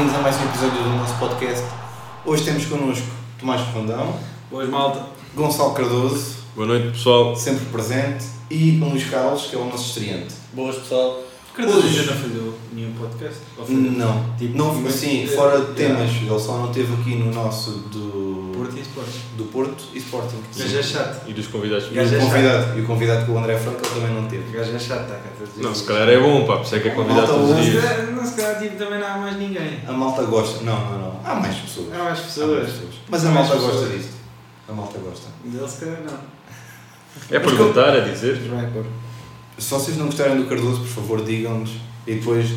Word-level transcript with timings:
Bem-vindos 0.00 0.18
a 0.18 0.22
mais 0.22 0.36
um 0.40 0.44
episódio 0.48 0.82
do 0.82 0.96
nosso 0.96 1.14
podcast. 1.18 1.62
Hoje 2.24 2.42
temos 2.42 2.64
connosco 2.64 3.06
Tomás 3.38 3.60
Fondão, 3.68 4.18
Boas, 4.50 4.66
malta. 4.66 5.04
Gonçalo 5.34 5.74
Cardoso, 5.74 6.36
Boa 6.56 6.68
noite, 6.68 6.92
pessoal. 6.92 7.36
sempre 7.36 7.66
presente, 7.66 8.24
e 8.50 8.80
o 8.80 8.88
Luís 8.88 9.04
Carlos, 9.10 9.42
que 9.42 9.56
é 9.56 9.58
o 9.58 9.66
nosso 9.66 9.88
estreante. 9.88 10.34
Boas 10.54 10.76
pessoal. 10.76 11.20
Cardoso 11.54 11.78
Hoje- 11.78 12.04
já 12.04 12.12
não 12.12 12.20
fazia 12.20 12.52
nenhum 12.72 12.92
podcast? 12.94 13.38
Ou 13.58 13.66
foi? 13.66 13.74
Não, 13.74 14.24
Tipo, 14.38 14.56
não 14.56 14.74
mas- 14.74 14.94
assim, 14.94 15.26
fora 15.26 15.60
de 15.60 15.80
yeah. 15.82 15.98
temas, 16.06 16.16
ele 16.22 16.38
só 16.40 16.58
não 16.58 16.66
esteve 16.70 16.92
aqui 16.94 17.16
no 17.16 17.32
nosso 17.32 17.70
do 17.90 18.52
Porto 18.56 18.76
e 18.76 18.80
Sport. 18.80 19.08
do 19.36 19.44
Porto 19.46 19.84
e 19.92 19.98
Sporting. 19.98 20.36
Gajo 20.56 20.78
é 20.78 20.82
chato. 20.82 21.28
E 21.28 21.32
dos 21.32 21.48
convidados. 21.48 21.88
E 21.90 21.94
Gajo 21.94 22.14
é 22.14 22.18
o 22.18 22.20
convidado, 22.20 22.78
e 22.78 22.82
o 22.82 22.86
convidado 22.86 23.24
que 23.24 23.30
o 23.32 23.38
André 23.38 23.58
Franco 23.58 23.80
ele 23.84 23.94
também 24.00 24.14
não 24.14 24.28
teve. 24.28 24.56
Gajo 24.56 24.72
é 24.74 24.78
chato, 24.78 25.08
tá? 25.08 25.14
cá, 25.14 25.20
estás 25.32 25.42
a 25.42 25.52
dizer 25.52 25.62
Não, 25.62 25.74
se 25.74 25.84
calhar 25.84 26.08
é 26.08 26.20
bom, 26.20 26.46
pá, 26.46 26.56
por 26.58 26.64
isso 26.66 26.74
é 26.76 26.80
que 26.80 26.88
é 26.88 26.90
convidado 26.92 27.26
Malta 27.26 27.32
todos 27.32 27.50
os 27.50 27.56
Não, 27.56 27.64
se 27.64 27.70
dias. 27.70 27.84
calhar- 27.84 28.06
Não, 28.12 28.24
se 28.26 28.34
calhar 28.36 28.58
tipo, 28.62 28.76
também 28.76 28.98
não 29.00 29.06
há 29.08 29.18
mais 29.18 29.36
ninguém. 29.36 29.80
A 29.86 29.92
malta 29.92 30.22
gosta. 30.22 30.62
Não, 30.64 30.80
não, 30.92 30.98
não. 30.98 31.20
Há 31.24 31.34
mais 31.34 31.56
pessoas. 31.56 31.92
Há 31.92 31.98
mais 32.04 32.18
Há 32.18 32.22
pessoas. 32.22 32.58
mais 32.58 32.72
pessoas. 32.72 32.94
Mas 33.08 33.24
a 33.24 33.28
Há 33.28 33.32
mais 33.32 33.48
malta 33.48 33.62
gosta 33.62 33.78
pessoas. 33.80 33.98
disto. 34.00 34.14
A 34.68 34.72
malta 34.72 34.98
gosta. 35.00 35.26
Dele 35.44 35.68
se 35.68 35.80
calhar 35.84 36.00
não. 36.04 36.40
É 37.28 37.38
perguntar, 37.40 37.88
é 37.96 38.00
dizer. 38.08 38.40
Mas 38.48 38.62
vai 38.62 38.70
pôr. 38.70 38.84
Se 39.60 39.70
vocês 39.70 39.96
não 39.96 40.06
gostarem 40.06 40.36
do 40.36 40.46
Cardoso, 40.48 40.80
por 40.80 40.88
favor, 40.88 41.24
digam-nos. 41.24 41.70
E 42.06 42.14
depois, 42.14 42.48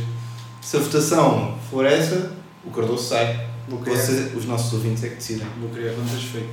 se 0.62 0.78
a 0.78 0.80
votação 0.80 1.58
for 1.70 1.86
essa, 1.86 2.34
o 2.66 2.72
Cardoso 2.72 3.10
sai. 3.10 3.52
Criar, 3.84 3.96
Vocês, 3.96 4.36
os 4.36 4.46
nossos 4.46 4.74
ouvintes 4.74 5.04
é 5.06 5.10
que 5.10 5.16
decidem. 5.16 5.48
vou 5.60 5.70
criar 5.70 5.94
contas 5.94 6.22
fake. 6.22 6.50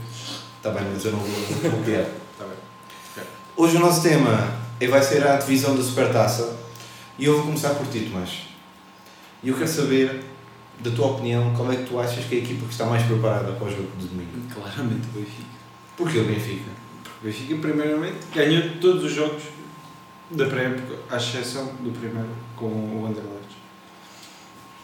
Está 0.56 0.70
bem, 0.70 0.84
mas 0.92 1.04
eu 1.04 1.12
não 1.12 1.18
vou 1.18 1.28
vou 1.28 1.70
copiar. 1.72 2.02
Está 2.02 2.44
bem. 3.16 3.24
Hoje 3.56 3.76
o 3.76 3.80
nosso 3.80 4.02
tema 4.02 4.56
é, 4.78 4.86
vai 4.86 5.02
ser 5.02 5.26
a 5.26 5.36
divisão 5.36 5.76
da 5.76 5.82
Supertaça. 5.82 6.56
E 7.18 7.24
eu 7.24 7.34
vou 7.34 7.46
começar 7.46 7.70
por 7.70 7.86
ti, 7.88 8.08
Tomás. 8.10 8.30
E 9.42 9.48
eu 9.48 9.56
quero 9.56 9.68
saber, 9.68 10.24
da 10.78 10.90
tua 10.90 11.08
opinião, 11.08 11.52
qual 11.54 11.70
é 11.72 11.76
que 11.76 11.84
tu 11.84 11.98
achas 11.98 12.24
que 12.24 12.34
é 12.36 12.38
a 12.38 12.42
equipa 12.42 12.64
que 12.66 12.72
está 12.72 12.86
mais 12.86 13.02
preparada 13.02 13.52
para 13.52 13.66
o 13.66 13.70
jogo 13.70 13.90
de 13.98 14.06
domingo? 14.06 14.30
Claramente 14.54 15.08
o 15.14 15.18
Benfica. 15.18 15.48
Porquê 15.96 16.18
o 16.18 16.24
Benfica? 16.24 16.70
O 17.20 17.24
Benfica, 17.26 17.56
primeiramente, 17.56 18.18
ganhou 18.34 18.62
todos 18.80 19.04
os 19.04 19.12
jogos 19.12 19.42
da 20.30 20.46
pré-época, 20.46 20.96
à 21.10 21.16
exceção 21.16 21.66
do 21.80 21.90
primeiro 21.98 22.28
com 22.56 22.66
o 22.66 23.06
Anderlecht. 23.06 23.56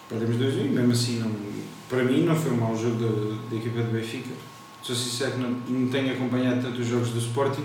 Perdemos 0.08 0.36
2 0.36 0.54
1 0.54 0.72
mesmo 0.72 0.92
assim, 0.92 1.18
não, 1.18 1.30
para 1.88 2.02
mim, 2.04 2.24
não 2.24 2.34
foi 2.34 2.52
um 2.52 2.56
mau 2.56 2.76
jogo 2.76 2.96
da, 2.96 3.50
da 3.50 3.56
equipa 3.56 3.82
do 3.82 3.92
Benfica. 3.92 4.30
Sou 4.82 4.94
sincero 4.94 5.32
que 5.32 5.38
não, 5.38 5.50
não 5.50 5.88
tenho 5.88 6.12
acompanhado 6.12 6.62
tanto 6.62 6.80
os 6.80 6.86
jogos 6.86 7.10
do 7.10 7.18
Sporting, 7.18 7.64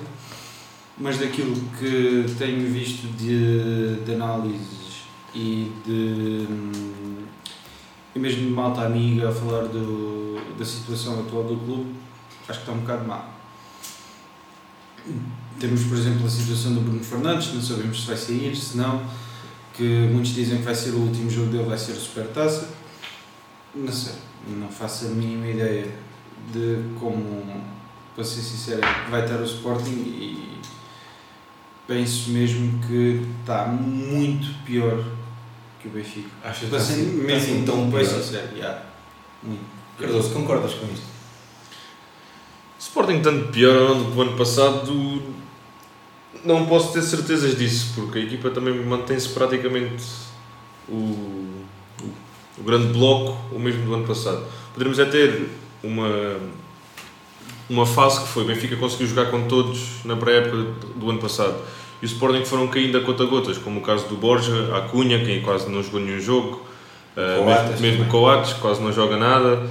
mas 0.98 1.18
daquilo 1.18 1.56
que 1.80 2.26
tenho 2.38 2.72
visto 2.72 3.08
de, 3.18 4.04
de 4.04 4.14
análises 4.14 5.04
e 5.34 5.72
de. 5.86 6.48
e 8.16 8.20
mesmo 8.20 8.42
de 8.42 8.52
malta 8.52 8.82
amiga 8.82 9.30
a 9.30 9.32
falar 9.32 9.68
do, 9.68 10.40
da 10.58 10.66
situação 10.66 11.20
atual 11.22 11.44
do 11.44 11.58
clube, 11.58 11.96
acho 12.48 12.60
que 12.60 12.66
está 12.66 12.72
um 12.72 12.80
bocado 12.80 13.08
má. 13.08 13.26
Temos, 15.60 15.84
por 15.84 15.98
exemplo, 15.98 16.26
a 16.26 16.30
situação 16.30 16.74
do 16.74 16.82
Bruno 16.82 17.04
Fernandes, 17.04 17.54
não 17.54 17.62
sabemos 17.62 18.02
se 18.02 18.08
vai 18.08 18.18
sair, 18.18 18.56
se 18.56 18.78
não, 18.78 19.04
que 19.76 19.84
muitos 20.12 20.34
dizem 20.34 20.58
que 20.58 20.64
vai 20.64 20.76
ser 20.76 20.92
o 20.92 20.98
último 20.98 21.30
jogo 21.30 21.52
dele, 21.52 21.66
vai 21.66 21.78
ser 21.78 21.92
a 21.92 21.96
Supertaça. 21.96 22.70
Não 23.74 23.92
sei, 23.92 24.14
não 24.48 24.68
faço 24.68 25.06
a 25.06 25.10
mínima 25.10 25.48
ideia 25.48 25.88
de 26.52 26.78
como, 27.00 27.64
para 28.16 28.24
ser 28.24 28.42
sincero, 28.42 28.82
vai 29.10 29.24
estar 29.24 29.40
o 29.40 29.46
Sporting 29.46 29.92
e 29.92 30.60
penso 31.88 32.32
mesmo 32.32 32.82
que 32.88 33.26
está 33.42 33.66
muito 33.68 34.64
pior 34.66 35.04
que 35.80 35.88
o 35.88 35.92
Benfica. 35.92 36.30
Achas 36.44 36.70
Para 36.70 36.80
ser 36.80 36.94
assim, 36.94 37.06
mesmo 37.14 37.38
assim 37.38 37.66
tão 37.66 37.90
bem 37.90 38.06
pior? 38.06 38.22
sincero, 38.22 38.56
yeah, 38.56 38.84
muito. 39.44 39.62
Cardoso, 40.00 40.32
concordas 40.32 40.74
com 40.74 40.86
isto? 40.88 41.06
Sporting 42.80 43.22
tanto 43.22 43.52
pior 43.52 43.94
do 43.96 44.12
que 44.12 44.18
o 44.18 44.22
ano 44.22 44.38
passado, 44.38 45.22
não 46.44 46.66
posso 46.66 46.94
ter 46.94 47.02
certezas 47.02 47.58
disso, 47.58 47.94
porque 47.96 48.20
a 48.20 48.22
equipa 48.22 48.50
também 48.50 48.74
mantém-se 48.86 49.30
praticamente 49.30 50.04
o, 50.88 51.66
o, 52.58 52.64
grande 52.64 52.88
bloco, 52.94 53.38
o 53.52 53.60
mesmo 53.60 53.86
do 53.86 53.94
ano 53.94 54.08
passado. 54.08 54.44
Poderíamos 54.74 55.00
é 55.00 55.06
ter 55.06 55.50
uma, 55.84 56.38
uma 57.70 57.86
fase 57.86 58.22
que 58.22 58.28
foi, 58.28 58.44
o 58.44 58.48
Benfica 58.48 58.76
conseguiu 58.76 59.08
jogar 59.08 59.32
com 59.32 59.48
todos 59.48 60.04
na 60.06 60.16
pré-época 60.16 60.58
do 60.96 61.10
ano 61.10 61.20
passado, 61.20 61.56
e 62.02 62.06
o 62.06 62.08
Sporting 62.08 62.46
foram 62.46 62.68
caindo 62.68 62.98
a 62.98 63.02
conta-gotas, 63.02 63.58
como 63.58 63.80
o 63.80 63.84
caso 63.84 64.08
do 64.08 64.16
Borja, 64.16 64.76
a 64.76 64.82
Cunha, 64.82 65.24
que 65.24 65.42
quase 65.42 65.70
não 65.70 65.84
jogou 65.84 66.00
nenhum 66.00 66.20
jogo, 66.20 66.66
uh, 67.16 67.44
Coates 67.44 67.80
mesmo, 67.80 68.00
mesmo. 68.00 68.06
Coates, 68.12 68.54
quase 68.54 68.82
não 68.82 68.92
joga 68.92 69.18
nada, 69.18 69.70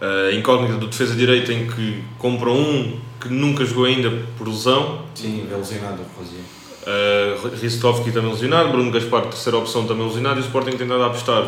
a 0.00 0.32
incógnita 0.32 0.74
do 0.74 0.86
defesa 0.86 1.14
direito 1.14 1.52
em 1.52 1.66
que 1.66 2.02
compram 2.18 2.54
um 2.54 3.00
que 3.20 3.28
nunca 3.28 3.64
jogou 3.64 3.84
ainda 3.84 4.10
por 4.36 4.48
lesão, 4.48 5.00
Sim, 5.14 5.46
é 5.52 5.56
lesionado, 5.56 5.98
Rosinha. 6.16 6.42
uh, 6.86 7.56
Ristovski 7.60 8.12
também 8.12 8.30
lesionado, 8.30 8.70
Bruno 8.70 8.90
Gaspar, 8.90 9.22
terceira 9.22 9.58
opção, 9.58 9.86
também 9.86 10.06
lesionado, 10.06 10.38
e 10.38 10.42
o 10.42 10.44
Sporting 10.44 10.70
tem 10.70 10.78
tentado 10.80 11.02
apostar 11.04 11.46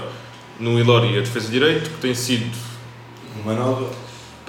no 0.59 0.79
Ilori, 0.79 1.17
a 1.17 1.21
defesa 1.21 1.49
direito, 1.51 1.89
que 1.91 1.97
tem 1.99 2.15
sido, 2.15 2.51
Uma 3.45 3.55
nova. 3.55 3.89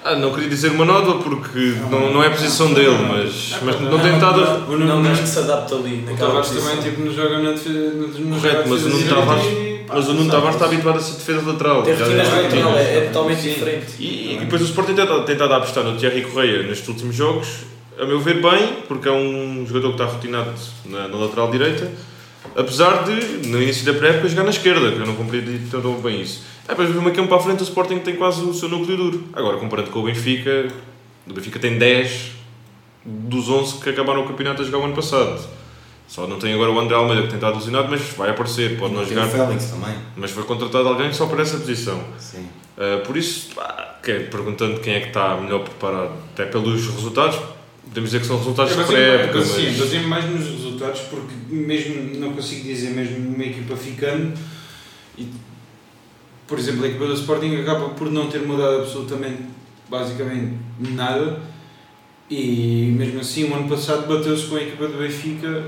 ah, 0.03 0.15
não 0.15 0.33
queria 0.33 0.49
dizer 0.49 0.71
uma 0.71 0.83
nova 0.83 1.19
porque 1.19 1.75
não, 1.89 2.11
não 2.11 2.23
é 2.23 2.27
a 2.27 2.31
posição 2.31 2.73
dele, 2.73 2.97
mas, 3.07 3.55
mas 3.61 3.79
não 3.79 3.99
tem 3.99 4.13
estado 4.15 4.43
a... 4.43 4.53
O 4.67 4.77
Não, 4.77 4.97
Nuno 4.97 5.09
não 5.09 5.15
se 5.25 5.39
adapta 5.39 5.75
ali 5.75 6.05
O 6.11 6.17
Tavares 6.17 6.49
também 6.49 6.81
tipo, 6.81 7.01
não 7.01 7.13
joga 7.13 7.39
na 7.39 7.51
defesa. 7.51 7.91
Correto, 8.35 8.67
mas 8.69 8.83
o 8.83 8.89
Nuno 8.89 9.07
Tavares- 9.07 9.70
Mas 9.93 10.07
o 10.07 10.13
Nuno 10.13 10.31
Tavares 10.31 10.55
está 10.55 10.65
habituado 10.65 10.97
a 10.97 11.01
ser 11.01 11.13
defesa 11.13 11.51
lateral. 11.51 11.83
Tem 11.83 11.95
já 11.95 12.05
rotinas 12.05 12.29
tem 12.29 12.43
lateral, 12.43 12.77
é, 12.77 12.97
é 12.97 13.01
totalmente 13.01 13.41
Sim. 13.41 13.49
diferente. 13.49 13.87
E, 13.99 14.33
e 14.33 14.37
depois 14.39 14.61
o 14.61 14.65
Sporting 14.65 14.93
tem 14.93 15.05
tentado, 15.25 15.53
apostar 15.53 15.83
no 15.83 15.97
Thierry 15.97 16.21
Correia 16.21 16.63
nestes 16.63 16.87
últimos 16.87 17.15
jogos, 17.15 17.47
a 17.99 18.05
meu 18.05 18.19
ver 18.19 18.41
bem, 18.41 18.77
porque 18.87 19.07
é 19.07 19.11
um 19.11 19.65
jogador 19.67 19.89
que 19.89 20.01
está 20.01 20.05
rotinado 20.05 20.51
na, 20.85 21.07
na 21.07 21.17
lateral 21.17 21.51
direita, 21.51 21.91
apesar 22.55 23.03
de, 23.03 23.47
no 23.47 23.61
início 23.61 23.85
da 23.85 23.93
pré-época, 23.97 24.29
jogar 24.29 24.43
na 24.43 24.49
esquerda, 24.49 24.91
que 24.91 24.99
eu 24.99 25.05
não 25.05 25.15
compreendi 25.15 25.59
tão 25.69 25.81
bem 25.95 26.21
isso. 26.21 26.43
É, 26.65 26.69
depois 26.69 26.89
meio 26.89 27.13
campo 27.13 27.27
para 27.27 27.37
a 27.37 27.41
frente 27.41 27.61
o 27.61 27.63
Sporting 27.63 27.99
tem 27.99 28.15
quase 28.15 28.43
o 28.43 28.53
seu 28.53 28.69
núcleo 28.69 28.95
duro. 28.95 29.23
Agora, 29.33 29.57
comparando 29.57 29.89
com 29.89 29.99
o 29.99 30.03
Benfica, 30.03 30.67
o 31.29 31.33
Benfica 31.33 31.59
tem 31.59 31.77
10 31.77 32.31
dos 33.05 33.49
11 33.49 33.79
que 33.79 33.89
acabaram 33.89 34.23
o 34.23 34.27
campeonato 34.27 34.61
a 34.61 34.65
jogar 34.65 34.79
o 34.79 34.85
ano 34.85 34.95
passado. 34.95 35.41
Só 36.11 36.27
não 36.27 36.37
tem 36.37 36.53
agora 36.53 36.69
o 36.69 36.77
André 36.77 36.93
Almeida 36.93 37.21
que 37.21 37.29
tem 37.29 37.37
estado 37.37 37.55
lesionado, 37.55 37.87
mas 37.89 38.01
vai 38.17 38.31
aparecer, 38.31 38.77
pode 38.77 38.93
não 38.93 39.05
Tem 39.05 39.15
jogar, 39.15 39.27
o 39.27 39.29
Félix 39.29 39.71
também. 39.71 39.95
mas 40.17 40.31
foi 40.31 40.43
contratado 40.43 40.89
alguém 40.89 41.13
só 41.13 41.25
para 41.25 41.41
essa 41.41 41.57
posição. 41.57 42.03
Sim. 42.19 42.49
Uh, 42.77 42.99
por 43.05 43.15
isso, 43.15 43.55
pá, 43.55 43.97
que 44.03 44.11
é, 44.11 44.19
perguntando 44.19 44.81
quem 44.81 44.95
é 44.95 44.99
que 44.99 45.07
está 45.07 45.37
melhor 45.37 45.59
preparado, 45.63 46.11
até 46.33 46.43
pelos 46.47 46.85
resultados, 46.85 47.39
podemos 47.85 48.09
dizer 48.09 48.19
que 48.19 48.27
são 48.27 48.37
resultados 48.39 48.75
de 48.75 48.83
pré-época, 48.83 49.37
mas 49.37 49.47
Sim, 49.47 49.77
baseio 49.77 50.07
mais 50.09 50.25
nos 50.25 50.47
resultados, 50.47 50.99
porque 50.99 51.33
mesmo, 51.47 52.19
não 52.19 52.33
consigo 52.33 52.61
dizer, 52.61 52.89
mesmo 52.89 53.33
uma 53.33 53.45
equipa 53.45 53.77
ficando, 53.77 54.37
e, 55.17 55.29
por 56.45 56.59
exemplo, 56.59 56.83
a 56.83 56.89
equipa 56.89 57.05
do 57.05 57.13
Sporting 57.13 57.55
acaba 57.55 57.87
por 57.87 58.11
não 58.11 58.27
ter 58.27 58.41
mudado 58.41 58.81
absolutamente, 58.81 59.43
basicamente, 59.89 60.57
nada, 60.77 61.39
e 62.29 62.93
mesmo 62.97 63.21
assim, 63.21 63.49
o 63.49 63.55
ano 63.55 63.69
passado 63.69 64.13
bateu-se 64.13 64.47
com 64.47 64.57
a 64.57 64.61
equipa 64.61 64.89
do 64.89 64.97
Benfica 64.97 65.63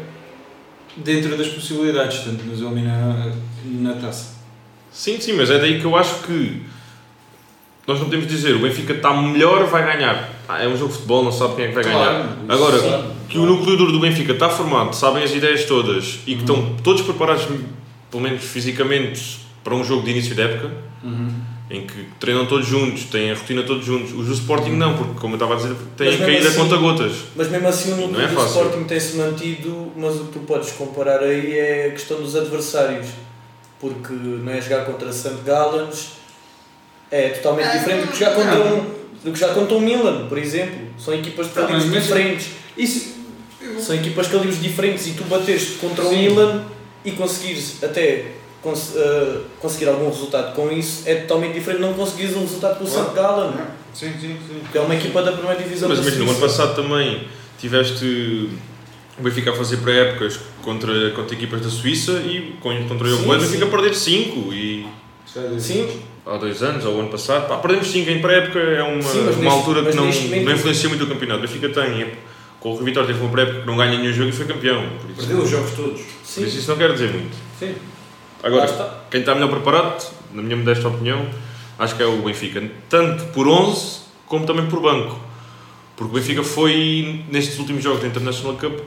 dentro 0.97 1.35
das 1.37 1.47
possibilidades, 1.47 2.19
tanto 2.23 2.43
nos 2.43 2.61
eliminar 2.61 3.31
na 3.65 3.93
taça. 3.93 4.35
sim, 4.91 5.19
sim, 5.19 5.33
mas 5.33 5.49
é 5.49 5.59
daí 5.59 5.79
que 5.79 5.85
eu 5.85 5.95
acho 5.95 6.23
que 6.23 6.61
nós 7.85 7.99
não 7.99 8.05
podemos 8.05 8.27
dizer 8.27 8.55
o 8.55 8.59
Benfica 8.59 8.93
está 8.93 9.13
melhor, 9.13 9.65
vai 9.65 9.85
ganhar. 9.85 10.29
Ah, 10.47 10.63
é 10.63 10.67
um 10.67 10.77
jogo 10.77 10.89
de 10.89 10.95
futebol, 10.95 11.23
não 11.23 11.31
sabe 11.31 11.55
quem 11.55 11.65
é 11.65 11.67
que 11.69 11.73
vai 11.73 11.83
ganhar. 11.83 12.37
Agora, 12.47 13.13
que 13.27 13.37
o 13.37 13.45
núcleo 13.45 13.75
duro 13.75 13.91
do 13.91 13.99
Benfica 13.99 14.31
está 14.31 14.49
formado, 14.49 14.93
sabem 14.95 15.23
as 15.23 15.31
ideias 15.31 15.65
todas 15.65 16.19
e 16.25 16.35
que 16.35 16.41
estão 16.41 16.75
todos 16.83 17.01
preparados, 17.01 17.45
pelo 18.09 18.23
menos 18.23 18.43
fisicamente, 18.43 19.39
para 19.63 19.73
um 19.75 19.83
jogo 19.83 20.03
de 20.03 20.11
início 20.11 20.35
de 20.35 20.41
época, 20.41 20.71
Uhum. 21.03 21.29
em 21.69 21.85
que 21.87 22.05
treinam 22.19 22.45
todos 22.45 22.65
juntos, 22.67 23.05
têm 23.05 23.31
a 23.31 23.35
rotina 23.35 23.63
todos 23.63 23.85
juntos. 23.85 24.11
Os 24.13 24.27
do 24.27 24.33
Sporting 24.33 24.71
não, 24.71 24.95
porque, 24.97 25.19
como 25.19 25.33
eu 25.33 25.37
estava 25.37 25.53
a 25.53 25.57
dizer, 25.57 25.75
têm 25.97 26.17
caído 26.17 26.45
a 26.47 26.49
assim- 26.49 26.57
conta-gotas. 26.59 27.11
Mas 27.35 27.49
mesmo 27.49 27.67
assim 27.67 27.93
o 27.93 27.95
núcleo 27.97 28.21
é 28.21 28.27
do 28.27 28.35
fácil. 28.35 28.61
Sporting 28.61 28.83
tem-se 28.85 29.15
mantido, 29.17 29.91
mas 29.95 30.15
o 30.15 30.25
que 30.25 30.33
tu 30.33 30.39
podes 30.39 30.71
comparar 30.71 31.21
aí 31.21 31.57
é 31.57 31.87
a 31.87 31.91
questão 31.91 32.21
dos 32.21 32.35
adversários. 32.35 33.07
Porque 33.79 34.13
não 34.13 34.51
é 34.51 34.61
jogar 34.61 34.85
contra 34.85 35.11
St. 35.11 35.29
Gallens 35.45 36.11
é 37.11 37.29
totalmente 37.29 37.71
diferente 37.77 38.05
do 38.05 38.11
que 38.11 38.19
jogar 38.19 38.33
contra 38.35 38.59
um, 38.61 38.85
do 39.23 39.31
que 39.31 39.39
jogar 39.39 39.53
contra 39.53 39.75
um 39.75 39.81
Milan, 39.81 40.27
por 40.27 40.37
exemplo. 40.37 40.79
São 40.97 41.13
equipas 41.13 41.47
de 41.47 41.53
Tá, 41.53 41.67
calibres 41.67 41.91
diferentes. 42.03 42.47
Isso, 42.77 43.13
São 43.79 43.95
equipas 43.95 44.25
de 44.27 44.31
calibres 44.33 44.61
diferentes 44.61 45.07
e 45.07 45.11
tu 45.11 45.23
bateste 45.25 45.73
contra 45.73 46.03
o 46.05 46.09
Sim. 46.09 46.17
Milan 46.29 46.63
e 47.03 47.11
conseguires 47.11 47.83
até 47.83 48.25
cons- 48.63 48.93
eh, 48.95 49.37
conseguir 49.59 49.87
algum 49.89 50.09
resultado 50.09 50.55
com 50.55 50.71
isso 50.71 51.03
é 51.05 51.15
totalmente 51.15 51.53
diferente 51.53 51.81
de 51.81 51.85
não 51.87 51.93
conseguires 51.93 52.35
um 52.35 52.41
resultado 52.41 52.79
com 52.79 52.85
o 52.85 52.87
Claro. 52.87 53.05
St. 53.05 53.15
Gallen. 53.15 53.51
sim, 53.93 54.11
sim, 54.19 54.37
sim. 54.47 54.61
Que 54.71 54.77
é 54.77 54.81
uma 54.81 54.95
equipa 54.95 55.21
da 55.21 55.31
primeira 55.33 55.61
divisão 55.61 55.89
Mas 55.89 55.99
imagina, 55.99 56.25
no 56.25 56.31
ano 56.31 56.39
passado 56.39 56.75
também 56.75 57.27
tiveste 57.59 58.49
o 59.19 59.21
Benfica 59.21 59.51
a 59.51 59.55
fazer 59.55 59.77
pré-épocas 59.77 60.39
contra, 60.63 61.11
contra 61.11 61.35
equipas 61.35 61.61
da 61.61 61.69
Suíça 61.69 62.13
e 62.13 62.55
com- 62.61 62.87
contra 62.87 63.07
o. 63.07 63.17
Benfica 63.37 63.65
a 63.65 63.67
perder 63.69 63.93
5 63.93 64.51
e 64.53 64.85
dois 65.35 65.63
Sim, 65.63 66.01
há 66.25 66.37
dois 66.37 66.63
anos 66.63 66.85
ou 66.85 66.95
o 66.95 66.99
ano 67.01 67.09
passado. 67.09 67.47
Pá, 67.47 67.57
perdemos 67.57 67.87
5 67.91 68.09
em 68.09 68.21
pré-época, 68.21 68.59
é 68.59 68.81
uma, 68.83 69.01
Sim, 69.01 69.19
uma 69.19 69.27
neste- 69.31 69.45
altura 69.47 69.83
que 69.83 69.95
não, 69.95 70.05
momento- 70.05 70.45
não 70.45 70.51
influencia 70.53 70.89
muito 70.89 71.03
o 71.03 71.07
campeonato. 71.07 71.39
O 71.43 71.47
Benfica 71.47 71.69
tem, 71.69 72.01
é, 72.03 72.13
com 72.59 72.73
o 72.73 72.77
Vitória 72.77 73.07
teve 73.07 73.19
uma 73.19 73.29
pré-época 73.31 73.59
que 73.61 73.67
não 73.67 73.75
ganha 73.77 73.97
nenhum 73.99 74.13
jogo 74.13 74.29
e 74.29 74.31
foi 74.31 74.45
campeão. 74.45 74.83
Perdeu 75.17 75.37
os 75.39 75.49
jogos 75.49 75.71
todos. 75.71 76.01
por 76.01 76.07
sim. 76.23 76.45
isso 76.45 76.57
isso 76.59 76.69
não 76.71 76.77
quer 76.77 76.91
dizer 76.93 77.09
muito. 77.11 77.35
sim. 77.59 77.75
Agora, 78.43 78.65
está. 78.65 79.05
quem 79.09 79.21
está 79.21 79.33
melhor 79.33 79.49
preparado, 79.49 80.05
na 80.33 80.41
minha 80.41 80.57
modesta 80.57 80.89
opinião, 80.89 81.25
acho 81.79 81.95
que 81.95 82.03
é 82.03 82.05
o 82.05 82.21
Benfica. 82.21 82.61
Tanto 82.89 83.23
por 83.27 83.47
11 83.47 84.01
como 84.27 84.45
também 84.45 84.65
por 84.67 84.81
banco. 84.81 85.17
Porque 85.95 86.11
o 86.11 86.15
Benfica 86.15 86.43
foi, 86.43 87.23
nestes 87.31 87.57
últimos 87.59 87.83
jogos 87.83 88.01
da 88.01 88.07
International 88.07 88.55
Cup, 88.57 88.79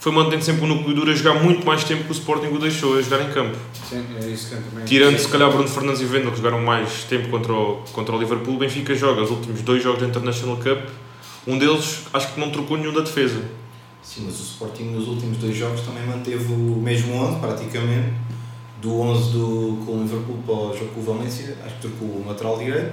foi 0.00 0.12
mantendo 0.12 0.44
sempre 0.44 0.64
o 0.64 0.66
núcleo 0.66 0.94
duro 0.94 1.10
a 1.10 1.14
jogar 1.14 1.42
muito 1.42 1.64
mais 1.64 1.84
tempo 1.84 2.04
que 2.04 2.10
o 2.10 2.12
Sporting 2.12 2.48
o 2.48 2.58
deixou 2.58 2.98
a 2.98 3.02
jogar 3.02 3.22
em 3.22 3.32
campo. 3.32 3.56
Sim, 3.88 4.04
é 4.20 4.26
isso 4.26 4.48
que 4.48 4.54
eu 4.54 4.62
também. 4.62 4.84
Tirando 4.84 5.18
se 5.18 5.28
calhar 5.28 5.50
Bruno 5.50 5.68
Fernandes 5.68 6.02
e 6.02 6.04
Vendel 6.04 6.30
que 6.30 6.36
jogaram 6.36 6.60
mais 6.60 7.04
tempo 7.04 7.28
contra 7.28 7.52
o, 7.52 7.76
contra 7.92 8.14
o 8.14 8.18
Liverpool, 8.18 8.54
o 8.54 8.58
Benfica 8.58 8.94
joga 8.94 9.22
os 9.22 9.30
últimos 9.30 9.62
dois 9.62 9.82
jogos 9.82 10.00
da 10.00 10.06
International 10.06 10.56
Cup. 10.56 10.90
Um 11.46 11.58
deles 11.58 12.00
acho 12.12 12.34
que 12.34 12.40
não 12.40 12.50
trocou 12.50 12.76
nenhum 12.76 12.92
da 12.92 13.00
defesa. 13.00 13.42
Sim, 14.02 14.24
mas 14.26 14.38
o 14.40 14.42
Sporting 14.42 14.84
nos 14.90 15.08
últimos 15.08 15.38
dois 15.38 15.56
jogos 15.56 15.80
também 15.80 16.04
manteve 16.06 16.52
o 16.52 16.80
mesmo 16.82 17.14
11, 17.14 17.38
praticamente. 17.40 18.12
Do 18.84 19.00
11 19.00 19.30
do, 19.32 19.82
com 19.86 19.92
o 19.92 20.02
Liverpool 20.02 20.36
para 20.44 20.54
o 20.54 20.76
jogo 20.76 20.90
com 20.94 21.00
o 21.00 21.02
Valência, 21.02 21.56
acho 21.64 21.74
que 21.76 21.80
trocou 21.80 22.06
o 22.06 22.24
lateral 22.28 22.58
direito. 22.58 22.92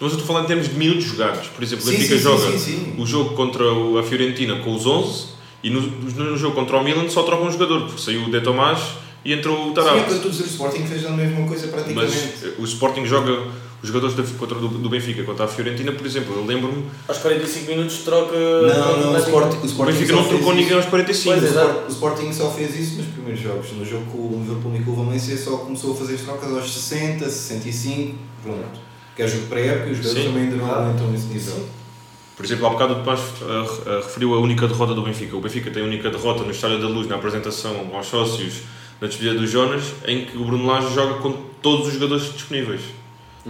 Mas 0.00 0.12
eu 0.12 0.18
estou 0.18 0.24
a 0.24 0.26
falar 0.26 0.42
em 0.42 0.46
termos 0.48 0.68
de 0.68 0.74
minutos 0.74 1.04
jogados. 1.04 1.46
Por 1.46 1.62
exemplo, 1.62 1.84
o 1.84 1.88
Sim, 1.88 1.98
Benfica 1.98 2.18
joga 2.18 2.58
sim, 2.58 2.94
o 2.98 3.06
jogo 3.06 3.36
contra 3.36 3.62
a 3.64 4.02
Fiorentina 4.02 4.56
com 4.56 4.74
os 4.74 4.86
11 4.86 5.26
e 5.62 5.70
no, 5.70 5.82
no 5.82 6.36
jogo 6.36 6.56
contra 6.56 6.78
o 6.78 6.82
Milan 6.82 7.08
só 7.08 7.22
troca 7.22 7.44
um 7.44 7.52
jogador, 7.52 7.86
porque 7.86 8.02
saiu 8.02 8.24
o 8.24 8.30
De 8.30 8.40
Tomás 8.40 8.80
e 9.24 9.32
entrou 9.32 9.70
o 9.70 9.74
Sim, 9.74 9.88
é 9.88 10.26
o 10.26 10.30
Sporting 10.30 10.84
fez 10.84 11.06
a 11.06 11.10
mesma 11.10 11.46
coisa 11.46 11.68
praticamente. 11.68 12.12
Mas 12.12 12.42
eh, 12.42 12.54
o 12.58 12.64
Sporting 12.64 13.04
joga 13.04 13.46
os 13.82 13.88
jogadores 13.88 14.14
da, 14.14 14.22
contra, 14.38 14.58
do, 14.58 14.68
do 14.68 14.88
Benfica 14.88 15.22
contra 15.24 15.44
a 15.44 15.48
Fiorentina, 15.48 15.92
por 15.92 16.06
exemplo. 16.06 16.34
Eu 16.36 16.44
lembro-me, 16.44 16.84
Aos 17.08 17.18
45 17.18 17.70
minutos 17.70 17.98
troca. 17.98 18.36
não, 18.36 19.00
não, 19.00 19.12
o 19.14 19.18
Sporting, 19.18 19.56
o 19.56 19.62
o 19.62 19.66
Sporting 19.66 19.92
Benfica 19.92 20.14
só 20.14 20.22
não 20.22 20.28
trocou 20.28 20.54
ninguém 20.54 20.74
aos 20.74 20.86
45. 20.86 21.40
Pois 21.40 21.56
O 21.56 21.58
é. 21.58 21.64
O 21.64 21.88
Sporting 21.88 22.32
só 22.32 22.50
fez 22.50 22.78
isso 22.78 22.96
nos 22.98 23.06
primeiros 23.06 23.40
jogos. 23.40 23.72
No 23.72 23.84
jogo 23.84 24.04
com 24.10 24.18
o 24.18 24.40
Liverpool 24.42 24.76
e 24.76 24.84
com 24.84 24.90
o 24.90 25.04
Valência 25.04 25.36
só 25.36 25.56
começou 25.58 25.92
a 25.92 25.96
fazer 25.96 26.14
as 26.14 26.20
trocas 26.20 26.52
aos 26.52 26.70
60, 26.72 27.24
65, 27.28 28.18
pronto. 28.42 28.80
Que 29.16 29.22
é 29.22 29.26
jogo 29.26 29.46
pré-época 29.46 29.88
e 29.88 29.92
os 29.92 29.96
jogadores 29.98 30.22
Sim. 30.24 30.28
também 30.32 30.44
ainda 30.44 30.56
não 30.56 30.70
aguentam 30.72 31.10
nesse 31.10 31.26
nível. 31.26 31.66
Por 32.36 32.44
exemplo, 32.46 32.66
há 32.66 32.70
bocado 32.70 32.92
o 32.94 32.96
Tomás 33.00 33.20
eh, 33.20 33.90
eh, 33.90 33.96
referiu 34.02 34.34
a 34.34 34.38
única 34.40 34.66
derrota 34.66 34.94
do 34.94 35.02
Benfica. 35.02 35.36
O 35.36 35.40
Benfica 35.42 35.70
tem 35.70 35.82
a 35.82 35.86
única 35.86 36.08
derrota 36.08 36.42
no 36.42 36.50
Estádio 36.50 36.80
da 36.80 36.88
Luz, 36.88 37.06
na 37.06 37.16
apresentação 37.16 37.90
aos 37.92 38.06
sócios, 38.06 38.62
na 38.98 39.08
despedida 39.08 39.38
do 39.38 39.46
Jonas, 39.46 39.82
em 40.06 40.24
que 40.24 40.38
o 40.38 40.44
Bruno 40.44 40.66
Lage 40.66 40.94
joga 40.94 41.14
com 41.20 41.32
todos 41.60 41.88
os 41.88 41.94
jogadores 41.94 42.32
disponíveis. 42.32 42.80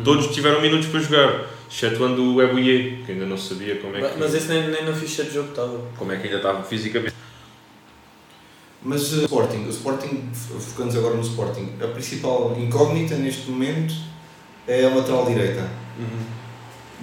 Todos 0.04 0.28
tiveram 0.34 0.60
minutos 0.60 0.86
para 0.88 1.00
jogar, 1.00 1.46
excetuando 1.70 2.34
o 2.34 2.42
Ebuye, 2.42 3.02
que 3.04 3.12
ainda 3.12 3.26
não 3.26 3.36
sabia 3.36 3.76
como 3.76 3.96
é 3.96 4.08
que, 4.10 4.18
Mas 4.18 4.34
esse 4.34 4.48
nem, 4.48 4.68
nem 4.68 4.84
na 4.84 4.92
ficha 4.92 5.24
de 5.24 5.32
jogo 5.34 5.50
estava. 5.50 5.78
como 5.96 6.12
é 6.12 6.16
que 6.16 6.24
ainda 6.24 6.36
estava 6.38 6.62
fisicamente. 6.62 7.14
Mas 8.82 9.12
uh, 9.12 9.24
Sporting, 9.24 9.66
o 9.66 9.70
Sporting, 9.70 10.30
focando 10.32 10.98
agora 10.98 11.14
no 11.14 11.20
Sporting, 11.22 11.74
a 11.82 11.86
principal 11.88 12.56
incógnita 12.58 13.14
neste 13.16 13.50
momento 13.50 13.94
é 14.66 14.84
a 14.86 14.94
lateral 14.94 15.26
direita. 15.26 15.68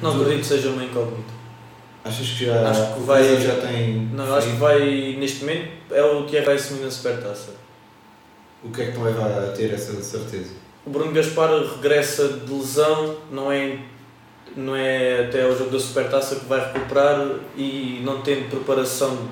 Não 0.02 0.12
acredito 0.12 0.40
que 0.42 0.46
seja 0.48 0.70
uma 0.70 0.84
incógnita. 0.84 1.38
Achas 2.04 2.28
que 2.30 2.46
já, 2.46 2.70
Acho 2.70 2.94
que 2.96 3.00
vai- 3.02 3.42
já 3.42 3.56
tem. 3.58 4.10
Não, 4.14 4.34
acho 4.36 4.48
que 4.48 4.56
vai, 4.56 5.16
neste 5.20 5.42
momento, 5.42 5.70
é 5.92 6.02
o 6.04 6.26
Tiago 6.26 6.46
vai 6.48 6.56
assumir 6.56 6.84
na 6.84 6.92
supertaça. 6.92 7.54
O 8.64 8.70
que 8.72 8.82
é 8.82 8.86
que 8.92 8.98
não 8.98 9.04
vai 9.04 9.14
a 9.14 9.52
ter 9.52 9.72
essa 9.74 10.02
certeza? 10.02 10.52
O 10.88 10.90
Bruno 10.90 11.12
Gaspar 11.12 11.50
regressa 11.76 12.30
de 12.30 12.54
lesão, 12.54 13.18
não 13.30 13.52
é, 13.52 13.78
não 14.56 14.74
é 14.74 15.26
até 15.26 15.44
ao 15.44 15.54
jogo 15.54 15.70
da 15.70 15.78
supertaça 15.78 16.38
que 16.38 16.46
vai 16.46 16.62
recuperar 16.62 17.30
e 17.58 18.00
não 18.06 18.22
tendo 18.22 18.50
preparação, 18.50 19.28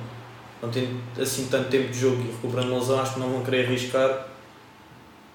não 0.61 0.69
tendo 0.69 0.99
assim 1.17 1.47
tanto 1.49 1.69
tempo 1.69 1.93
de 1.93 1.97
jogo 1.97 2.21
e 2.21 2.25
recuperando 2.29 2.73
a 2.73 2.77
lesão, 2.77 2.99
acho 2.99 3.13
que 3.13 3.19
não 3.21 3.29
vão 3.29 3.41
querer 3.41 3.67
arriscar 3.67 4.27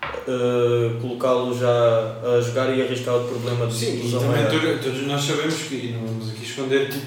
eh, 0.02 0.90
colocá-lo 1.00 1.58
já 1.58 2.20
a 2.22 2.38
jogar 2.42 2.76
e 2.76 2.82
arriscar 2.82 3.16
o 3.16 3.24
problema 3.26 3.66
de 3.66 3.74
Sim, 3.74 4.06
e 4.06 4.12
também 4.12 4.78
todos 4.78 5.06
nós 5.06 5.24
sabemos 5.24 5.54
que, 5.54 5.74
e 5.74 5.92
não 5.92 6.06
vamos 6.06 6.28
aqui 6.32 6.44
esconder, 6.44 6.90
que 6.90 7.00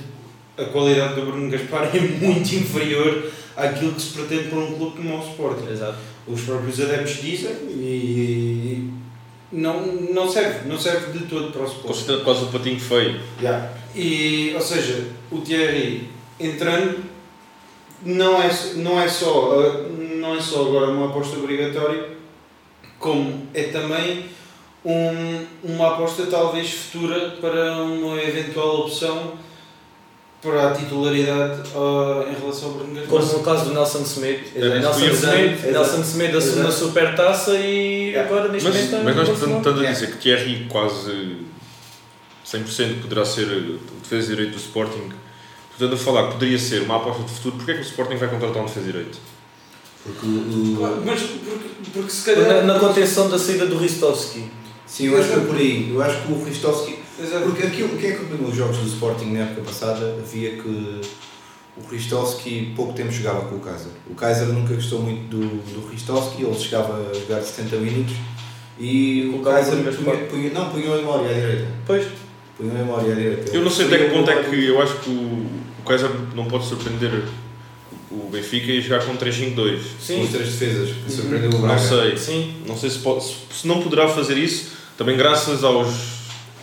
a 0.60 0.66
qualidade 0.66 1.14
do 1.14 1.28
Bruno 1.28 1.52
Gaspar 1.52 1.88
é 1.96 2.00
muito 2.00 2.56
inferior 2.56 3.32
àquilo 3.56 3.94
que 3.94 4.02
se 4.02 4.14
pretende 4.14 4.50
por 4.50 4.58
um 4.58 4.74
clube 4.74 4.98
como 4.98 5.20
o 5.20 5.30
Sporting. 5.30 5.72
Exato. 5.72 5.98
Os 6.26 6.42
próprios 6.42 6.80
adeptos 6.80 7.22
dizem 7.22 7.52
e 7.70 8.73
não, 9.54 9.86
não 9.86 10.30
serve, 10.30 10.68
não 10.68 10.80
serve 10.80 11.18
de 11.18 11.26
todo 11.26 11.52
para 11.52 11.62
o 11.62 11.66
Sporting. 11.66 11.88
Considerado 11.88 12.24
quase 12.24 12.44
um 12.44 12.52
patinho 12.52 12.80
feio. 12.80 13.22
E, 13.96 14.52
ou 14.56 14.62
seja, 14.62 15.08
o 15.32 15.40
Thierry 15.42 16.10
entrando 16.40 17.04
não 18.02 18.42
é, 18.42 18.50
não 18.76 19.00
é, 19.00 19.08
só, 19.08 19.60
uh, 19.60 19.90
não 20.20 20.36
é 20.36 20.42
só 20.42 20.62
agora 20.62 20.92
uma 20.92 21.08
aposta 21.08 21.38
obrigatória, 21.38 22.10
como 23.00 23.48
é 23.54 23.64
também 23.64 24.26
um, 24.84 25.46
uma 25.64 25.94
aposta 25.94 26.26
talvez 26.26 26.72
futura 26.72 27.38
para 27.40 27.84
uma 27.84 28.22
eventual 28.22 28.82
opção 28.82 29.34
para 30.44 30.70
a 30.70 30.74
titularidade 30.74 31.62
uh, 31.74 32.30
em 32.30 32.40
relação 32.40 32.70
ao 32.70 32.76
Bruno. 32.76 33.02
Como 33.08 33.26
no 33.26 33.40
caso 33.44 33.66
do 33.66 33.74
Nelson 33.74 34.04
Semedo. 34.06 34.44
Era 34.56 34.68
isso 34.80 35.00
Nelson 35.00 35.10
dizer. 35.10 35.72
Nelson 35.72 36.04
Semedo 36.04 36.38
assume 36.38 36.54
Exato. 36.60 36.68
a 36.68 36.72
supertaça 36.72 37.52
e 37.58 37.94
Yeah. 38.14 38.30
agora 38.30 38.52
neste 38.52 38.68
Mas, 38.70 38.76
momento 38.92 39.04
mas 39.06 39.16
nós 39.16 39.30
estamos 39.30 39.68
a 39.68 39.72
dizer 39.92 40.12
que 40.12 40.18
Thierry 40.18 40.68
quase 40.70 41.38
100% 42.46 43.02
poderá 43.02 43.26
ser 43.26 43.46
o 43.48 43.80
defesa 44.02 44.28
direito 44.36 44.52
do 44.52 44.58
Sporting. 44.58 45.10
Portanto, 45.78 45.94
a 45.94 45.98
falar 45.98 46.28
que 46.28 46.34
poderia 46.34 46.60
ser 46.60 46.82
uma 46.84 46.98
aposta 46.98 47.24
de 47.24 47.32
futuro, 47.32 47.56
porquê 47.56 47.72
é 47.72 47.74
que 47.76 47.80
o 47.82 47.84
Sporting 47.84 48.18
vai 48.18 48.30
contratar 48.30 48.62
um 48.62 48.66
defesa 48.66 48.86
direito? 48.86 49.18
Porque 50.04 50.26
o. 50.28 50.76
Claro, 50.78 51.02
Mas 51.06 51.22
porque, 51.22 51.70
porque 51.94 52.12
se 52.12 52.30
Na, 52.36 52.44
calhar. 52.46 52.66
na 52.66 52.80
contenção 52.80 53.30
da 53.30 53.40
saída 53.40 53.66
do 53.66 53.78
Ristovski. 53.78 54.52
Sim, 54.86 55.08
eu 55.08 55.18
acho 55.20 55.30
que 55.30 55.36
é 55.36 55.40
por 55.40 55.56
aí. 55.56 55.92
Eu 55.94 56.02
acho 56.04 56.22
que 56.22 56.32
o 56.34 56.36
Christovski. 56.42 57.00
Exato. 57.22 57.46
Porque 57.46 57.64
aquilo, 57.68 57.98
quem 57.98 58.12
acompanhou 58.14 58.48
os 58.50 58.56
jogos 58.56 58.78
do 58.78 58.88
Sporting 58.88 59.26
na 59.34 59.40
época 59.42 59.62
passada 59.62 60.16
havia 60.20 60.52
que 60.58 61.02
o 61.78 61.82
Christovski 61.88 62.74
pouco 62.76 62.94
tempo 62.94 63.12
jogava 63.12 63.42
com 63.48 63.56
o 63.56 63.60
Kaiser. 63.60 63.92
O 64.10 64.16
Kaiser 64.16 64.48
nunca 64.48 64.74
gostou 64.74 65.00
muito 65.02 65.28
do, 65.30 65.40
do 65.74 65.88
Christovski, 65.90 66.44
ele 66.44 66.56
chegava 66.60 66.94
a 67.10 67.14
jogar 67.14 67.42
70 67.42 67.76
minutos 67.78 68.16
e 68.80 69.28
o 69.28 69.32
Colocava 69.40 69.58
Kaiser 69.58 69.80
o 69.80 69.84
Gaspar. 69.84 70.04
punha, 70.16 70.26
punha, 70.28 70.50
não, 70.52 70.70
punha 70.70 70.92
o 70.92 71.00
Emori 71.00 71.30
à 71.30 71.34
direita. 71.34 71.68
Pois. 71.86 72.06
Punha 72.58 72.74
o 72.74 72.78
Emori 72.78 73.12
à 73.12 73.16
direita. 73.16 73.56
Eu 73.56 73.64
não 73.64 73.72
sei 73.72 73.86
até 73.88 73.98
que 74.00 74.10
ponto 74.12 74.30
é 74.30 74.44
que 74.44 74.66
eu 74.66 74.82
acho 74.82 74.96
que 74.98 75.10
o, 75.10 75.14
o 75.80 75.84
Kaiser 75.88 76.10
não 76.36 76.46
pode 76.46 76.66
surpreender 76.68 77.24
o 78.12 78.30
Benfica 78.32 78.72
e 78.72 78.80
jogar 78.82 79.04
com 79.06 79.16
3-5-2. 79.18 79.56
Com 79.56 79.80
Sim, 80.00 80.22
os 80.24 80.30
três 80.30 80.50
defesas 80.50 80.90
que 81.04 81.12
surpreendeu 81.12 81.50
o 81.50 81.54
Não 81.54 81.62
Braga. 81.62 81.80
sei. 81.80 82.18
sim. 82.18 82.56
Não 82.68 82.78
sei 82.78 82.90
se, 82.92 83.00
pode, 83.00 83.24
se 83.24 83.34
se 83.52 83.68
não 83.68 83.82
poderá 83.82 84.08
fazer 84.08 84.38
isso, 84.38 84.72
também 84.98 85.18
graças 85.18 85.64
aos, 85.64 85.90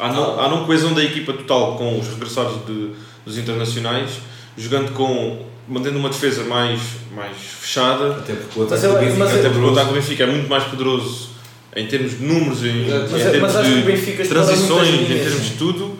à, 0.01 0.13
não, 0.13 0.41
à 0.41 0.49
não 0.49 0.65
coesão 0.65 0.93
da 0.95 1.03
equipa 1.05 1.33
total 1.33 1.77
com 1.77 1.99
os 1.99 2.09
regressados 2.09 2.65
de, 2.67 2.91
dos 3.25 3.39
internacionais, 3.39 4.11
jogando 4.57 4.93
com. 4.93 5.45
mantendo 5.69 5.99
uma 5.99 6.09
defesa 6.09 6.43
mais, 6.45 6.81
mais 7.15 7.37
fechada, 7.37 8.11
Até 8.17 8.35
porque 8.35 8.59
o 8.61 8.67
Mas 8.69 8.73
ataque 8.85 8.95
do 8.95 9.01
Benfica 9.01 9.19
mas 9.25 9.35
é 9.35 9.39
até 9.39 9.49
porque 9.51 9.65
o 9.67 9.71
ataque 9.71 9.89
do 9.89 9.95
Benfica 9.95 10.23
é 10.25 10.27
muito 10.27 10.49
mais 10.49 10.65
poderoso 10.65 11.31
em 11.77 11.87
termos 11.87 12.19
de 12.19 12.25
números, 12.25 12.65
em, 12.65 12.87
Exato. 12.87 13.07
em 13.07 13.13
Mas, 13.13 13.23
termos 13.23 13.55
mas 13.55 13.67
de 13.67 14.29
transições, 14.29 14.89
em 14.89 15.05
termos 15.07 15.45
de 15.45 15.51
tudo, 15.53 15.97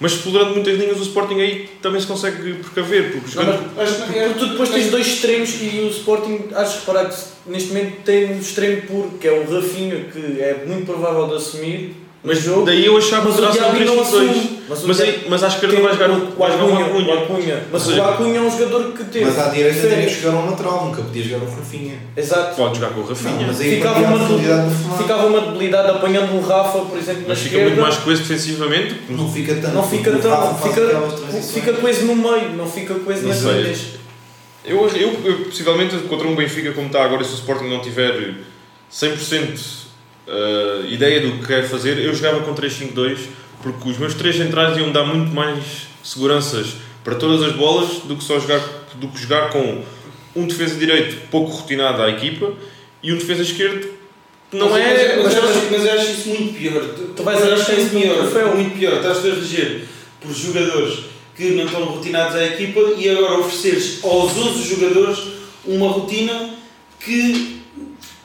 mas 0.00 0.12
explorando 0.12 0.50
muitas 0.54 0.76
linhas, 0.76 0.98
o 0.98 1.02
Sporting 1.02 1.40
aí 1.40 1.70
também 1.80 2.00
se 2.00 2.06
consegue 2.08 2.54
precaver, 2.54 3.12
porque 3.12 3.36
Não, 3.36 3.44
jogando. 3.44 3.70
mas, 3.76 3.88
Acho 3.88 4.12
que 4.12 4.18
é- 4.18 4.26
porque 4.28 4.38
tu 4.40 4.46
depois 4.50 4.68
tens 4.70 4.90
dois 4.90 5.06
extremos 5.06 5.50
e 5.62 5.80
o 5.86 5.88
Sporting, 5.90 6.48
acho 6.54 6.80
que 6.80 6.86
reparar 6.86 7.08
que 7.08 7.16
neste 7.46 7.68
momento 7.68 8.02
tem 8.04 8.32
um 8.34 8.38
extremo 8.40 8.82
puro, 8.82 9.10
que 9.20 9.28
é 9.28 9.32
o 9.32 9.48
Rafinha, 9.54 10.06
que 10.12 10.18
é 10.40 10.64
muito 10.66 10.84
provável 10.86 11.28
de 11.28 11.34
assumir 11.36 11.94
Mas 12.26 12.44
daí 12.64 12.84
eu 12.84 12.96
achava 12.98 13.30
que 13.32 13.40
o 13.40 13.44
um 13.44 13.46
não 13.46 13.52
3-5-2. 13.52 14.00
assume. 14.00 14.56
Mas, 14.68 14.82
o 14.82 14.88
Mas, 14.88 15.00
aí, 15.00 15.26
mas 15.28 15.44
à 15.44 15.46
esquerda 15.46 15.80
vai 15.80 15.92
jogar, 15.92 16.10
o, 16.10 16.14
o- 16.14 16.34
o 16.40 16.44
Acunha, 16.44 16.86
o 16.86 17.12
Acunha. 17.22 17.62
Mas 17.70 17.86
o 17.88 18.02
Acunha 18.02 18.38
é 18.38 18.42
um 18.42 18.50
jogador 18.50 18.92
que 18.92 19.04
teve. 19.04 19.24
Mas 19.26 19.38
à 19.38 19.48
direita 19.50 19.80
tinha 19.88 20.06
que 20.06 20.20
jogar 20.20 20.38
um 20.38 20.50
lateral, 20.50 20.86
nunca 20.86 21.02
podia 21.02 21.22
jogar 21.22 21.46
o 21.46 21.50
Rafinha. 21.54 21.94
Exato. 22.16 22.56
Pode 22.56 22.74
jogar 22.80 22.92
com 22.94 23.00
o 23.00 23.06
Rafinha. 23.06 23.30
Não, 23.32 23.42
mas 23.46 23.60
aí 23.60 23.76
Ficava 23.76 24.00
uma, 24.00 24.18
Fernando. 24.26 24.98
ficava 24.98 25.26
uma 25.28 25.40
debilidade 25.40 25.90
apanhando 25.90 26.34
um 26.34 26.40
Rafa, 26.40 26.78
por 26.80 26.98
exemplo, 26.98 27.22
na 27.22 27.28
Mas 27.28 27.38
fica 27.38 27.48
esquerda. 27.50 27.68
muito 27.70 27.80
mais 27.80 27.96
coeso 27.98 28.22
defensivamente. 28.22 28.96
Não 29.08 29.32
fica 29.32 29.54
tanto. 29.54 29.74
não 29.74 29.88
fica 29.88 30.10
o 30.10 30.20
faz 30.20 30.74
Fica, 30.74 31.42
fica 31.60 31.72
coeso 31.74 32.04
no 32.06 32.16
meio, 32.16 32.48
não 32.56 32.66
fica 32.68 32.94
coeso 32.94 33.24
nas 33.28 33.40
linhas. 33.42 33.80
Eu, 34.64 34.84
eu, 34.88 35.20
eu, 35.24 35.44
possivelmente, 35.44 35.96
contra 36.08 36.26
um 36.26 36.34
Benfica 36.34 36.72
como 36.72 36.88
está 36.88 37.04
agora, 37.04 37.22
se 37.22 37.30
o 37.30 37.34
Sporting 37.34 37.68
não 37.68 37.80
tiver 37.80 38.34
100% 38.92 39.85
uh, 40.26 40.86
ideia 40.86 41.20
do 41.20 41.38
que 41.38 41.46
quer 41.46 41.68
fazer, 41.68 41.98
eu 41.98 42.14
jogava 42.14 42.40
com 42.40 42.54
3-5-2, 42.54 43.18
porque 43.62 43.88
os 43.88 43.98
meus 43.98 44.14
três 44.14 44.36
centrais 44.36 44.76
iam 44.76 44.92
dar 44.92 45.04
muito 45.04 45.34
mais 45.34 45.86
seguranças 46.02 46.76
para 47.02 47.14
todas 47.14 47.42
as 47.42 47.52
bolas 47.54 48.00
do 48.04 48.16
que 48.16 48.24
só 48.24 48.38
jogar, 48.38 48.60
do 48.94 49.08
que 49.08 49.20
jogar 49.20 49.50
com 49.50 49.82
um 50.34 50.46
defesa 50.46 50.74
direito 50.76 51.28
pouco 51.30 51.50
rotinado 51.50 52.02
à 52.02 52.10
equipa 52.10 52.52
e 53.02 53.12
um 53.12 53.16
defesa 53.16 53.42
esquerdo 53.42 53.96
não 54.52 54.70
mas, 54.70 54.80
é. 54.80 55.16
Mas, 55.16 55.24
mas- 55.24 55.34
eu 55.34 55.48
acho, 55.48 55.58
mas 55.70 55.84
eu 55.84 55.92
acho 55.92 56.10
isso 56.12 56.28
muito 56.28 56.58
pior. 56.58 56.82
Tu, 57.16 57.22
vais 57.22 57.40
eu 57.40 57.50
a 57.50 57.54
acho 57.54 57.72
isso 57.72 57.90
pior, 57.90 58.16
troféu. 58.16 58.54
muito 58.54 58.78
pior. 58.78 58.94
Estás-te 58.94 59.30
a 59.30 59.34
reger 59.34 59.84
por 60.20 60.32
jogadores 60.32 61.00
que 61.36 61.50
não 61.50 61.66
estão 61.66 61.84
rotinados 61.84 62.36
à 62.36 62.44
equipa 62.46 62.80
e 62.96 63.08
agora 63.08 63.40
ofereceres 63.40 64.00
aos 64.02 64.36
11 64.36 64.68
jogadores 64.68 65.18
uma 65.64 65.88
rotina 65.88 66.54
que. 67.00 67.56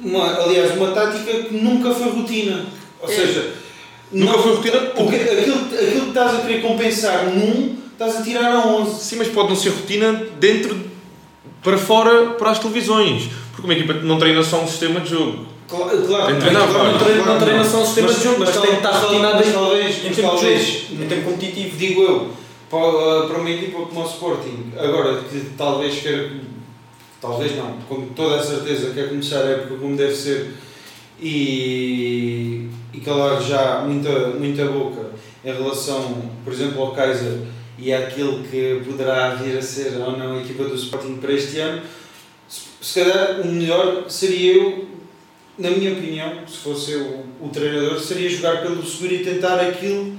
Uma, 0.03 0.25
aliás, 0.41 0.75
uma 0.75 0.91
tática 0.91 1.31
que 1.43 1.53
nunca 1.55 1.91
foi 1.93 2.09
rotina. 2.09 2.65
Ou 3.01 3.09
É. 3.09 3.15
seja, 3.15 3.53
Nunca 4.11 4.39
foi 4.39 4.55
rotina 4.55 4.77
o 4.97 5.07
que- 5.09 5.15
aquilo, 5.15 5.55
aquilo 5.73 6.01
que 6.01 6.07
estás 6.09 6.35
a 6.35 6.41
querer 6.41 6.61
compensar 6.61 7.25
num, 7.27 7.77
estás 7.93 8.17
a 8.17 8.21
tirar 8.21 8.51
a 8.51 8.67
11. 8.67 9.01
Sim, 9.01 9.15
mas 9.17 9.29
pode 9.29 9.47
não 9.49 9.55
ser 9.55 9.69
rotina 9.69 10.25
dentro, 10.37 10.77
para 11.63 11.77
fora, 11.77 12.31
para 12.31 12.51
as 12.51 12.59
televisões. 12.59 13.29
Porque 13.53 13.63
uma 13.65 13.73
equipa 13.73 13.93
não 14.03 14.17
treina 14.19 14.43
só 14.43 14.61
um 14.61 14.67
sistema 14.67 14.99
de 14.99 15.11
jogo. 15.11 15.45
Claro, 15.69 16.01
claro, 16.05 16.35
treinar, 16.41 16.67
claro, 16.67 16.83
não 16.87 16.91
Não 16.91 16.99
treina, 16.99 17.25
não 17.59 17.63
não. 17.63 17.71
só 17.71 17.81
um 17.81 17.85
sistema 17.85 18.07
Mas- 18.09 18.17
de 18.17 18.23
jogo, 18.25 18.39
mas, 18.39 18.49
mas 18.49 18.57
tem 18.61 18.71
que 18.71 18.77
estar 18.77 18.91
rotinado 18.91 19.43
em, 19.47 19.51
talvez, 19.53 20.05
em 20.05 20.21
talvez, 20.21 20.61
de 20.65 20.71
jogo, 20.89 21.03
em 21.03 21.07
tempo 21.07 21.31
competitivo. 21.31 21.77
digo 21.77 22.01
eu, 22.03 22.29
para, 22.69 23.27
para 23.27 23.37
uma 23.39 23.49
equipa 23.49 23.79
como 23.79 24.01
o 24.01 24.05
Sporting, 24.05 24.73
agora 24.77 25.21
que 25.23 25.39
talvez 25.57 26.01
queira, 26.01 26.31
talvez 27.21 27.55
não, 27.55 27.77
com 27.87 28.07
toda 28.07 28.37
a 28.37 28.43
certeza 28.43 28.91
quer 28.93 29.09
começar 29.09 29.43
a 29.43 29.51
época 29.51 29.75
como 29.77 29.95
deve 29.95 30.15
ser. 30.15 30.53
E, 31.21 32.67
e 32.91 32.99
calar 32.99 33.39
já 33.43 33.81
muita, 33.81 34.29
muita 34.29 34.65
boca 34.65 35.11
em 35.45 35.53
relação, 35.53 36.31
por 36.43 36.51
exemplo, 36.51 36.81
ao 36.81 36.93
Kaiser 36.93 37.41
e 37.77 37.93
àquilo 37.93 38.43
que 38.43 38.81
poderá 38.83 39.35
vir 39.35 39.55
a 39.55 39.61
ser 39.61 39.97
ou 39.97 40.17
não 40.17 40.37
a 40.37 40.41
equipa 40.41 40.63
do 40.63 40.73
Sporting 40.73 41.17
para 41.17 41.33
este 41.33 41.59
ano, 41.59 41.83
se, 42.47 42.61
se 42.81 42.99
calhar 42.99 43.41
o 43.41 43.47
melhor 43.47 44.09
seria 44.09 44.55
eu, 44.55 44.87
na 45.59 45.69
minha 45.69 45.93
opinião, 45.93 46.47
se 46.47 46.57
fosse 46.57 46.91
eu 46.91 47.23
o 47.39 47.49
treinador, 47.49 47.99
seria 47.99 48.29
jogar 48.29 48.61
pelo 48.63 48.83
seguro 48.83 49.13
e 49.13 49.23
tentar 49.23 49.59
aquilo 49.59 50.17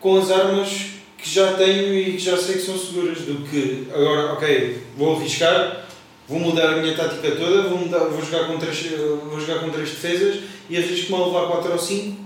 com 0.00 0.16
as 0.16 0.30
armas 0.30 0.97
que 1.18 1.28
já 1.28 1.54
tenho 1.54 1.92
e 1.94 2.12
que 2.12 2.18
já 2.18 2.36
sei 2.36 2.54
que 2.56 2.62
são 2.62 2.78
seguras, 2.78 3.18
do 3.22 3.44
que 3.48 3.88
agora, 3.92 4.32
ok, 4.34 4.82
vou 4.96 5.16
arriscar, 5.16 5.84
vou 6.28 6.38
mudar 6.38 6.74
a 6.74 6.76
minha 6.76 6.94
tática 6.94 7.32
toda, 7.32 7.62
vou, 7.68 7.78
mudar, 7.78 8.04
vou, 8.04 8.24
jogar, 8.24 8.46
com 8.46 8.56
três, 8.58 8.86
vou 9.28 9.40
jogar 9.40 9.60
com 9.60 9.70
três 9.70 9.90
defesas 9.90 10.44
e 10.70 10.76
arrisco-me 10.76 11.20
a 11.20 11.26
levar 11.26 11.46
4 11.48 11.72
ou 11.72 11.78
5 11.78 12.16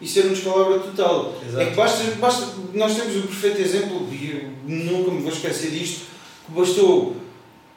e 0.00 0.06
ser 0.08 0.26
um 0.26 0.30
descalabro 0.30 0.80
total. 0.80 1.34
Exato. 1.46 1.60
É 1.62 1.66
que 1.70 1.76
basta, 1.76 2.04
basta, 2.18 2.46
nós 2.74 2.96
temos 2.96 3.16
o 3.16 3.28
perfeito 3.28 3.60
exemplo, 3.62 4.08
e 4.12 4.30
eu 4.30 4.50
nunca 4.66 5.10
me 5.10 5.22
vou 5.22 5.32
esquecer 5.32 5.70
disto, 5.70 6.06
que 6.46 6.52
bastou 6.52 7.16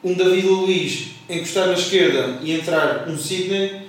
um 0.04 0.14
David 0.14 0.48
Luiz 0.48 1.08
encostar 1.30 1.68
na 1.68 1.74
esquerda 1.74 2.40
e 2.42 2.54
entrar 2.54 3.08
um 3.08 3.18
Sidney 3.18 3.82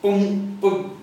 para 0.00 0.10
um- 0.10 0.56
para- 0.60 0.99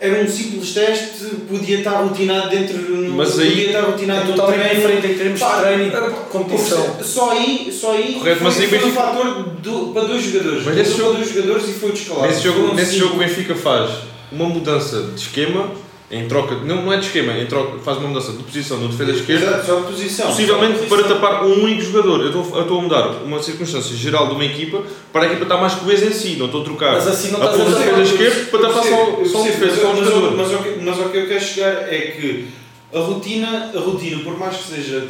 era 0.00 0.22
um 0.22 0.28
simples 0.28 0.72
teste, 0.74 1.24
podia 1.48 1.78
estar 1.78 1.90
rotinado 2.02 2.50
dentro 2.50 2.78
no, 2.78 3.16
Mas 3.16 3.38
aí- 3.38 3.48
podia 3.50 3.66
estar 3.66 3.80
rotinado 3.82 4.30
É 4.32 4.34
totalmente 4.34 4.74
diferente 4.76 5.06
em 5.08 5.14
termos 5.18 5.40
de 5.40 5.44
Pá, 5.44 5.60
treino 5.62 5.84
e 5.84 5.88
era- 5.88 6.10
competição. 6.10 6.96
Só 7.02 7.30
aí, 7.32 7.72
só 7.72 7.92
aí 7.92 8.14
Correto, 8.14 8.44
mas 8.44 8.54
foi, 8.54 8.66
foi 8.68 8.78
um 8.78 8.80
Benfica- 8.82 9.00
fator 9.02 9.42
do- 9.60 9.92
para 9.92 10.04
dois 10.04 10.22
jogadores. 10.24 10.64
Mas 10.64 10.76
nesse 10.76 10.90
Foi 10.90 10.98
jogo- 11.00 11.10
para 11.14 11.20
dois 11.24 11.34
jogadores 11.34 11.68
e 11.68 11.72
foi 11.72 11.92
descalado. 11.92 12.26
Nesse 12.28 12.42
jogo, 12.42 12.74
nesse 12.74 12.96
jogo 12.96 13.14
o 13.14 13.18
Benfica 13.18 13.54
faz 13.56 13.90
uma 14.30 14.48
mudança 14.48 15.02
de 15.14 15.20
esquema 15.20 15.70
em 16.10 16.26
troca. 16.26 16.54
Não, 16.56 16.82
não 16.82 16.92
é 16.92 16.96
de 16.96 17.06
esquema, 17.06 17.32
em 17.34 17.46
troca, 17.46 17.78
faz 17.80 17.98
uma 17.98 18.08
mudança 18.08 18.32
de 18.32 18.42
posição 18.42 18.78
no 18.78 18.88
defesa 18.88 19.10
esquerda. 19.12 19.46
Exato, 19.46 19.66
só 19.66 19.80
posição. 19.82 20.26
Possivelmente 20.28 20.78
Só 20.78 20.84
a 20.84 20.88
para 20.88 20.96
posição. 20.98 21.20
tapar 21.20 21.44
um 21.44 21.64
único 21.64 21.82
jogador. 21.82 22.20
Eu 22.20 22.26
estou, 22.28 22.56
eu 22.56 22.62
estou 22.62 22.78
a 22.78 22.82
mudar 22.82 23.06
uma 23.24 23.42
circunstância 23.42 23.94
geral 23.96 24.28
de 24.28 24.34
uma 24.34 24.44
equipa 24.44 24.82
para 25.12 25.24
a 25.24 25.26
equipa 25.26 25.42
estar 25.42 25.56
mais 25.58 25.74
coesa 25.74 26.06
em 26.06 26.12
si, 26.12 26.36
não 26.36 26.46
estou 26.46 26.62
a 26.62 26.64
trocar 26.64 26.92
Mas 26.94 27.06
assim 27.08 27.30
não 27.30 27.42
a 27.42 27.48
posição 27.48 27.72
tapar. 27.72 27.84
defesa 27.84 28.02
esquerda 28.14 28.50
para 28.50 28.60
tapar 28.68 28.82
só, 28.84 29.24
só 29.24 29.40
um 29.42 29.44
defesa, 29.44 29.80
só 29.82 29.88
um 29.92 29.96
mas, 29.96 30.04
jogador. 30.08 30.36
mas, 30.36 30.52
o 30.52 30.58
que- 30.62 30.78
mas 30.82 30.98
o 30.98 31.08
que 31.10 31.16
eu 31.18 31.26
quero 31.28 31.44
chegar 31.44 31.92
é 31.92 31.98
que 32.18 32.48
a 32.94 32.98
rotina, 33.00 33.70
a 33.74 33.78
rotina, 33.78 34.22
por 34.24 34.38
mais 34.38 34.56
que 34.56 34.64
seja 34.74 35.08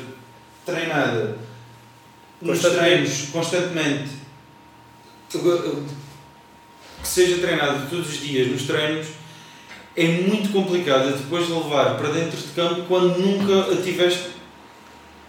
treinada 0.67 1.38
nos 2.43 2.59
treinos 2.61 3.23
constantemente, 3.33 4.11
que 5.31 5.38
seja 7.02 7.38
treinada 7.38 7.87
todos 7.88 8.09
os 8.09 8.21
dias 8.21 8.49
nos 8.49 8.62
treinos, 8.62 9.07
é 9.99 10.07
muito 10.28 10.52
complicada 10.52 11.11
depois 11.11 11.47
de 11.47 11.52
levar 11.52 11.97
para 11.97 12.09
dentro 12.11 12.37
de 12.37 12.49
campo 12.55 12.83
quando 12.88 13.19
nunca 13.19 13.73
a 13.73 13.76
tiveste 13.83 14.28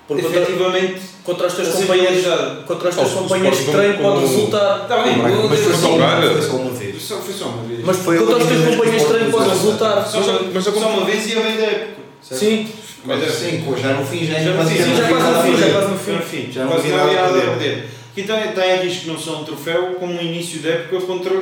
Porque 0.08 0.22
contra, 0.24 0.42
efetivamente 0.42 1.02
contra 1.24 1.48
os 1.48 1.54
teus 1.54 1.70
companheiros, 1.70 2.26
contra 2.68 2.90
os 2.90 2.96
teus 2.96 3.12
o 3.12 3.16
companheiros 3.16 3.60
de 3.60 3.66
treino 3.72 3.98
pode 4.00 4.20
resultar. 4.22 4.82
Está 4.84 4.98
bem, 5.04 5.18
Braga, 5.18 5.36
eu- 5.36 5.50
mas 5.50 5.60
foi 5.60 5.74
só 5.76 5.88
uma, 5.96 6.16
vez. 6.20 6.46
Foi 6.46 7.34
só 7.34 7.46
uma 7.46 7.64
vez. 7.64 7.84
Mas 7.86 7.98
Foi 7.98 8.18
contra 8.18 8.38
os 8.38 8.46
teus 8.46 8.66
companheiros 8.66 9.02
de 9.02 9.08
treino 9.08 9.32
pode 9.32 9.50
resultar. 9.50 10.06
só, 10.06 10.20
Mas 10.54 10.64
só 10.64 10.72
uma 10.72 11.06
vez 11.06 11.28
e 11.28 11.34
a 11.38 11.40
meio 11.42 11.58
da 11.58 11.64
época. 11.66 12.00
Sim, 12.22 12.68
Mas 13.06 13.24
é 13.24 13.30
Sim, 13.30 13.64
pô, 13.66 13.78
já 13.78 13.94
no 13.94 14.06
fim, 14.06 14.26
já, 14.26 14.34
quase 14.56 14.78
não 14.78 14.96
já 14.96 15.04
havia 15.06 15.16
quase 15.16 15.30
no 15.32 15.42
fim, 15.42 15.58
já 15.58 15.72
quase 15.72 15.88
no 15.92 15.98
fim. 15.98 16.18
fim, 16.20 16.52
Já 16.52 16.68
quase 16.68 16.88
não 16.90 17.00
havia 17.00 17.22
nada 17.22 17.38
a 17.38 17.42
perder. 17.42 17.86
Aqui 18.12 18.24
tem, 18.24 18.52
tem 18.52 18.72
a 18.74 18.76
risco 18.82 19.08
não 19.08 19.18
só 19.18 19.38
um 19.40 19.44
troféu, 19.46 19.96
como 20.00 20.14
um 20.14 20.22
início 20.22 20.60
de 20.60 20.68
época 20.68 21.06
contra 21.06 21.42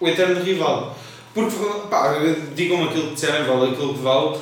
o 0.00 0.08
eterno 0.08 0.42
rival. 0.44 0.94
Porque, 1.34 1.56
pá, 1.90 2.14
digam-me 2.54 2.88
aquilo 2.88 3.08
que 3.08 3.14
disserem, 3.14 3.44
vale 3.44 3.72
aquilo 3.72 3.94
que 3.94 4.00
vale, 4.02 4.36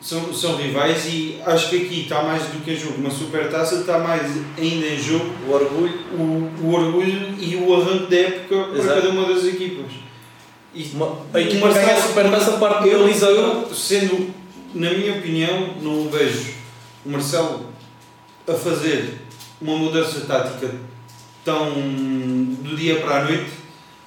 são, 0.00 0.32
são 0.34 0.56
rivais 0.56 1.04
e 1.06 1.38
acho 1.46 1.68
que 1.70 1.76
aqui 1.76 2.00
está 2.02 2.22
mais 2.22 2.42
do 2.44 2.64
que 2.64 2.72
em 2.72 2.76
jogo 2.76 2.96
uma 2.98 3.10
super 3.10 3.50
taça, 3.50 3.76
está 3.76 3.98
mais 3.98 4.22
ainda 4.58 4.86
em 4.86 4.98
jogo 4.98 5.26
o 5.46 5.52
orgulho. 5.52 6.00
o, 6.14 6.50
o 6.64 6.72
orgulho 6.74 7.34
e 7.38 7.54
o 7.56 7.74
arranque 7.74 8.06
da 8.10 8.16
época 8.16 8.64
para 8.64 8.78
Exato. 8.78 9.00
cada 9.02 9.10
uma 9.10 9.26
das 9.32 9.44
equipas. 9.44 9.92
E 10.74 10.90
Uma, 10.94 11.18
a 11.34 11.40
equipa 11.40 11.66
Marcelo- 11.66 11.86
ganha 11.86 11.98
a 11.98 12.02
supertaça 12.02 12.52
parte 12.52 12.88
eu, 12.88 13.06
eu, 13.06 13.74
sendo, 13.74 14.30
na 14.74 14.90
minha 14.90 15.12
opinião, 15.18 15.74
não 15.82 16.08
vejo 16.08 16.54
o 17.04 17.10
Marcelo 17.10 17.66
a 18.48 18.54
fazer 18.54 19.20
uma 19.60 19.76
mudança 19.76 20.20
tática 20.26 20.74
tão 21.44 21.70
do 21.74 22.74
dia 22.76 22.96
para 23.00 23.18
a 23.18 23.24
noite 23.24 23.50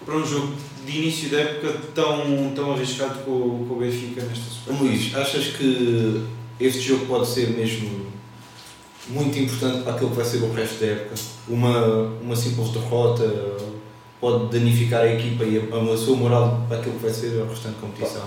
para 0.03 0.15
um 0.15 0.25
jogo 0.25 0.53
de 0.85 0.97
início 0.97 1.29
da 1.29 1.39
época 1.39 1.75
tão, 1.93 2.51
tão 2.55 2.71
arriscado 2.73 3.19
com, 3.19 3.65
com 3.67 3.73
o 3.73 3.77
Benfica 3.79 4.21
nesta 4.23 4.49
Supertaça. 4.49 4.83
Luís, 4.83 5.15
achas 5.15 5.47
que 5.47 6.23
este 6.59 6.81
jogo 6.81 7.05
pode 7.05 7.27
ser 7.27 7.49
mesmo 7.49 8.05
muito 9.07 9.37
importante 9.37 9.83
para 9.83 9.93
aquilo 9.93 10.09
que 10.11 10.15
vai 10.15 10.25
ser 10.25 10.37
o 10.37 10.53
resto 10.53 10.79
da 10.79 10.87
época? 10.87 11.15
Uma, 11.47 11.85
uma 12.21 12.35
simples 12.35 12.69
derrota 12.69 13.57
pode 14.19 14.57
danificar 14.57 15.01
a 15.01 15.13
equipa 15.13 15.43
e 15.43 15.57
a, 15.57 15.93
a 15.93 15.97
sua 15.97 16.15
moral 16.15 16.65
para 16.67 16.77
aquilo 16.77 16.95
que 16.95 17.03
vai 17.03 17.13
ser 17.13 17.41
a 17.41 17.49
restante 17.49 17.75
competição? 17.79 18.23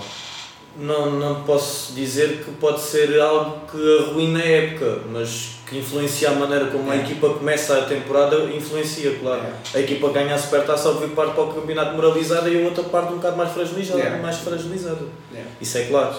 Não, 0.77 1.11
não 1.11 1.43
posso 1.43 1.93
dizer 1.93 2.43
que 2.45 2.51
pode 2.51 2.79
ser 2.79 3.19
algo 3.19 3.61
que 3.69 3.99
arruine 3.99 4.41
a 4.41 4.45
época, 4.45 4.99
mas 5.11 5.55
que 5.67 5.77
influencia 5.77 6.29
a 6.29 6.33
maneira 6.33 6.67
como 6.67 6.89
a 6.89 6.95
É. 6.95 6.99
equipa 6.99 7.29
começa 7.29 7.77
a 7.77 7.81
temporada, 7.81 8.35
influencia, 8.45 9.17
claro. 9.19 9.41
É. 9.73 9.77
A 9.77 9.81
equipa 9.81 10.09
ganha 10.09 10.33
a 10.33 10.37
supertaça, 10.37 10.89
óbvio, 10.89 11.09
parte 11.09 11.33
para 11.33 11.43
o 11.43 11.53
campeonato 11.53 11.95
moralizada 11.95 12.49
e 12.49 12.61
a 12.63 12.65
outra 12.65 12.83
parte 12.85 13.11
um 13.11 13.17
bocado 13.17 13.35
mais 13.35 13.51
fragilizada. 13.51 13.99
É. 14.01 14.17
Mais 14.21 14.37
fragilizada. 14.37 15.05
É. 15.35 15.43
Isso 15.59 15.77
é 15.77 15.83
claro. 15.83 16.15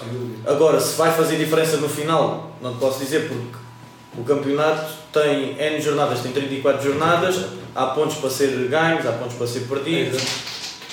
Agora, 0.46 0.78
se 0.78 0.96
vai 0.96 1.10
fazer 1.12 1.36
diferença 1.36 1.78
no 1.78 1.88
final, 1.88 2.54
não 2.60 2.76
posso 2.76 2.98
dizer 3.00 3.28
porque 3.28 3.56
o 4.18 4.24
campeonato 4.24 4.92
tem 5.12 5.56
N 5.58 5.80
jornadas, 5.80 6.20
tem 6.20 6.32
34 6.32 6.82
jornadas, 6.82 7.36
há 7.74 7.86
pontos 7.86 8.16
para 8.16 8.28
ser 8.30 8.48
ganhos, 8.68 9.06
há 9.06 9.12
pontos 9.12 9.36
para 9.36 9.46
ser 9.46 9.60
perdidos. 9.60 10.22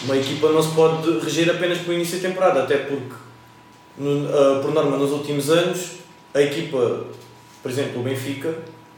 Uma 0.04 0.16
equipa 0.16 0.50
não 0.50 0.62
se 0.64 0.70
pode 0.74 1.20
reger 1.20 1.50
apenas 1.50 1.80
pelo 1.80 1.94
início 1.94 2.20
da 2.20 2.30
temporada, 2.30 2.64
até 2.64 2.78
porque, 2.78 3.14
no- 3.98 4.28
ah, 4.30 4.60
por 4.62 4.72
norma, 4.74 4.98
nos 4.98 5.12
últimos 5.12 5.50
anos, 5.50 5.98
a 6.34 6.42
equipa, 6.42 7.02
por 7.62 7.72
exemplo, 7.72 8.00
o 8.02 8.04
Benfica, 8.04 8.54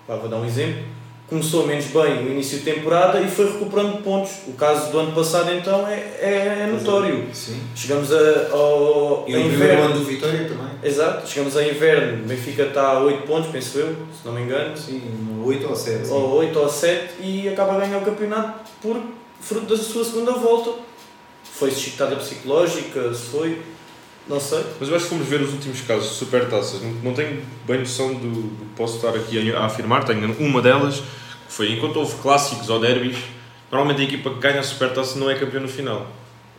pá, 0.08 0.15
vou 0.15 0.29
dar 0.29 0.38
um 0.38 0.46
exemplo, 0.46 0.84
começou 1.29 1.65
menos 1.68 1.86
bem 1.86 2.24
no 2.24 2.32
início 2.32 2.58
de 2.58 2.63
temporada 2.65 3.22
e 3.22 3.29
foi 3.29 3.46
recuperando 3.51 4.01
pontos. 4.03 4.32
O 4.48 4.53
caso 4.53 4.91
do 4.91 4.98
ano 5.00 5.12
passado, 5.13 5.51
então, 5.53 5.88
é, 5.88 5.94
é, 6.20 6.58
é 6.63 6.68
notório. 6.72 7.27
Sim. 7.34 7.62
Chegamos 7.75 8.12
a, 8.12 8.48
ao 8.51 9.25
E 9.27 9.36
a 9.36 9.38
no 9.38 9.44
primeiro 9.50 9.53
inverno. 9.74 9.84
ano 9.86 9.94
do 10.00 10.06
Vitória 10.06 10.39
também? 10.48 10.70
Exato, 10.84 11.27
chegamos 11.29 11.56
a 11.56 11.63
inverno, 11.68 12.24
o 12.24 12.27
Benfica 12.27 12.63
está 12.63 12.94
a 12.94 13.00
8 13.03 13.27
pontos, 13.27 13.51
penso 13.51 13.77
eu, 13.77 13.88
se 14.20 14.25
não 14.25 14.34
me 14.34 14.41
engano, 14.41 14.75
Sim, 14.75 15.00
no 15.00 15.46
8 15.46 15.68
ou 15.68 15.75
7. 15.75 16.10
ou 16.10 16.36
8 16.38 16.58
ou 16.60 16.68
7, 16.70 17.13
e 17.22 17.48
acaba 17.50 17.74
a 17.75 17.79
ganhar 17.79 18.00
o 18.00 18.06
campeonato 18.06 18.68
por 18.82 19.00
fruto 19.39 19.68
da 19.75 19.77
sua 19.82 20.03
segunda 20.03 20.32
volta. 20.32 20.72
Foi 21.44 21.70
chicotada 21.70 22.15
psicológica, 22.15 23.13
se 23.13 23.27
foi, 23.27 23.62
não 24.30 24.40
sei. 24.40 24.64
Mas 24.80 24.88
eu 24.88 24.96
acho 24.96 25.06
que 25.06 25.10
fomos 25.10 25.28
ver 25.28 25.42
os 25.42 25.52
últimos 25.52 25.82
casos 25.82 26.10
de 26.10 26.16
supertaças. 26.16 26.82
Não, 26.82 26.92
não 26.92 27.14
tenho 27.14 27.42
bem 27.68 27.80
noção 27.80 28.14
do, 28.14 28.30
do 28.30 28.66
que 28.66 28.76
posso 28.76 28.98
estar 28.98 29.10
aqui 29.10 29.52
a, 29.52 29.60
a 29.60 29.66
afirmar. 29.66 30.06
Tenho 30.06 30.32
uma 30.40 30.62
delas, 30.62 31.00
que 31.00 31.54
foi 31.54 31.74
enquanto 31.74 31.98
houve 31.98 32.16
clássicos 32.22 32.70
ou 32.70 32.80
derbys, 32.80 33.18
normalmente 33.72 34.02
a 34.02 34.04
equipa 34.04 34.30
que 34.30 34.40
ganha 34.40 34.60
a 34.60 34.64
supertaça 34.64 35.18
não 35.18 35.30
é 35.30 35.36
campeão 35.36 35.64
no 35.64 35.68
final. 35.68 36.08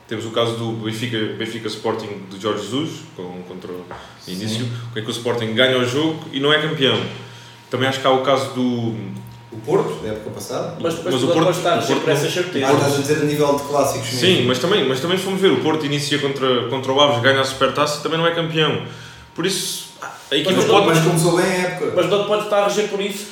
Temos 0.09 0.27
o 0.27 0.33
caso 0.33 0.57
do 0.57 0.73
Benfica, 0.73 1.17
Benfica 1.39 1.69
Sporting 1.69 2.23
de 2.29 2.41
Jorge 2.41 2.65
Jesus, 2.65 3.03
com, 3.15 3.43
contra 3.47 3.71
o 3.71 3.85
início, 4.27 4.69
em 4.97 5.03
que 5.03 5.09
o 5.09 5.13
Sporting 5.13 5.55
ganha 5.55 5.79
o 5.79 5.85
jogo 5.87 6.25
e 6.33 6.41
não 6.41 6.53
é 6.53 6.61
campeão. 6.61 7.01
Também 7.71 7.89
acho 7.89 8.01
que 8.01 8.07
há 8.09 8.11
o 8.11 8.23
caso 8.23 8.53
do, 8.53 8.97
Porto, 9.65 10.03
da 10.03 10.09
época 10.11 10.31
passada. 10.31 10.77
Mas 10.81 10.95
depois 10.95 11.15
Mas 11.15 11.25
o 11.25 11.27
Porto- 11.29 11.45
pode 11.45 11.57
estar 11.59 11.79
o 11.79 11.83
sempre 11.83 12.11
essa 12.13 12.27
Ah, 12.27 12.31
certeza. 12.31 12.73
estás 12.73 12.95
a 12.95 12.97
dizer 13.01 13.17
a 13.23 13.25
nível 13.25 13.57
de 13.57 13.63
clássicos 13.65 14.07
mesmo. 14.13 14.21
Sim, 14.21 14.47
mas 14.47 14.59
também, 14.59 14.89
mas 14.89 15.01
também 15.01 15.17
se 15.19 15.25
formos 15.25 15.41
ver, 15.41 15.53
o 15.53 15.61
Porto 15.61 15.87
inicia 15.87 16.19
contra, 16.19 16.69
contra 16.69 16.93
o 16.93 17.01
Aves, 17.01 17.23
ganha 17.23 17.41
a 17.41 17.45
Supertaça 17.45 17.99
e 18.01 18.03
também 18.03 18.19
não 18.19 18.27
é 18.27 18.35
campeão. 18.35 18.83
Por 19.35 19.47
isso, 19.47 19.91
a 20.31 20.35
equipa 20.37 20.53
Mas 20.57 20.65
pode... 20.65 20.87
Mas 20.87 20.99
começou 21.01 21.37
bem 21.37 21.47
a 21.47 21.55
época. 21.69 21.93
Mas 21.97 22.07
não 22.11 22.25
pode 22.25 22.45
estar 22.45 22.59
a 22.63 22.69
reger 22.69 22.89
por 22.89 23.01
isso. 23.01 23.27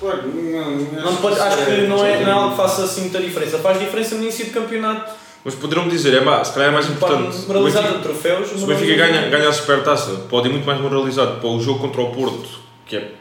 Claro, 0.00 0.22
não, 0.28 0.70
Não 1.04 1.16
te 1.16 1.20
pode, 1.20 1.38
acho 1.38 1.56
que 1.66 1.70
não 1.86 2.04
é, 2.06 2.20
não 2.22 2.28
é 2.28 2.32
algo 2.32 2.50
que 2.52 2.56
faça 2.56 2.84
assim 2.84 3.02
muita 3.02 3.20
diferença. 3.20 3.58
Faz 3.58 3.78
diferença 3.78 4.14
no 4.14 4.22
início 4.22 4.46
de 4.46 4.50
campeonato. 4.50 5.12
Mas 5.44 5.54
poderão 5.54 5.88
dizer, 5.88 6.14
é, 6.14 6.44
se 6.44 6.52
calhar 6.52 6.68
é 6.68 6.72
mais 6.72 6.88
importante. 6.88 7.24
Pode 7.36 7.44
O 7.44 7.48
moralizar 7.48 7.82
Benfica- 7.82 7.98
de 7.98 8.04
troféus. 8.04 8.48
Se 8.48 8.54
o 8.62 8.66
Benfica 8.66 8.94
ganha, 8.94 9.28
ganha 9.28 9.48
a 9.48 9.52
Supertaça, 9.52 10.10
pode 10.28 10.48
ir 10.48 10.52
muito 10.52 10.66
mais 10.66 10.80
moralizado 10.80 11.36
para 11.40 11.48
o 11.48 11.60
jogo 11.60 11.78
contra 11.80 12.00
o 12.02 12.10
Porto, 12.12 12.48
que 12.86 12.96
é 12.96 13.12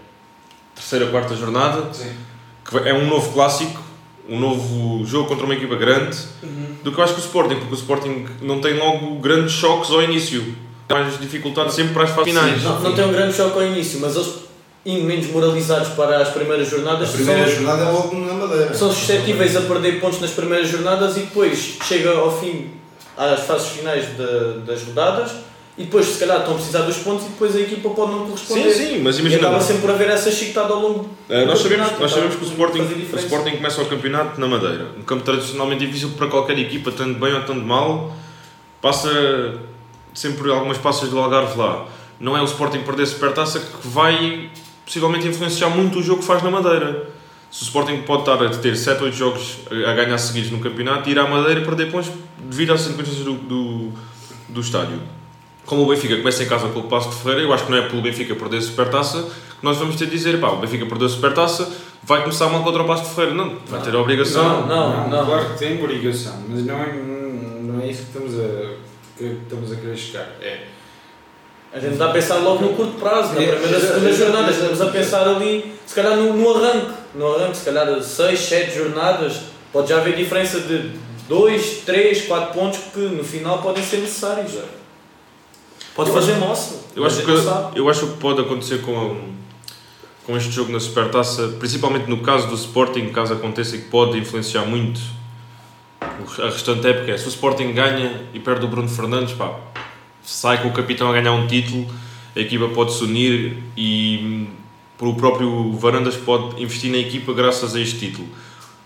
terceira, 0.76 1.08
quarta 1.08 1.36
jornada, 1.36 1.84
Sim. 1.94 2.12
Que 2.70 2.78
é 2.78 2.94
um 2.94 3.08
novo 3.08 3.32
clássico, 3.34 3.82
um 4.28 4.40
novo 4.40 5.04
jogo 5.06 5.28
contra 5.28 5.46
uma 5.46 5.56
equipa 5.56 5.76
grande, 5.76 6.16
Uhum. 6.44 6.76
do 6.84 6.92
que 6.92 7.00
eu 7.00 7.04
acho 7.04 7.14
que 7.16 7.20
o 7.20 7.24
Sporting, 7.24 7.56
porque 7.56 7.74
o 7.74 7.78
Sporting 7.78 8.26
não 8.42 8.62
tem 8.62 8.78
logo 8.78 9.16
grandes 9.16 9.54
choques 9.54 9.90
ao 9.92 10.02
início. 10.04 10.56
Tem 10.88 10.98
mais 10.98 11.20
dificuldade 11.20 11.74
sempre 11.74 11.94
para 11.94 12.04
as 12.04 12.10
fases 12.12 12.34
finais. 12.34 12.64
Não, 12.64 12.80
não 12.80 12.94
tem 12.94 13.06
um 13.06 13.12
grande 13.12 13.36
choque 13.36 13.58
ao 13.58 13.64
início, 13.66 14.00
mas 14.00 14.16
eles 14.16 14.30
indo 14.86 15.04
menos 15.06 15.28
moralizados 15.32 15.90
para 15.90 16.18
as 16.22 16.30
primeiras 16.30 16.68
A 16.68 16.72
jornadas 16.78 17.10
primeira 17.12 17.46
são, 17.46 17.56
jornada 17.56 17.84
é 17.84 17.92
logo 17.92 18.16
na 18.16 18.34
Madeira. 18.34 18.74
são 18.74 18.92
suscetíveis 18.92 19.56
a 19.56 19.62
perder 19.62 20.00
pontos 20.00 20.20
nas 20.22 20.32
primeiras 20.32 20.70
jornadas 20.70 21.18
e 21.18 21.22
depois 21.22 21.78
chega 21.86 22.12
ao 22.18 22.40
fim 22.40 22.72
às 23.18 23.42
fases 23.42 23.68
finais 23.68 24.06
da- 24.18 24.62
das 24.66 24.82
rodadas 24.84 25.32
e 25.80 25.84
depois 25.86 26.06
se 26.06 26.20
calhar 26.20 26.40
estão 26.40 26.52
a 26.52 26.56
precisar 26.58 26.82
dos 26.82 26.98
pontos 26.98 27.26
e 27.26 27.30
depois 27.30 27.56
a 27.56 27.62
equipa 27.62 27.90
pode 27.92 28.12
não 28.12 28.26
corresponder. 28.26 28.70
Sim, 28.72 28.86
sim, 28.96 29.00
mas 29.02 29.18
E 29.18 29.22
imagina. 29.22 29.48
acaba 29.48 29.64
sempre 29.64 29.82
por 29.82 29.92
haver 29.92 30.10
essa 30.10 30.30
chicotada 30.30 30.74
ao 30.74 30.82
longo 30.82 31.10
eh, 31.30 31.46
nós 31.46 31.60
sabemos, 31.60 31.92
nós 31.92 32.00
tá? 32.00 32.08
sabemos 32.10 32.36
que 32.36 32.44
o 32.44 32.48
Sporting, 32.48 32.82
o. 32.82 33.16
Sporting 33.16 33.52
começa 33.52 33.82
o 33.82 33.86
campeonato 33.86 34.40
na 34.42 34.48
Madeira. 34.48 34.88
Um 35.00 35.04
campo 35.04 35.24
tradicionalmente 35.24 35.86
difícil 35.88 36.10
para 36.18 36.28
qualquer 36.28 36.60
equipa, 36.60 36.92
tanto 36.92 37.18
bem 37.18 37.34
ou 37.34 37.42
tanto 37.44 37.62
mal. 37.66 38.14
Passa 38.82 39.10
sempre 40.14 40.52
algumas 40.52 40.78
passas 40.78 41.10
do 41.10 41.18
Algarve 41.18 41.58
lá. 41.58 41.88
Não 42.20 42.36
é 42.36 42.42
o 42.42 42.46
Sporting 42.46 42.80
perder 42.82 43.06
supertaça 43.08 43.60
que 43.60 43.88
vai 43.88 44.50
possivelmente 44.86 45.28
influenciar 45.28 45.70
muito 45.70 46.00
o 46.00 46.04
jogo 46.04 46.20
que 46.20 46.28
faz 46.28 46.44
na 46.44 46.52
Madeira. 46.52 47.10
Se 47.50 47.64
o 47.64 47.66
Sporting 47.66 48.02
pode 48.02 48.24
estar 48.24 48.44
a 48.44 48.50
ter 48.50 48.76
7, 48.76 49.02
8 49.02 49.16
jogos 49.16 49.60
a 49.72 49.94
ganhar 49.94 50.18
seguidos 50.18 50.52
no 50.52 50.60
campeonato, 50.60 51.10
ir 51.10 51.18
à 51.18 51.26
Madeira 51.26 51.62
e 51.62 51.64
perder 51.64 51.90
pontos 51.90 52.12
devido 52.38 52.74
às 52.74 52.82
circunstâncias 52.82 53.24
do, 53.24 53.34
do, 53.36 53.92
do 54.50 54.60
estádio. 54.62 55.00
Como 55.70 55.84
o 55.84 55.86
Benfica 55.86 56.18
começa 56.18 56.42
em 56.44 56.48
casa 56.48 56.68
com 56.70 56.80
o 56.80 56.84
Passo 56.84 57.10
de 57.10 57.16
Ferreira, 57.18 57.42
eu 57.42 57.54
acho 57.54 57.66
que 57.66 57.72
não 57.72 57.78
é 57.78 57.88
pelo 57.88 58.02
Benfica 58.02 58.34
perder 58.34 58.58
a 58.58 58.62
supertaça 58.62 59.22
que 59.22 59.64
nós 59.64 59.78
vamos 59.78 59.96
ter 59.98 60.06
de 60.06 60.12
dizer, 60.12 60.40
pá, 60.40 60.48
o 60.48 60.58
Benfica 60.58 60.84
perdeu 60.88 61.06
a 61.06 61.10
supertaça, 61.12 61.70
vai 62.02 62.22
começar 62.24 62.50
mal 62.50 62.64
contra 62.64 62.82
o 62.82 62.88
Passo 62.88 63.04
de 63.04 63.10
Ferreira. 63.12 63.36
Não, 63.36 63.56
vai 63.68 63.80
ter 63.80 63.94
a 63.94 64.00
obrigação. 64.00 64.66
Não, 64.66 65.08
não. 65.08 65.26
Claro 65.28 65.50
que 65.52 65.60
tem 65.60 65.80
obrigação, 65.80 66.44
mas 66.50 66.66
não 66.66 66.76
é, 66.76 66.92
não 67.62 67.82
é 67.84 67.88
isso 67.88 68.02
que 68.02 68.18
estamos 68.18 68.34
a, 68.34 68.72
que 69.16 69.26
estamos 69.44 69.72
a 69.72 69.76
querer 69.76 69.96
chegar. 69.96 70.28
É. 70.42 70.62
A 71.72 71.80
gente 71.80 71.94
está 71.94 72.06
a 72.08 72.14
pensar 72.14 72.38
logo 72.38 72.66
no 72.66 72.74
curto 72.74 72.94
prazo, 73.00 73.30
na 73.30 73.36
primeira 73.36 73.78
e 73.78 73.80
segunda 73.80 74.12
jornada. 74.12 74.52
Estamos 74.52 74.82
a 74.82 74.86
pensar 74.88 75.28
ali, 75.28 75.72
se 75.86 75.94
calhar 75.94 76.16
no, 76.16 76.34
no 76.34 76.56
arranque. 76.56 76.94
No 77.14 77.36
arranque, 77.36 77.58
se 77.58 77.66
calhar 77.66 78.02
6, 78.02 78.40
7 78.40 78.76
jornadas. 78.76 79.42
Pode 79.72 79.90
já 79.90 79.98
haver 79.98 80.16
diferença 80.16 80.62
de 80.62 80.94
2, 81.28 81.82
3, 81.86 82.24
4 82.24 82.54
pontos 82.60 82.80
que 82.92 83.02
no 83.02 83.24
final 83.24 83.62
podem 83.62 83.84
ser 83.84 83.98
necessários. 83.98 84.54
Pode 86.00 86.12
Eu 86.12 86.16
fazer 86.16 86.36
moça. 86.36 86.80
Eu 86.96 87.06
acho, 87.06 87.22
que, 87.24 87.78
eu 87.78 87.90
acho 87.90 88.08
que 88.08 88.18
pode 88.20 88.40
acontecer 88.40 88.82
com, 88.84 89.18
com 90.26 90.38
este 90.38 90.50
jogo 90.50 90.72
na 90.72 90.80
Supertaça, 90.80 91.50
principalmente 91.60 92.10
no 92.10 92.22
caso 92.22 92.48
do 92.48 92.56
Sporting, 92.56 93.10
caso 93.10 93.34
aconteça 93.34 93.76
e 93.76 93.82
que 93.82 93.90
pode 93.90 94.18
influenciar 94.18 94.66
muito 94.66 95.02
a 96.42 96.46
restante 96.46 96.88
época, 96.88 97.12
é 97.12 97.18
se 97.18 97.26
o 97.26 97.28
Sporting 97.28 97.74
ganha 97.74 98.24
e 98.34 98.40
perde 98.40 98.66
o 98.66 98.70
Bruno 98.70 98.88
Fernandes, 98.88 99.34
pá, 99.34 99.60
sai 100.24 100.62
com 100.62 100.70
o 100.70 100.72
capitão 100.72 101.10
a 101.10 101.14
ganhar 101.14 101.34
um 101.34 101.48
título, 101.48 101.86
a 102.34 102.40
equipa 102.40 102.70
pode 102.70 102.94
se 102.94 103.04
unir 103.04 103.58
e 103.76 104.48
o 105.02 105.14
próprio 105.16 105.74
Varandas 105.74 106.16
pode 106.16 106.64
investir 106.64 106.90
na 106.92 106.98
equipa 106.98 107.34
graças 107.34 107.76
a 107.76 107.80
este 107.80 108.00
título. 108.00 108.28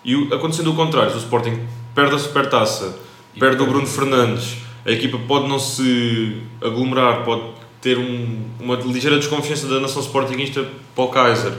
E 0.04 0.16
acontecendo 0.34 0.72
o 0.72 0.76
contrário, 0.76 1.12
se 1.12 1.18
o 1.18 1.20
Sporting 1.20 1.60
perde 1.94 2.16
a 2.16 2.20
Supertaça, 2.20 2.98
perde 3.40 3.62
o 3.62 3.68
Bruno 3.68 3.86
Fernandes, 3.86 4.63
a 4.86 4.92
equipa 4.92 5.18
pode 5.28 5.48
não 5.48 5.60
se 5.60 6.38
aglomerar, 6.62 7.24
pode 7.24 7.42
ter 7.82 7.98
um- 7.98 8.40
uma 8.60 8.76
ligeira 8.76 9.18
desconfiança 9.18 9.68
da 9.68 9.80
nação 9.80 10.02
sportinguista 10.02 10.66
para 10.96 11.04
o 11.04 11.08
Kaiser. 11.10 11.54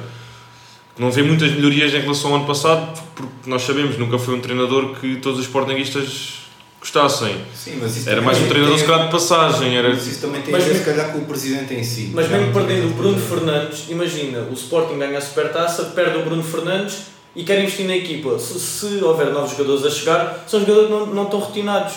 Não 0.98 1.10
vê 1.10 1.22
muitas 1.22 1.50
melhorias 1.50 1.92
em 1.92 1.98
relação 2.00 2.30
ao 2.30 2.36
ano 2.36 2.46
passado, 2.46 3.00
porque 3.16 3.32
nós 3.50 3.62
sabemos, 3.62 3.98
nunca 3.98 4.18
foi 4.18 4.34
um 4.34 4.40
treinador 4.40 4.94
que 5.00 5.16
todos 5.16 5.38
os 5.40 5.46
sportinguistas 5.46 6.44
gostassem. 6.80 7.36
Sim, 7.54 7.78
mas 7.80 7.96
isso 7.96 8.08
Era 8.08 8.20
mais 8.22 8.38
um 8.40 8.46
treinador, 8.46 8.78
se 8.78 8.84
tem- 8.84 8.92
calhar, 8.92 9.06
de 9.06 9.12
passagem. 9.12 9.76
Era... 9.76 9.88
Mas 9.88 10.06
isso 10.06 10.20
também 10.20 10.42
tem 10.42 10.52
Mas 10.52 10.64
a 10.64 10.66
ver, 10.68 10.74
se 10.78 10.84
calhar, 10.84 11.12
com 11.12 11.18
o 11.18 11.24
presidente 11.24 11.74
em 11.74 11.82
si. 11.82 12.10
Mas 12.14 12.28
mesmo 12.28 12.52
perdendo 12.52 12.86
o 12.88 12.90
Bruno. 12.90 13.18
Fernandes, 13.18 13.86
imagina, 13.88 14.40
o 14.50 14.52
Sporting 14.54 14.98
ganha 14.98 15.18
a 15.18 15.20
supertaça, 15.20 15.84
perde 15.86 16.18
o 16.18 16.22
Bruno 16.24 16.42
Fernandes 16.42 16.98
e 17.34 17.42
quer 17.42 17.60
investir 17.60 17.86
na 17.86 17.96
equipa. 17.96 18.38
Se, 18.38 18.60
se 18.60 19.02
houver 19.02 19.32
novos 19.32 19.50
jogadores 19.50 19.84
a 19.84 19.90
chegar, 19.90 20.44
são 20.46 20.60
jogadores 20.60 20.88
que 20.88 20.92
não, 20.94 21.06
não 21.06 21.24
estão 21.24 21.40
rotinados. 21.40 21.94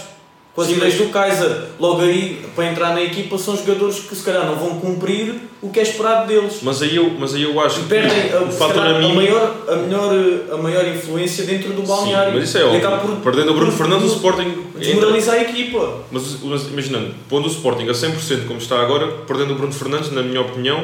Com 0.57 0.63
as 0.63 0.69
ideias 0.71 0.95
do 0.95 1.09
Kaiser, 1.09 1.55
logo 1.79 2.01
aí, 2.01 2.43
para 2.55 2.65
entrar 2.65 2.89
na 2.95 3.01
equipa, 3.03 3.37
são 3.37 3.55
jogadores 3.55 3.99
que 3.99 4.15
se 4.15 4.23
calhar 4.23 4.43
não 4.43 4.55
vão 4.55 4.79
cumprir 4.79 5.35
o 5.61 5.69
que 5.69 5.79
é 5.79 5.83
esperado 5.83 6.25
deles. 6.27 6.61
Mas, 6.63 6.81
aí 6.81 6.95
eu, 6.95 7.11
mas 7.11 7.35
aí 7.35 7.43
eu 7.43 7.61
acho 7.61 7.81
E 7.81 7.83
perdem 7.83 8.33
a, 8.33 8.41
o 8.41 8.51
fator 8.51 8.77
calhar, 8.77 8.95
a, 8.95 8.97
anímico- 8.97 9.15
maior, 9.17 9.55
a, 9.67 9.75
melhor, 9.75 10.11
a 10.53 10.57
maior 10.57 10.87
influência 10.87 11.43
dentro 11.45 11.73
do 11.73 11.83
balneário. 11.83 12.31
Sim, 12.31 12.39
mas 12.39 12.49
isso 12.49 12.57
é 12.57 12.63
óbvio. 12.65 12.81
por- 13.01 13.15
Perdendo 13.31 13.51
o 13.51 13.53
Bruno 13.53 13.71
por- 13.71 13.77
Fernandes, 13.77 14.05
o 14.07 14.09
por 14.09 14.15
Sporting 14.15 14.49
entra- 14.49 14.79
Desmoralizar 14.79 15.35
a 15.35 15.41
equipa. 15.43 15.99
Mas, 16.11 16.41
mas 16.41 16.63
imaginando, 16.69 17.13
pondo 17.29 17.47
o 17.47 17.51
Sporting 17.51 17.87
a 17.89 17.93
100% 17.93 18.47
como 18.47 18.57
está 18.57 18.81
agora, 18.81 19.07
perdendo 19.27 19.51
o 19.53 19.55
Bruno 19.57 19.71
Fernandes, 19.73 20.11
na 20.11 20.23
minha 20.23 20.41
opinião, 20.41 20.83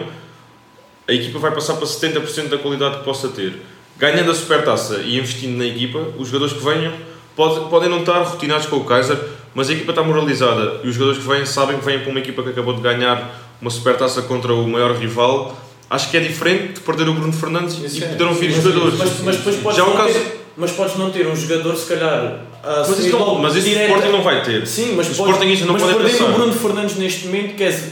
a 1.08 1.14
equipa 1.14 1.40
vai 1.40 1.50
passar 1.52 1.74
para 1.78 1.88
70% 1.88 2.48
da 2.48 2.60
qualidade 2.60 2.98
que 3.00 3.04
possa 3.06 3.28
ter. 3.30 3.54
Ganhando 3.98 4.30
a 4.30 4.36
supertaça 4.36 4.98
e 5.04 5.18
investindo 5.18 5.58
na 5.58 5.66
equipa, 5.66 5.98
os 6.20 6.28
jogadores 6.28 6.54
que 6.54 6.64
venham 6.64 6.94
pode, 7.36 7.70
podem 7.70 7.90
não 7.90 8.00
estar 8.00 8.22
rotinados 8.24 8.66
com 8.68 8.78
o 8.78 8.84
Kaiser, 8.86 9.18
mas 9.56 9.70
a 9.70 9.74
equipa 9.74 9.92
está 9.92 10.04
moralizada 10.04 10.80
e 10.84 10.88
os 10.88 10.96
jogadores 10.96 11.22
que 11.22 11.28
vêm 11.30 11.46
sabem 11.46 11.78
que 11.78 11.86
vêm 11.86 12.00
para 12.00 12.10
uma 12.10 12.20
equipa 12.20 12.42
que 12.44 12.50
acabou 12.50 12.74
de 12.74 12.82
ganhar 12.82 13.40
uma 13.62 13.70
supertaça 13.70 14.22
contra 14.24 14.54
o 14.54 14.68
maior 14.68 14.96
rival. 14.96 15.58
Acho 15.90 16.10
que 16.10 16.18
é 16.18 16.20
diferente 16.22 16.74
de 16.74 16.80
perder 16.80 17.08
o 17.10 17.14
Bruno 17.14 17.32
Fernandes 17.34 17.78
Isso 17.78 18.00
e 18.00 18.04
é. 18.04 18.08
poderão 18.08 18.34
vir 18.34 18.52
Mas- 18.52 18.64
jogadores. 18.64 18.98
Mas, 18.98 19.20
mas 19.22 19.36
depois 19.38 19.56
podes 19.58 19.78
Já 19.78 19.84
o 19.84 19.90
não 19.90 19.98
caso- 19.98 20.14
ter, 20.14 20.40
mas 20.58 20.72
podes 20.72 20.96
não 20.98 21.12
ter 21.12 21.28
um 21.28 21.36
jogador, 21.36 21.76
se 21.76 21.86
calhar. 21.94 22.40
a 22.64 22.80
Mas 22.88 23.00
isso, 23.00 23.18
não, 23.18 23.36
mas 23.40 23.56
isso 23.56 23.68
o 23.68 23.70
direta- 23.70 23.90
Sporting 23.94 24.12
não 24.12 24.24
vai 24.24 24.42
ter. 24.42 24.66
Sim, 24.66 24.94
mas 24.96 25.10
Os 25.10 25.18
podes- 25.18 25.34
Sportingistas 25.34 25.68
não 25.68 25.74
mas 25.74 25.82
podem 25.84 25.98
perdendo 25.98 26.18
pensar. 26.18 26.32
o 26.32 26.34
Bruno 26.34 26.54
Fernandes 26.54 26.96
neste 26.96 27.26
momento, 27.28 27.56
que 27.56 27.64
é, 27.64 27.72
se- 27.72 27.92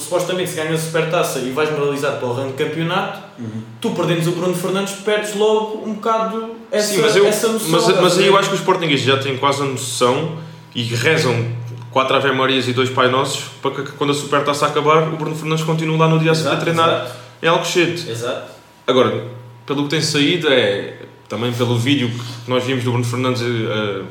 supostamente 0.00 0.50
se 0.50 0.56
ganhas 0.56 0.74
a 0.82 0.84
supertaça 0.84 1.38
e 1.38 1.50
vais 1.52 1.70
moralizar 1.70 2.16
para 2.18 2.26
o 2.28 2.32
ranking 2.34 2.50
de 2.56 2.64
campeonato, 2.64 3.20
tu 3.80 3.90
perdendo 3.90 4.28
o 4.28 4.32
Bruno 4.32 4.54
Fernandes 4.54 4.94
perdes 4.96 5.34
logo 5.36 5.84
um 5.86 5.94
bocado 5.94 6.50
essa, 6.70 6.94
Sim, 6.94 7.00
mas, 7.00 7.16
eu, 7.16 7.26
essa 7.26 7.48
noção. 7.48 7.70
mas, 7.70 8.00
mas 8.00 8.18
aí 8.18 8.26
eu 8.26 8.36
acho 8.36 8.48
que 8.48 8.54
os 8.54 8.60
Sportingistas 8.60 9.06
já 9.06 9.22
têm 9.22 9.36
quase 9.36 9.62
a 9.62 9.64
noção 9.64 10.38
e 10.74 10.82
rezam 10.82 11.52
quatro 11.90 12.16
Ave 12.16 12.32
Marias 12.32 12.68
e 12.68 12.72
dois 12.72 12.90
Pai 12.90 13.08
Nossos 13.08 13.44
para 13.62 13.70
que 13.70 13.92
quando 13.92 14.10
a 14.10 14.14
Supertaça 14.14 14.66
acabar 14.66 15.08
o 15.08 15.16
Bruno 15.16 15.34
Fernandes 15.34 15.64
continue 15.64 15.96
lá 15.96 16.08
no 16.08 16.18
dia 16.18 16.32
a 16.32 16.34
seguir 16.34 16.50
a 16.50 16.56
treinar 16.56 16.88
exato, 16.88 17.12
em 17.42 17.46
Alcochete. 17.48 18.10
Exato. 18.10 18.52
Agora, 18.86 19.24
pelo 19.66 19.84
que 19.84 19.90
tem 19.90 20.00
saído 20.00 20.48
é 20.48 20.98
também 21.28 21.52
pelo 21.52 21.76
vídeo 21.78 22.08
que 22.08 22.50
nós 22.50 22.64
vimos 22.64 22.84
do 22.84 22.90
Bruno 22.90 23.04
Fernandes 23.04 23.42
eh, 23.42 24.02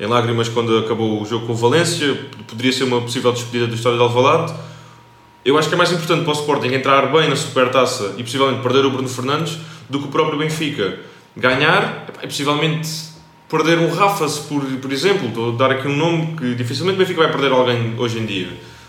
em 0.00 0.06
lágrimas 0.06 0.48
quando 0.48 0.78
acabou 0.78 1.22
o 1.22 1.26
jogo 1.26 1.46
com 1.46 1.52
o 1.52 1.56
Valência, 1.56 2.26
poderia 2.48 2.72
ser 2.72 2.84
uma 2.84 3.00
possível 3.00 3.32
despedida 3.32 3.66
do 3.66 3.74
estádio 3.74 3.98
de 3.98 4.04
Alvalade. 4.04 4.54
Eu 5.44 5.58
acho 5.58 5.68
que 5.68 5.74
é 5.74 5.78
mais 5.78 5.92
importante 5.92 6.24
para 6.24 6.32
o 6.32 6.36
Sporting 6.36 6.68
entrar 6.68 7.12
bem 7.12 7.28
na 7.28 7.36
Supertaça 7.36 8.14
e 8.16 8.22
possivelmente 8.22 8.62
perder 8.62 8.84
o 8.84 8.90
Bruno 8.90 9.08
Fernandes 9.08 9.58
do 9.88 9.98
que 9.98 10.06
o 10.06 10.08
próprio 10.08 10.38
Benfica. 10.38 10.98
Ganhar 11.36 12.06
e 12.22 12.26
possivelmente 12.26 12.88
perder 13.48 13.78
um 13.78 13.92
Rafa, 13.92 14.26
por, 14.48 14.64
por 14.64 14.92
exemplo, 14.92 15.28
estou 15.28 15.52
a 15.52 15.56
dar 15.56 15.70
aqui 15.72 15.86
um 15.86 15.96
nome 15.96 16.36
que 16.36 16.54
dificilmente 16.54 16.96
o 16.96 16.98
Benfica 16.98 17.22
vai 17.22 17.30
perder 17.30 17.52
alguém 17.52 17.94
hoje 17.98 18.18
em 18.18 18.26
dia. 18.26 18.48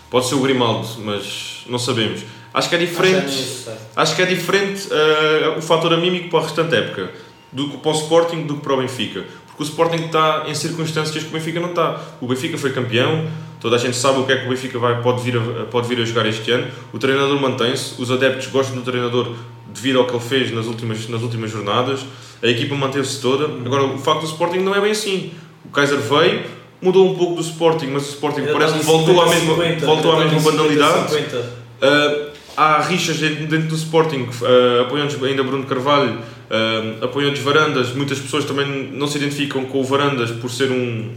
Pode 0.10 0.28
ser 0.28 0.36
o 0.36 0.40
Grimaldo, 0.40 0.88
mas 1.00 1.64
não 1.68 1.80
sabemos. 1.80 2.22
Acho 2.54 2.70
que 2.70 2.76
é 2.76 2.78
diferente. 2.78 3.66
Acho 3.96 4.16
que 4.16 4.22
é 4.22 4.26
diferente 4.26 4.88
eh, 4.92 5.56
o 5.58 5.62
fator 5.62 5.92
anímico 5.92 6.30
para 6.30 6.40
a 6.40 6.44
restante 6.44 6.76
época 6.76 7.12
do 7.52 7.70
que 7.70 7.78
para 7.78 7.92
o 7.92 7.96
Sporting 7.96 8.44
do 8.44 8.56
que 8.56 8.62
para 8.62 8.74
o 8.74 8.78
Benfica. 8.78 9.26
Porque 9.48 9.64
o 9.64 9.66
Sporting 9.66 10.06
está 10.06 10.46
em 10.48 10.56
circunstâncias 10.56 11.24
que 11.24 11.30
o 11.30 11.34
Benfica 11.34 11.60
não 11.60 11.70
está. 11.70 12.00
O 12.20 12.28
Benfica 12.28 12.58
foi 12.58 12.72
campeão, 12.72 13.28
toda 13.60 13.76
a 13.76 13.80
gente 13.80 13.96
sabe 13.96 14.20
o 14.20 14.26
que 14.26 14.32
é 14.32 14.38
que 14.38 14.46
o 14.48 14.50
Benfica 14.50 14.80
vai, 14.80 15.02
pode, 15.02 15.22
vir 15.24 15.38
a, 15.38 15.66
pode 15.66 15.88
vir 15.88 16.00
a 16.02 16.06
jogar 16.06 16.26
este 16.26 16.50
ano. 16.52 16.68
O 16.92 16.98
treinador 16.98 17.40
mantém-se, 17.40 18.02
os 18.02 18.10
adeptos 18.12 18.48
gostam 18.48 18.76
do 18.76 18.82
treinador 18.82 19.36
devido 19.68 20.00
ao 20.00 20.06
que 20.06 20.14
ele 20.14 20.24
fez 20.24 20.52
nas 20.52 20.66
últimas, 20.66 21.08
nas 21.08 21.22
últimas 21.22 21.52
jornadas. 21.52 22.06
A 22.44 22.48
equipa 22.48 22.76
manteve-se 22.76 23.22
toda. 23.22 23.46
Agora, 23.46 23.86
o 23.86 23.98
facto 23.98 24.22
do 24.22 24.28
Sporting 24.28 24.60
não 24.60 24.76
é 24.76 24.82
bem 24.82 24.92
assim. 24.92 25.32
O 25.66 25.70
Kaiser 25.70 25.98
veio, 25.98 26.44
mudou 26.82 27.10
um 27.10 27.16
pouco 27.16 27.36
do 27.36 27.42
Sporting, 27.42 27.88
mas 27.88 28.10
o 28.10 28.10
Sporting 28.10 28.42
parece 28.52 28.80
que 28.80 28.86
voltou 28.86 29.22
à 29.22 29.28
50, 29.30 29.46
mesma, 29.46 29.64
50, 29.64 29.86
voltou 29.86 30.12
à 30.12 30.20
mesma 30.20 30.38
está 30.38 30.50
em 30.50 30.56
banalidade. 30.56 31.10
50, 31.12 31.30
50. 31.32 31.38
Uh, 31.38 32.34
há 32.58 32.82
rixas 32.82 33.18
dentro 33.18 33.48
dentro 33.48 33.68
do 33.70 33.76
Sporting, 33.76 34.28
uh, 34.42 34.82
apoiantes 34.82 35.22
ainda 35.24 35.42
Bruno 35.42 35.66
Carvalho, 35.66 36.20
uh, 36.20 37.06
apoiantes 37.06 37.42
Varandas, 37.42 37.94
muitas 37.94 38.20
pessoas 38.20 38.44
também 38.44 38.90
não 38.92 39.08
se 39.08 39.18
identificam 39.18 39.64
com 39.66 39.80
o 39.80 39.84
Varandas 39.84 40.32
por 40.32 40.52
ser 40.52 40.70
um, 40.70 41.12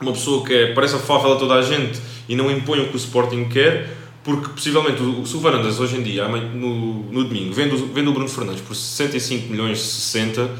uma 0.00 0.12
pessoa 0.12 0.44
que 0.44 0.52
é, 0.52 0.72
parece 0.74 0.96
afável 0.96 1.32
a 1.32 1.36
toda 1.36 1.54
a 1.54 1.62
gente 1.62 1.98
e 2.28 2.34
não 2.34 2.50
impõe 2.50 2.80
o 2.80 2.88
que 2.88 2.94
o 2.94 2.98
Sporting 2.98 3.44
quer, 3.44 3.88
porque 4.26 4.48
possivelmente 4.48 5.00
o, 5.00 5.20
o 5.22 5.40
Varandas 5.40 5.78
hoje 5.78 5.96
em 5.96 6.02
dia, 6.02 6.26
no, 6.26 7.04
no 7.12 7.22
domingo, 7.22 7.54
vendo, 7.54 7.76
vendo 7.94 8.10
o 8.10 8.12
Bruno 8.12 8.28
Fernandes 8.28 8.60
por 8.60 8.74
65 8.74 9.48
milhões, 9.48 9.78
60, 9.78 10.50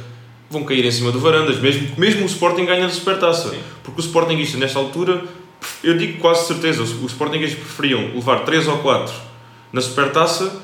vão 0.49 0.63
cair 0.63 0.85
em 0.85 0.91
cima 0.93 1.11
do 1.11 1.19
Varandas, 1.19 1.59
mesmo, 1.59 1.89
mesmo 1.99 2.23
o 2.23 2.27
Sporting 2.27 2.65
ganha 2.65 2.87
a 2.87 2.89
Supertaça. 2.89 3.53
Porque 3.83 4.01
o 4.01 4.05
Sportingista, 4.05 4.57
nesta 4.57 4.79
altura, 4.79 5.21
eu 5.83 5.99
digo 5.99 6.21
quase 6.21 6.47
certeza, 6.47 6.81
os, 6.81 6.93
os 6.93 7.11
Sportingistas 7.11 7.59
preferiam 7.59 8.13
levar 8.15 8.45
3 8.45 8.69
ou 8.69 8.79
4 8.79 9.13
na 9.73 9.81
Supertaça 9.81 10.63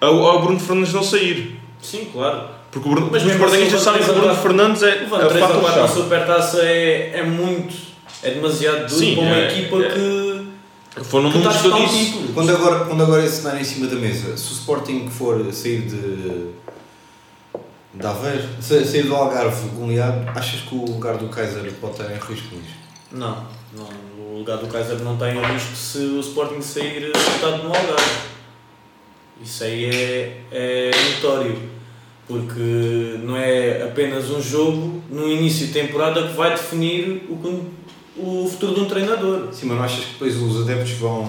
ao, 0.00 0.20
ao 0.26 0.42
Bruno 0.42 0.58
Fernandes 0.58 0.92
não 0.92 1.04
sair. 1.04 1.56
Sim, 1.80 2.08
claro. 2.12 2.48
Porque 2.72 2.88
o 2.88 2.90
Bruno, 2.90 3.10
Mas 3.12 3.24
os 3.24 3.30
Sportingistas 3.30 3.74
assim, 3.74 3.84
sabem 3.84 4.02
que 4.02 4.10
o 4.10 4.14
Bruno 4.14 4.34
Fernandes 4.34 4.82
é 4.82 4.90
a 4.90 4.96
3 4.96 5.12
ou 5.12 5.18
fato 5.18 5.60
4 5.60 5.60
na 5.60 5.86
chave. 5.86 6.00
supertaça 6.02 6.62
é, 6.62 7.12
é 7.14 7.22
muito. 7.22 7.76
É 8.24 8.32
demasiado 8.32 8.88
duro 8.88 8.90
Sim, 8.90 9.14
para 9.14 9.22
uma 9.24 9.36
é- 9.36 9.46
equipa 9.52 9.76
é- 9.84 9.88
que. 9.88 10.29
Foram 11.04 11.30
números 11.30 11.56
que 11.60 11.66
eu 11.68 11.74
disse. 11.86 12.30
Quando 12.34 12.50
agora, 12.50 12.84
quando 12.84 13.02
agora 13.02 13.24
esse 13.24 13.36
cenário 13.42 13.60
em 13.60 13.64
cima 13.64 13.86
da 13.86 13.96
mesa, 13.96 14.36
se 14.36 14.52
o 14.52 14.56
Sporting 14.56 15.08
for 15.08 15.52
sair 15.52 15.82
de. 15.82 16.50
de 17.94 18.06
Aveiro, 18.06 18.48
sa- 18.60 18.84
sair 18.84 19.02
do 19.04 19.14
Algarve 19.14 19.68
goleado, 19.70 20.28
achas 20.38 20.60
que 20.60 20.74
o 20.74 20.84
lugar 20.84 21.16
do 21.16 21.28
Kaiser 21.28 21.70
pode 21.80 21.92
estar 21.94 22.04
em 22.12 22.14
risco 22.18 22.54
nisso? 22.54 22.74
Não, 23.12 23.46
não, 23.76 23.88
o 24.18 24.38
lugar 24.38 24.58
do 24.58 24.66
Kaiser 24.68 24.98
não 25.00 25.16
tem 25.16 25.32
risco 25.40 25.74
se 25.74 25.98
o 25.98 26.20
Sporting 26.20 26.60
sair 26.60 27.10
resultado 27.14 27.62
no 27.64 27.68
Algarve. 27.74 28.30
Isso 29.42 29.64
aí 29.64 29.84
é, 29.86 30.40
é 30.52 30.90
notório. 31.14 31.70
Porque 32.28 33.18
não 33.24 33.36
é 33.36 33.82
apenas 33.82 34.30
um 34.30 34.40
jogo 34.40 35.02
no 35.10 35.28
início 35.28 35.66
de 35.66 35.72
temporada 35.72 36.28
que 36.28 36.34
vai 36.34 36.50
definir 36.50 37.26
o, 37.28 37.36
que- 37.36 37.66
o 38.22 38.48
futuro 38.48 38.74
de 38.74 38.80
um 38.80 38.84
treinador. 38.86 39.48
Sim, 39.52 39.66
mas 39.66 39.76
não 39.76 39.84
achas 39.84 40.04
que 40.04 40.12
depois 40.12 40.36
os 40.36 40.62
adeptos 40.62 40.92
vão. 40.92 41.28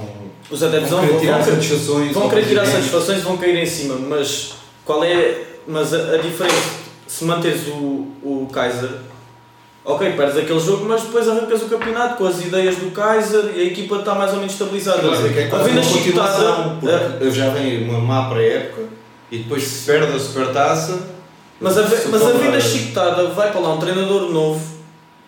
Os 0.49 0.61
adeptos 0.63 0.89
vão 0.89 1.05
vão, 1.05 1.19
tirar 1.19 1.37
vão, 1.37 1.53
satisfações? 1.53 2.11
vão 2.13 2.29
querer 2.29 2.47
tirar 2.47 2.65
satisfações 2.65 3.19
e 3.19 3.21
vão 3.21 3.37
cair 3.37 3.55
em 3.55 3.65
cima, 3.65 3.95
mas 3.95 4.53
qual 4.85 5.03
é 5.03 5.45
mas 5.67 5.93
a, 5.93 6.15
a 6.15 6.17
diferença? 6.17 6.81
Se 7.07 7.23
manteres 7.25 7.67
o, 7.67 8.07
o 8.23 8.49
Kaiser, 8.51 8.89
ok, 9.83 10.13
perdes 10.13 10.37
aquele 10.37 10.59
jogo, 10.59 10.85
mas 10.85 11.01
depois 11.01 11.27
arrancas 11.27 11.61
o 11.61 11.65
campeonato 11.65 12.17
com 12.17 12.25
as 12.25 12.41
ideias 12.41 12.75
do 12.77 12.91
Kaiser 12.91 13.51
e 13.55 13.61
a 13.61 13.63
equipa 13.65 13.97
está 13.97 14.15
mais 14.15 14.31
ou 14.31 14.37
menos 14.37 14.53
estabilizada. 14.53 15.01
Mas 15.03 15.25
é 15.25 15.29
que 15.29 15.39
é 15.39 15.53
uma 15.53 15.83
chicotada, 15.83 16.77
porque 16.79 17.31
já 17.31 17.49
vem 17.49 17.89
uma 17.89 17.99
má 17.99 18.29
pré-época 18.29 18.83
e 19.31 19.39
depois 19.39 19.63
se 19.63 19.85
perde 19.85 20.13
a 20.13 20.19
supertaça. 20.19 20.99
mas 21.59 21.77
a, 21.77 21.81
mas 21.83 22.21
a 22.21 22.31
vinda 22.31 22.59
chicotada 22.59 23.27
vai 23.27 23.51
para 23.51 23.61
lá 23.61 23.73
um 23.73 23.79
treinador 23.79 24.31
novo 24.31 24.81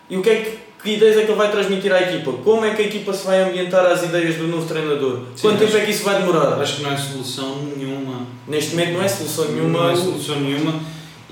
e 0.10 0.18
o 0.18 0.22
que 0.22 0.30
é 0.30 0.36
que, 0.42 0.60
que 0.84 0.96
ideias 0.96 1.18
é 1.18 1.22
que 1.22 1.32
ele 1.32 1.38
vai 1.38 1.50
transmitir 1.50 1.92
à 1.94 2.02
equipa? 2.02 2.34
Como 2.44 2.66
é 2.66 2.74
que 2.76 2.82
a 2.82 2.86
equipa 2.86 3.14
se 3.14 3.26
vai 3.26 3.42
ambientar 3.42 3.86
às 3.86 4.04
ideias 4.04 4.36
do 4.36 4.48
novo 4.48 4.68
treinador? 4.68 5.22
Sim, 5.36 5.42
Quanto 5.42 5.60
tempo 5.60 5.78
é 5.78 5.82
que 5.82 5.92
isso 5.92 6.04
vai 6.04 6.20
demorar? 6.20 6.60
Acho 6.62 6.78
que 6.78 6.84
não 6.84 6.92
é 6.92 6.98
solução 6.98 7.70
nenhuma. 7.78 8.28
Neste 8.48 8.72
momento 8.72 8.94
não 8.94 9.04
é 9.04 9.08
solução 9.08 9.46
nenhuma. 9.46 9.80
Não 9.84 9.90
é 9.90 9.96
solução 9.96 10.40
nenhuma. 10.42 10.80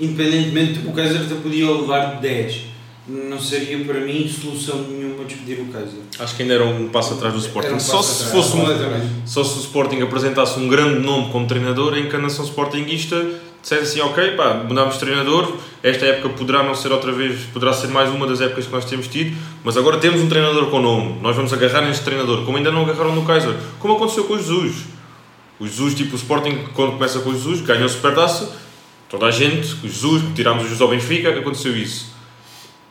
Independentemente, 0.00 0.80
o 0.86 0.92
Kaiser 0.92 1.20
até 1.20 1.34
podia 1.34 1.70
levar 1.70 2.20
10. 2.20 2.72
Não 3.06 3.38
seria 3.38 3.84
para 3.84 4.00
mim 4.00 4.26
solução 4.28 4.82
nenhuma 4.88 5.24
despedir 5.24 5.60
o 5.60 5.66
Kaiser. 5.66 6.00
Acho 6.18 6.34
que 6.34 6.42
ainda 6.42 6.54
era 6.54 6.64
um 6.64 6.88
passo 6.88 7.14
atrás 7.14 7.34
do 7.34 7.40
Sporting. 7.40 7.74
Um 7.74 7.80
só, 7.80 8.00
se 8.00 8.24
atrás, 8.24 8.32
fosse 8.32 8.56
um, 8.56 9.26
só 9.26 9.44
se 9.44 9.58
o 9.58 9.60
Sporting 9.60 10.00
apresentasse 10.00 10.58
um 10.58 10.66
grande 10.68 11.00
nome 11.00 11.30
como 11.30 11.46
treinador, 11.46 11.94
a 11.94 11.98
encarnação 11.98 12.44
Sportingista 12.44 13.16
dissesse 13.62 13.82
assim, 13.82 14.00
ok, 14.00 14.32
pá, 14.32 14.54
mudámos 14.54 14.94
de 14.94 15.00
treinador, 15.00 15.56
esta 15.82 16.04
época 16.04 16.30
poderá 16.30 16.62
não 16.62 16.74
ser 16.74 16.92
outra 16.92 17.12
vez, 17.12 17.44
poderá 17.52 17.72
ser 17.72 17.86
mais 17.88 18.10
uma 18.10 18.26
das 18.26 18.40
épocas 18.40 18.66
que 18.66 18.72
nós 18.72 18.84
temos 18.84 19.06
tido, 19.06 19.36
mas 19.64 19.76
agora 19.76 19.98
temos 19.98 20.20
um 20.20 20.28
treinador 20.28 20.66
com 20.66 20.80
nome, 20.80 21.18
nós 21.22 21.34
vamos 21.34 21.52
agarrar 21.52 21.82
neste 21.82 22.04
treinador, 22.04 22.44
como 22.44 22.56
ainda 22.58 22.70
não 22.70 22.82
agarraram 22.82 23.14
no 23.14 23.24
Kaiser, 23.24 23.54
como 23.78 23.94
aconteceu 23.94 24.24
com 24.24 24.34
o 24.34 24.38
Jesus. 24.38 24.84
O 25.60 25.66
Jesus, 25.66 25.94
tipo, 25.94 26.14
o 26.14 26.16
Sporting, 26.16 26.58
quando 26.74 26.92
começa 26.94 27.20
com 27.20 27.30
o 27.30 27.32
Jesus, 27.32 27.60
ganhou 27.60 27.86
a 27.86 27.88
Supertaça, 27.88 28.52
toda 29.08 29.26
a 29.26 29.30
gente, 29.30 29.74
o 29.84 29.88
Jesus, 29.88 30.22
tirámos 30.34 30.62
o 30.62 30.64
Jesus 30.64 30.80
ao 30.80 30.88
Benfica, 30.88 31.30
aconteceu 31.30 31.76
isso. 31.76 32.12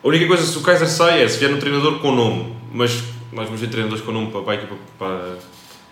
A 0.01 0.07
única 0.07 0.25
coisa, 0.25 0.43
se 0.43 0.57
o 0.57 0.61
Kaiser 0.61 0.87
sai, 0.87 1.21
é 1.21 1.27
se 1.27 1.37
vier 1.37 1.53
um 1.53 1.59
treinador 1.59 1.99
com 1.99 2.11
nome, 2.13 2.55
mas 2.73 3.03
nós 3.31 3.45
vamos 3.45 3.59
ver 3.59 3.67
treinadores 3.67 4.03
com 4.03 4.11
nome 4.11 4.31
para, 4.31 4.41
para, 4.41 4.57
para, 4.97 5.37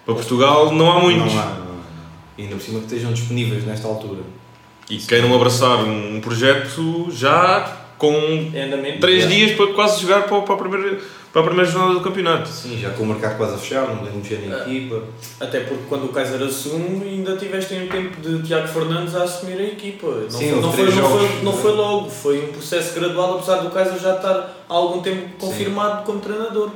para 0.06 0.16
Portugal, 0.16 0.72
não 0.74 0.90
há 0.90 1.00
muitos. 1.00 1.34
Não 1.34 1.42
há, 1.42 1.46
não 1.46 1.52
há, 1.52 2.42
ainda 2.42 2.56
por 2.56 2.62
cima 2.62 2.80
que 2.80 2.86
estejam 2.86 3.12
disponíveis 3.12 3.66
nesta 3.66 3.88
altura. 3.88 4.22
E 4.90 4.98
queiram 4.98 5.34
abraçar 5.36 5.84
um, 5.84 6.16
um 6.16 6.22
projeto 6.22 7.08
já 7.12 7.78
com 7.98 8.12
Em 8.14 8.62
andamento. 8.62 9.00
3 9.02 9.24
Já. 9.24 9.30
dias 9.30 9.52
para 9.58 9.74
quase 9.74 10.02
jogar 10.02 10.24
para, 10.24 10.42
para, 10.42 10.56
a 10.56 10.58
primeira, 10.58 11.00
para 11.34 11.42
a 11.42 11.44
primeira 11.46 11.70
jornada 11.70 11.94
do 11.96 12.02
campeonato. 12.02 12.48
Sim, 12.48 12.80
já 12.80 12.90
com 12.92 13.04
o 13.04 13.06
mercado 13.06 13.36
quase 13.38 13.56
a 13.56 13.58
fechar, 13.58 13.88
não 13.94 14.04
devem 14.04 14.20
mexer 14.20 14.48
na 14.48 14.56
Ah. 14.56 14.60
equipa. 14.62 15.04
Até 15.40 15.60
porque 15.60 15.84
quando 15.90 16.06
o 16.06 16.10
Kaiser 16.10 16.42
assume, 16.42 17.06
ainda 17.08 17.36
tiveste 17.36 17.74
um 17.76 17.88
tempo 17.88 18.22
de 18.22 18.42
Tiago 18.42 18.68
Fernandes 18.70 19.14
a 19.16 19.24
assumir 19.24 19.60
a 19.60 19.64
equipa. 19.64 20.08
Não, 20.08 20.30
Sim, 20.32 20.50
foi, 20.54 20.62
não, 20.62 20.72
foi, 20.72 20.86
não, 20.86 21.10
foi, 21.10 21.30
não 21.44 21.54
foi 21.54 21.72
logo, 21.74 22.10
foi 22.10 22.40
um 22.46 22.48
processo 22.54 22.96
gradual, 22.98 23.36
apesar 23.36 23.58
do 23.58 23.70
Kaiser 23.70 24.00
já 24.00 24.16
estar 24.16 24.64
há 24.68 24.74
algum 24.74 25.02
tempo 25.02 25.28
confirmado 25.38 26.04
como 26.06 26.20
treinador. 26.22 26.72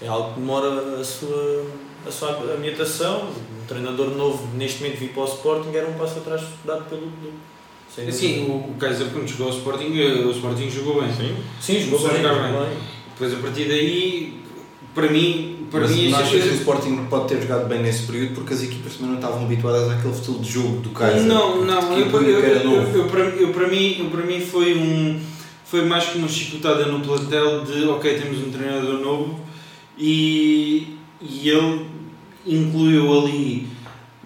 É 0.00 0.08
algo 0.08 0.32
que 0.34 0.40
demora 0.40 0.98
a 1.00 1.04
sua, 1.04 1.66
a 2.08 2.12
sua 2.12 2.30
ambientação. 2.56 3.28
Um 3.28 3.66
treinador 3.66 4.10
novo, 4.10 4.48
neste 4.56 4.82
momento, 4.82 4.98
vir 4.98 5.10
para 5.10 5.22
o 5.22 5.26
Sporting 5.26 5.70
era 5.74 5.86
um 5.86 5.94
passo 5.94 6.18
atrás 6.18 6.42
dado 6.64 6.84
pelo 6.88 7.02
clube. 7.02 7.36
Dúvida. 7.96 8.52
o, 8.52 8.70
o 8.70 8.74
Kaiser 8.78 9.08
quando 9.12 9.28
chegou 9.28 9.48
ao 9.48 9.52
Sporting, 9.52 9.92
eh, 9.98 10.24
o 10.24 10.30
Sporting 10.30 10.70
jogou 10.70 11.02
bem. 11.02 11.12
Sim. 11.12 11.36
Sim, 11.60 11.80
jogou 11.80 12.08
bem, 12.08 12.22
jogou 12.22 12.42
bem. 12.42 12.52
bem. 12.52 12.78
Depois 13.12 13.34
a 13.34 13.36
partir 13.38 13.64
daí, 13.66 14.40
para 14.94 15.08
mim, 15.10 15.66
para 15.70 15.80
Mas 15.80 15.90
mim 15.90 16.08
não 16.08 16.18
achas 16.18 16.30
que 16.30 16.48
o 16.48 16.52
é- 16.52 16.54
Sporting 16.54 16.96
pode 17.10 17.28
ter 17.28 17.42
jogado 17.42 17.68
bem 17.68 17.82
nesse 17.82 18.04
período 18.06 18.34
porque 18.34 18.54
as 18.54 18.62
equipas 18.62 18.92
também 18.94 19.08
não 19.10 19.16
estavam 19.16 19.42
habituadas 19.44 19.90
àquele 19.90 20.14
estilo 20.14 20.38
de 20.38 20.50
jogo 20.52 20.80
do 20.80 20.90
Kaiser? 20.90 21.22
Não, 21.24 21.64
não, 21.64 21.80
Que 21.94 22.00
eu, 22.00 22.22
eu, 22.22 22.82
eu, 22.94 23.04
para, 23.08 23.20
eu, 23.20 23.48
para 23.52 23.66
mim, 23.68 23.96
eu, 23.98 24.06
para 24.10 24.22
mim 24.22 24.40
foi 24.40 24.74
um 24.78 25.20
foi 25.64 25.84
mais 25.84 26.04
que 26.04 26.16
uma 26.18 26.28
chicotada 26.28 26.86
no 26.86 27.00
plantel 27.00 27.62
de 27.64 27.84
ok, 27.84 28.18
temos 28.18 28.38
um 28.38 28.50
treinador 28.50 29.00
novo 29.00 29.38
e, 29.98 30.96
e 31.20 31.50
ele 31.50 31.84
incluiu 32.48 33.18
ali 33.22 33.66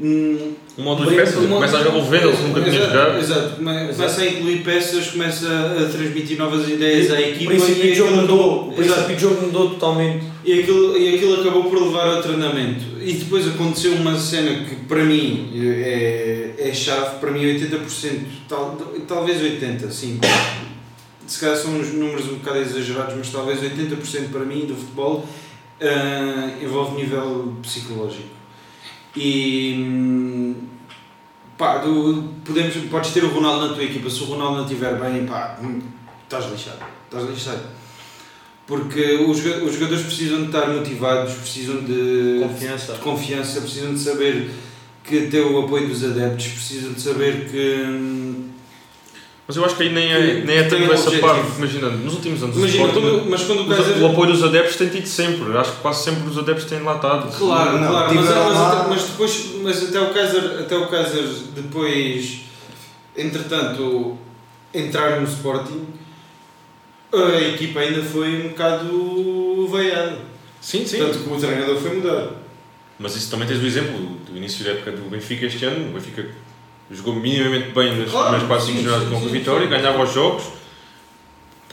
hum, 0.00 0.52
Uma 0.78 0.90
ou 0.92 0.96
duas 0.96 1.14
peças, 1.14 1.36
uma- 1.36 1.56
começa 1.56 1.78
a 1.78 1.82
revolver, 1.82 2.22
ele 2.22 2.36
nunca 2.48 2.60
tinha 2.62 2.72
jogado. 2.86 3.18
Exato, 3.18 3.56
come- 3.56 3.88
começa 3.94 4.20
a 4.22 4.26
incluir 4.28 4.62
peças, 4.64 5.06
começa 5.08 5.46
a 5.48 5.88
transmitir 5.90 6.38
novas 6.38 6.68
ideias 6.68 7.10
à 7.10 7.16
O 7.16 7.18
equipa 7.20 7.50
princípio 7.50 7.84
e 7.84 7.88
de 7.90 7.94
jogo 7.94 8.08
aquilo 8.10 8.22
mudou, 8.22 8.68
o 8.68 8.72
princípio 8.72 9.14
de 9.16 9.20
jogo 9.22 9.42
mudou 9.46 9.70
totalmente. 9.70 10.24
e 10.44 10.60
aquilo, 10.60 10.96
e 10.98 11.14
aquilo 11.14 11.40
acabou 11.40 11.64
por 11.64 11.80
levar 11.82 12.06
ao 12.16 12.22
treinamento. 12.22 12.84
E 13.00 13.12
depois 13.14 13.46
aconteceu 13.46 13.92
uma 13.94 14.16
cena 14.18 14.64
que 14.64 14.76
para 14.86 15.04
mim 15.04 15.50
é, 15.54 16.54
é 16.58 16.72
chave, 16.72 17.18
para 17.20 17.30
mim 17.30 17.40
80%, 17.44 18.20
tal, 18.48 18.76
talvez 19.06 19.40
80%, 19.42 19.90
sim. 19.90 20.18
Se 21.26 21.38
calhar 21.40 21.56
são 21.56 21.72
uns 21.78 21.92
números 21.92 22.26
um 22.26 22.34
bocado 22.36 22.58
exagerados, 22.58 23.14
mas 23.16 23.28
talvez 23.30 23.60
80% 23.60 24.30
para 24.32 24.44
mim 24.44 24.60
do 24.66 24.74
futebol 24.74 25.26
ah, 25.82 26.62
envolve 26.62 26.96
nível 26.96 27.56
psicológico. 27.62 28.28
E 29.16 29.74
hum, 29.78 30.54
pá, 31.58 31.78
do, 31.78 32.30
podemos, 32.44 32.74
podes 32.90 33.12
ter 33.12 33.24
o 33.24 33.28
Ronaldo 33.28 33.68
na 33.68 33.74
tua 33.74 33.84
equipa, 33.84 34.08
se 34.08 34.22
o 34.22 34.26
Ronaldo 34.26 34.56
não 34.56 34.64
estiver 34.64 34.98
bem, 34.98 35.26
pá, 35.26 35.58
hum, 35.62 35.80
estás 36.24 36.50
lixado. 36.50 36.78
Estás 37.04 37.28
lixado. 37.28 37.62
Porque 38.66 39.16
os, 39.16 39.38
os 39.38 39.74
jogadores 39.74 40.04
precisam 40.04 40.40
de 40.40 40.46
estar 40.46 40.68
motivados, 40.68 41.34
precisam 41.34 41.82
de 41.82 42.40
Confiança. 42.42 42.92
de 42.92 42.98
confiança, 43.00 43.60
precisam 43.60 43.92
de 43.92 44.00
saber 44.00 44.50
que 45.04 45.26
ter 45.26 45.40
o 45.40 45.64
apoio 45.64 45.88
dos 45.88 46.04
adeptos, 46.04 46.46
precisam 46.48 46.92
de 46.92 47.00
saber 47.00 47.50
que. 47.50 48.21
Mas 49.46 49.56
eu 49.56 49.64
acho 49.64 49.74
que 49.76 49.82
aí 49.82 49.92
nem 49.92 50.12
é, 50.12 50.34
nem 50.44 50.56
é 50.58 50.62
tanto 50.64 50.84
essa 50.92 51.08
objetivo. 51.08 51.20
parte. 51.26 51.56
Imagina, 51.58 51.90
nos 51.90 52.14
últimos 52.14 52.42
anos, 52.44 52.56
o 52.56 52.58
Imagina, 52.60 52.84
Sporting, 52.86 53.08
quando, 53.10 53.30
mas 53.30 53.42
quando 53.42 53.58
o 53.58 53.62
os- 53.68 53.76
Kaiser. 53.76 54.02
o 54.02 54.06
apoio 54.06 54.30
dos 54.32 54.42
adeptos 54.44 54.76
tem 54.76 54.88
tido 54.88 55.06
sempre. 55.06 55.58
Acho 55.58 55.72
que 55.72 55.78
quase 55.78 56.04
sempre 56.04 56.28
os 56.30 56.38
adeptos 56.38 56.64
têm 56.66 56.80
lá 56.82 56.94
estado. 56.94 57.36
Claro, 57.36 57.78
Não, 57.78 57.88
claro, 57.88 58.14
mas, 58.14 58.24
tiveram 58.24 58.44
mas, 58.48 58.58
até- 58.58 58.88
mas 58.88 59.02
depois, 59.02 59.46
mas 59.62 59.82
até 59.88 60.00
o 60.00 60.14
Kaiser, 60.14 60.44
até 60.60 60.76
o 60.76 60.86
Kaiser 60.86 61.24
depois, 61.56 62.40
entretanto, 63.16 64.16
entrar 64.72 65.20
no 65.20 65.26
Sporting, 65.26 65.86
a 67.12 67.40
equipa 67.40 67.80
ainda 67.80 68.02
foi 68.02 68.46
um 68.46 68.48
bocado 68.50 69.68
veiada. 69.70 70.18
Sim, 70.60 70.86
sim. 70.86 70.98
Tanto 70.98 71.18
que 71.18 71.30
o 71.30 71.36
treinador 71.36 71.76
foi 71.76 71.96
mudado. 71.96 72.36
Mas 72.98 73.16
isso 73.16 73.30
também 73.30 73.48
tens 73.48 73.60
o 73.60 73.66
exemplo 73.66 73.98
do 74.30 74.36
início 74.36 74.64
da 74.64 74.70
época 74.70 74.92
do 74.92 75.10
Benfica 75.10 75.46
este 75.46 75.64
ano. 75.64 75.90
O 75.90 75.92
Benfica 75.94 76.26
jogou 76.92 77.14
minimamente 77.14 77.70
bem 77.70 77.96
nas 77.96 78.10
Claro, 78.10 78.36
primeiras 78.36 78.48
4 78.48 78.66
5 78.66 78.78
sim, 78.78 78.84
jornadas 78.84 79.08
com 79.08 79.16
a 79.16 79.20
sim, 79.20 79.28
vitória, 79.28 79.66
ganhava 79.66 80.02
os 80.02 80.12
jogos. 80.12 80.44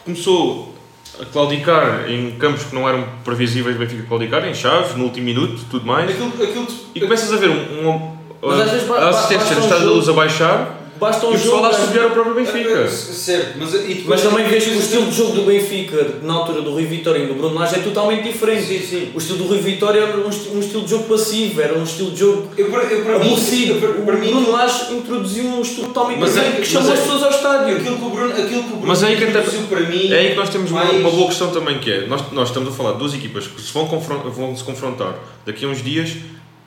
Começou 0.03 0.75
a 1.21 1.25
claudicar 1.25 2.10
em 2.10 2.32
campos 2.38 2.63
que 2.63 2.73
não 2.75 2.88
eram 2.88 3.05
previsíveis 3.23 3.75
do 3.75 3.79
Benfica 3.79 4.03
claudicar, 4.08 4.47
em 4.47 4.53
chaves, 4.53 4.95
no 4.95 5.03
último 5.05 5.25
minuto, 5.25 5.62
tudo 5.69 5.86
mais. 5.86 6.10
Aquilo, 6.10 6.27
aquilo, 6.41 6.67
E 6.95 7.01
começas 7.01 7.32
a 7.34 7.36
ver 7.38 7.49
um, 7.49 7.89
um- 7.89 8.19
a 8.41 8.55
ba- 8.88 9.10
assistência 9.10 9.58
um 9.58 9.60
estádio 9.63 9.86
da 9.88 9.91
luz 9.91 10.08
a 10.08 10.13
baixar 10.13 10.78
Basta 10.99 11.25
um 11.27 11.33
e 11.33 11.38
jogo. 11.38 11.63
a 11.65 11.69
assobiar 11.69 12.07
o 12.07 12.12
próprio 12.12 12.35
Benfica. 12.35 12.88
Certo, 12.89 13.57
mas, 13.57 13.73
e 13.73 13.77
depois, 13.77 14.05
Mas 14.07 14.21
também 14.21 14.45
vês 14.47 14.63
que 14.65 14.71
o 14.71 14.79
estilo 14.79 15.05
de 15.05 15.15
jogo 15.15 15.31
do 15.33 15.41
Benfica, 15.43 16.15
na 16.23 16.33
altura 16.33 16.62
do 16.62 16.71
Rui 16.71 16.85
Vitória 16.85 17.19
e 17.23 17.27
do 17.27 17.33
Bruno 17.35 17.55
Lage, 17.55 17.75
é 17.75 17.79
totalmente 17.79 18.23
diferente. 18.23 18.65
Sim, 18.67 18.79
sim. 18.79 19.12
O 19.15 19.17
estilo 19.17 19.38
do 19.39 19.43
Rui 19.45 19.59
Vitória 19.59 19.99
era 20.01 20.17
um, 20.17 20.25
um 20.25 20.59
estilo 20.59 20.83
de 20.83 20.89
jogo 20.89 21.03
passivo, 21.05 21.62
era 21.62 21.77
um 21.77 21.83
estilo 21.83 22.12
de 22.12 22.19
jogo 22.19 22.49
Eu, 22.57 22.69
para- 22.69 22.83
eu, 22.83 23.03
para 23.05 23.19
mim, 23.19 23.25
aborrecido. 23.27 23.73
eu, 23.75 23.79
para, 23.79 23.89
O 24.01 24.05
para 24.05 24.15
mim, 24.17 24.27
Bruno 24.31 24.51
Lage 24.51 24.93
introduziu 24.93 25.43
um 25.45 25.62
estilo 25.62 25.88
totalmente 25.88 26.19
Mas 26.19 26.35
é- 26.35 26.39
diferente 26.41 26.55
que 26.55 26.59
mas 26.59 26.67
chamou 26.69 26.89
é- 26.89 26.93
as 26.93 26.99
pessoas 26.99 27.23
ao 27.23 27.29
estádio. 27.29 27.75
aquilo 27.77 27.97
que 27.97 28.03
o 28.05 28.09
Bruno, 28.09 28.31
aquilo 28.33 28.47
que 28.49 28.57
o 28.57 28.63
Bruno 28.63 28.88
Mas 28.88 29.03
é 29.03 29.07
aí 29.07 29.15
que 29.17 29.23
até- 29.23 29.31
introduziu 29.39 29.62
para 29.67 29.79
mim. 29.81 30.12
É 30.12 30.17
aí 30.19 30.29
que 30.31 30.35
nós 30.35 30.49
temos 30.49 30.71
uma, 30.71 30.83
mais- 30.83 30.97
uma 30.99 31.09
boa 31.12 31.27
questão 31.27 31.49
também 31.51 31.79
que 31.79 31.91
é, 31.91 32.07
nós, 32.07 32.21
nós 32.31 32.49
estamos 32.49 32.69
a 32.69 32.71
falar 32.73 32.91
de 32.93 32.99
duas 32.99 33.13
equipas 33.13 33.47
que 33.47 33.62
se 33.62 33.71
vão, 33.73 33.88
confron- 33.88 34.29
vão 34.29 34.55
se 34.55 34.63
confrontar 34.63 35.15
daqui 35.45 35.63
a 35.65 35.67
uns 35.69 35.81
dias, 35.83 36.12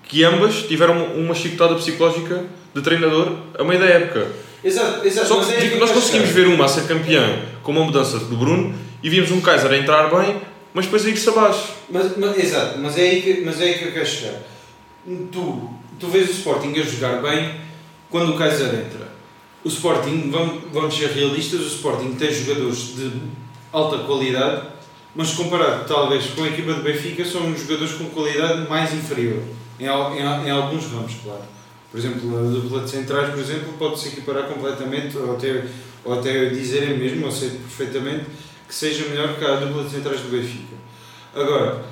que 0.08 0.24
ambas 0.24 0.62
tiveram 0.68 0.94
uma, 0.94 1.06
uma 1.14 1.34
chicotada 1.34 1.74
psicológica 1.74 2.44
de 2.74 2.80
treinador 2.82 3.32
a 3.58 3.64
meio 3.64 3.80
da 3.80 3.86
época. 3.86 4.28
Exato, 4.64 5.06
exato. 5.06 5.26
Só 5.28 5.44
que 5.44 5.52
é 5.52 5.60
digo, 5.60 5.78
nós 5.78 5.90
conseguimos 5.90 6.30
ver 6.30 6.46
uma 6.46 6.64
a 6.64 6.68
ser 6.68 6.86
campeã 6.86 7.40
com 7.62 7.72
uma 7.72 7.84
mudança 7.84 8.18
do 8.18 8.36
Bruno 8.36 8.74
e 9.02 9.10
vimos 9.10 9.30
um 9.30 9.40
Kaiser 9.40 9.70
a 9.70 9.76
entrar 9.76 10.08
bem, 10.08 10.40
mas 10.72 10.84
depois 10.84 11.04
a 11.04 11.08
ir-se 11.10 11.28
abaixo. 11.28 11.72
Mas, 11.90 12.16
mas- 12.16 12.38
exato, 12.38 12.78
mas 12.78 12.96
é, 12.96 13.02
aí 13.02 13.22
que, 13.22 13.40
mas 13.44 13.60
é 13.60 13.64
aí 13.64 13.74
que 13.78 13.84
eu 13.86 13.92
quero 13.92 14.06
chegar. 14.06 14.40
Tu, 15.04 15.70
tu 15.98 16.06
vês 16.08 16.28
o 16.28 16.32
Sporting 16.32 16.72
a 16.78 16.82
jogar 16.82 17.20
bem 17.20 17.56
quando 18.08 18.32
o 18.34 18.38
Kaiser 18.38 18.68
entra. 18.68 19.08
O 19.64 19.68
Sporting, 19.68 20.30
vamos, 20.30 20.62
vamos 20.72 20.96
ser 20.96 21.08
realistas, 21.10 21.60
o 21.60 21.66
Sporting 21.66 22.14
tem 22.14 22.32
jogadores 22.32 22.94
de 22.96 23.12
alta 23.72 23.98
qualidade, 23.98 24.62
mas 25.14 25.32
comparado 25.32 25.84
talvez 25.86 26.26
com 26.26 26.42
a 26.44 26.48
equipa 26.48 26.72
do 26.74 26.82
Benfica, 26.82 27.24
são 27.24 27.54
jogadores 27.56 27.92
com 27.94 28.04
qualidade 28.06 28.68
mais 28.68 28.92
inferior. 28.92 29.40
Em, 29.78 29.84
em, 29.86 29.88
em 30.46 30.50
alguns 30.50 30.84
ramos, 30.86 31.12
claro. 31.22 31.42
Por 31.92 31.98
exemplo, 31.98 32.38
a 32.38 32.50
dupla 32.50 32.80
de 32.80 32.90
centrais, 32.90 33.30
por 33.30 33.38
exemplo, 33.38 33.74
pode-se 33.78 34.08
equiparar 34.08 34.48
completamente, 34.48 35.16
ou 35.18 35.34
até, 35.34 35.66
ou 36.02 36.18
até 36.18 36.46
dizerem 36.46 36.98
mesmo, 36.98 37.26
ou 37.26 37.30
sei 37.30 37.50
perfeitamente, 37.50 38.24
que 38.66 38.74
seja 38.74 39.06
melhor 39.10 39.36
que 39.36 39.44
a 39.44 39.56
dupla 39.56 39.84
de 39.84 39.90
centrais 39.90 40.22
do 40.22 40.30
Benfica. 40.30 40.74
Agora, 41.34 41.84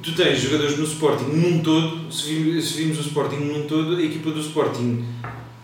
tu 0.00 0.14
tens 0.14 0.40
jogadores 0.40 0.78
no 0.78 0.84
Sporting 0.84 1.24
num 1.24 1.60
todo, 1.64 2.12
se 2.12 2.62
se 2.62 2.74
vimos 2.78 2.98
o 2.98 3.00
Sporting 3.00 3.40
num 3.40 3.66
todo, 3.66 3.96
a 3.96 4.02
equipa 4.02 4.30
do 4.30 4.38
Sporting 4.38 5.04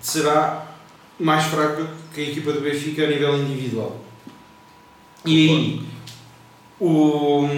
será 0.01 0.77
mais 1.19 1.45
fraca 1.45 1.89
que 2.13 2.21
a 2.21 2.25
equipa 2.25 2.51
do 2.51 2.61
Benfica 2.61 3.05
a 3.05 3.07
nível 3.07 3.39
individual. 3.39 4.05
E 5.25 5.49
aí, 5.49 5.83
o. 6.81 7.49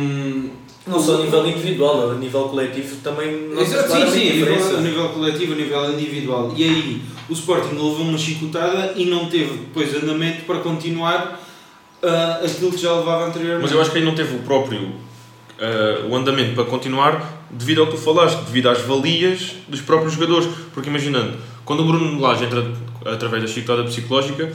Não 0.87 0.99
só 0.99 1.16
a 1.16 1.25
nível 1.25 1.47
individual, 1.47 2.11
a 2.11 2.14
nível 2.14 2.49
coletivo 2.49 2.97
também 2.97 3.49
não 3.49 3.61
Exato, 3.61 3.93
sim, 3.93 3.99
sim, 3.99 4.05
a 4.05 4.05
nível, 4.07 4.55
diferença. 4.55 4.77
a 4.77 4.81
nível 4.81 5.09
coletivo, 5.11 5.53
a 5.53 5.57
nível 5.57 5.93
individual. 5.93 6.53
E 6.57 6.64
aí, 6.64 7.03
o 7.29 7.33
Sporting 7.33 7.75
levou 7.75 8.01
uma 8.01 8.19
chicotada 8.19 8.95
e 8.97 9.05
não 9.05 9.27
teve 9.29 9.53
depois 9.59 9.95
andamento 9.95 10.45
para 10.45 10.59
continuar 10.61 11.40
ah, 12.03 12.40
aquilo 12.43 12.71
que 12.73 12.79
já 12.79 12.93
levava 12.95 13.27
anteriormente. 13.27 13.62
Mas 13.62 13.73
eu 13.73 13.81
acho 13.81 13.90
que 13.90 13.99
aí 13.99 14.05
não 14.05 14.14
teve 14.14 14.35
o 14.35 14.40
próprio 14.40 14.93
eh, 15.61 16.07
o 16.09 16.16
andamento 16.16 16.55
para 16.55 16.64
continuar 16.64 17.45
devido 17.51 17.83
ao 17.83 17.87
que 17.88 17.93
tu 17.93 17.99
falaste, 17.99 18.38
devido 18.45 18.71
às 18.71 18.81
valias 18.81 19.57
dos 19.69 19.83
próprios 19.83 20.14
jogadores. 20.14 20.49
Porque 20.73 20.88
imaginando, 20.88 21.37
quando 21.66 21.81
o 21.81 21.85
Bruno 21.85 22.19
Lage 22.19 22.45
entra 22.45 22.66
através 23.05 23.43
da 23.43 23.49
chicotada 23.49 23.85
psicológica, 23.85 24.51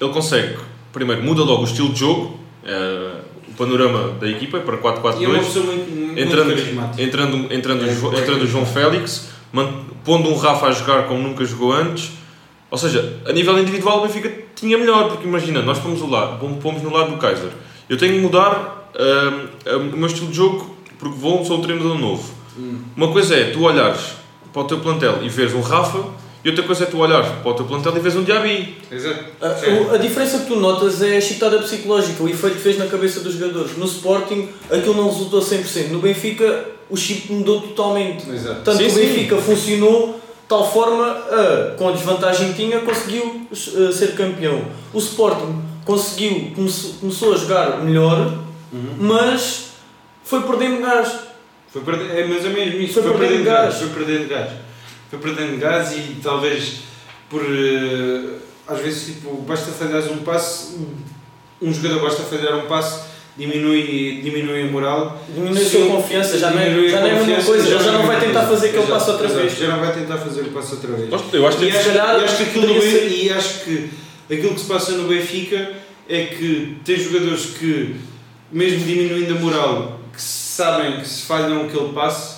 ele 0.00 0.12
consegue, 0.12 0.56
primeiro, 0.94 1.22
muda 1.22 1.42
logo 1.42 1.60
o 1.60 1.64
estilo 1.66 1.90
de 1.90 2.00
jogo, 2.00 2.40
o 2.64 3.35
panorama 3.56 4.12
da 4.20 4.28
equipa 4.28 4.58
para 4.60 4.76
4-4-2. 4.78 5.20
E 5.20 5.24
é 5.24 5.38
pessoa 5.38 5.64
muito, 5.66 6.20
entrando, 6.20 6.52
entrando, 6.98 7.52
entrando, 7.52 7.84
É, 7.84 7.92
o 7.92 8.14
é. 8.14 8.20
entrando 8.20 8.42
o 8.42 8.46
João 8.46 8.66
Félix, 8.66 9.28
pondo 10.04 10.28
um 10.28 10.36
Rafa 10.36 10.66
a 10.66 10.72
jogar 10.72 11.04
como 11.06 11.20
nunca 11.22 11.44
jogou 11.44 11.72
antes. 11.72 12.10
Ou 12.70 12.78
seja, 12.78 13.20
a 13.26 13.32
nível 13.32 13.58
individual 13.58 13.98
o 13.98 14.06
Benfica 14.06 14.32
tinha 14.54 14.76
melhor, 14.76 15.08
porque 15.08 15.26
imagina, 15.26 15.62
nós 15.62 15.78
fomos, 15.78 16.00
o 16.02 16.06
lado, 16.08 16.38
pom- 16.38 16.54
pomos 16.54 16.82
no 16.82 16.90
lado 16.90 17.10
do 17.12 17.16
Kaiser. 17.16 17.50
Eu 17.88 17.96
tenho 17.96 18.14
que 18.14 18.20
mudar 18.20 18.90
hum, 18.98 19.90
o 19.94 19.96
meu 19.96 20.06
estilo 20.06 20.28
de 20.28 20.36
jogo 20.36 20.76
porque 20.98 21.16
vou, 21.18 21.44
sou 21.44 21.58
um 21.58 21.62
treinador 21.62 21.96
novo. 21.98 22.34
Hum. 22.58 22.78
Uma 22.96 23.08
coisa 23.12 23.34
é 23.36 23.50
tu 23.50 23.62
olhares 23.62 24.16
para 24.52 24.62
o 24.62 24.64
teu 24.64 24.78
plantel 24.80 25.18
e 25.22 25.28
veres 25.28 25.54
um 25.54 25.60
Rafa, 25.60 26.02
e 26.46 26.50
outra 26.50 26.64
coisa 26.64 26.84
é 26.84 26.86
tu 26.86 26.98
olhares 26.98 27.28
para 27.42 27.50
o 27.50 27.54
teu 27.54 27.64
plantel 27.66 27.96
e 27.96 27.98
veres 27.98 28.16
um 28.16 28.22
Diaby. 28.22 28.76
Exato. 28.90 29.24
A, 29.40 29.48
o- 29.48 29.94
a 29.94 29.98
diferença 29.98 30.38
que 30.38 30.46
tu 30.46 30.56
notas 30.56 31.02
é 31.02 31.16
a 31.16 31.20
chitada 31.20 31.58
psicológica, 31.58 32.22
o 32.22 32.28
efeito 32.28 32.54
que 32.56 32.62
fez 32.62 32.78
na 32.78 32.86
cabeça 32.86 33.18
dos 33.20 33.34
jogadores. 33.34 33.76
No 33.76 33.84
Sporting, 33.86 34.48
aquilo 34.70 34.94
não 34.94 35.08
resultou 35.10 35.40
100%. 35.40 35.88
No 35.90 35.98
Benfica, 35.98 36.64
o 36.88 36.96
chip 36.96 37.32
mudou 37.32 37.60
totalmente. 37.62 38.30
Exato. 38.30 38.60
Tanto 38.62 38.78
Sim, 38.78 38.86
o 38.86 38.90
sim. 38.90 39.00
Benfica 39.00 39.36
funcionou 39.38 40.12
de 40.42 40.48
tal 40.48 40.70
forma, 40.72 41.04
a, 41.04 41.74
com 41.76 41.88
a 41.88 41.92
desvantagem 41.92 42.52
que 42.52 42.62
tinha, 42.62 42.78
conseguiu 42.78 43.48
eh, 43.50 43.90
ser 43.92 44.14
campeão. 44.14 44.64
O 44.94 44.98
Sporting 44.98 45.60
conseguiu, 45.84 46.52
começou, 46.54 46.90
começou 47.00 47.34
a 47.34 47.36
jogar 47.36 47.82
melhor, 47.82 48.38
Uhum. 48.72 48.94
mas 48.98 49.70
foi 50.24 50.42
perdendo 50.42 50.80
gás. 50.82 51.12
Foi 51.72 51.82
perder, 51.82 52.16
é, 52.18 52.26
mas 52.26 52.44
é 52.44 52.48
mesmo 52.48 52.80
isso, 52.80 52.94
Foi 52.94 53.02
foi, 53.02 53.12
perdendo 53.12 53.28
perdendo 53.28 53.44
gás. 53.44 53.64
gás. 53.64 53.76
Foi 53.78 53.88
perdendo 54.04 54.28
gás. 54.28 54.50
Foi 55.10 55.18
perdendo 55.18 55.58
gás 55.58 55.92
e 55.92 56.16
talvez 56.22 56.80
por. 57.30 57.42
eh, 57.42 58.36
às 58.68 58.80
vezes, 58.80 59.06
tipo, 59.06 59.36
basta 59.42 59.70
falhares 59.70 60.10
um 60.10 60.18
passe, 60.18 60.76
um 61.62 61.72
jogador 61.72 62.00
basta 62.02 62.22
falhar 62.24 62.58
um 62.58 62.66
passe, 62.66 63.00
diminui, 63.36 64.20
diminui 64.22 64.62
a 64.62 64.66
moral. 64.66 65.22
Diminui 65.32 65.62
a 65.62 65.64
sua 65.64 65.86
confiança, 65.86 66.36
já 66.38 66.50
não 66.50 66.60
é, 66.60 66.88
já 66.88 67.00
não 67.00 67.06
é 67.06 67.10
a 67.12 67.24
mesma 67.24 67.44
coisa, 67.44 67.68
ele 67.68 67.84
já 67.84 67.92
não 67.92 68.06
vai 68.06 68.18
tentar 68.18 68.40
coisa. 68.40 68.54
fazer 68.54 68.68
aquele 68.70 68.86
passo 68.86 69.10
outra 69.12 69.26
exato, 69.26 69.40
vez. 69.40 69.58
Já 69.58 69.68
não 69.68 69.78
vai 69.80 69.94
tentar 69.94 70.16
fazer 70.18 70.40
o 70.40 70.50
passo 70.50 70.74
outra 70.74 70.92
vez. 70.92 71.10
Eu 71.32 71.46
acho 71.46 71.58
que 71.58 71.64
E 71.64 71.70
acho, 71.70 71.88
calhar, 71.88 72.20
e 72.20 72.24
acho 72.24 72.36
que 72.36 72.42
aquilo 72.42 72.66
no 72.66 72.82
e 72.82 73.30
acho 73.32 73.60
que 73.64 73.90
aquilo 74.30 74.54
que 74.54 74.60
se 74.60 74.66
passa 74.66 74.92
no 74.92 75.08
Benfica 75.08 75.72
é 76.08 76.24
que 76.24 76.78
tem 76.84 76.96
jogadores 76.98 77.46
que, 77.58 77.96
mesmo 78.50 78.84
diminuindo 78.84 79.36
a 79.36 79.38
moral, 79.38 80.00
que 80.12 80.20
sabem 80.20 81.00
que 81.00 81.08
se 81.08 81.22
falham 81.22 81.66
aquele 81.66 81.92
passe, 81.92 82.35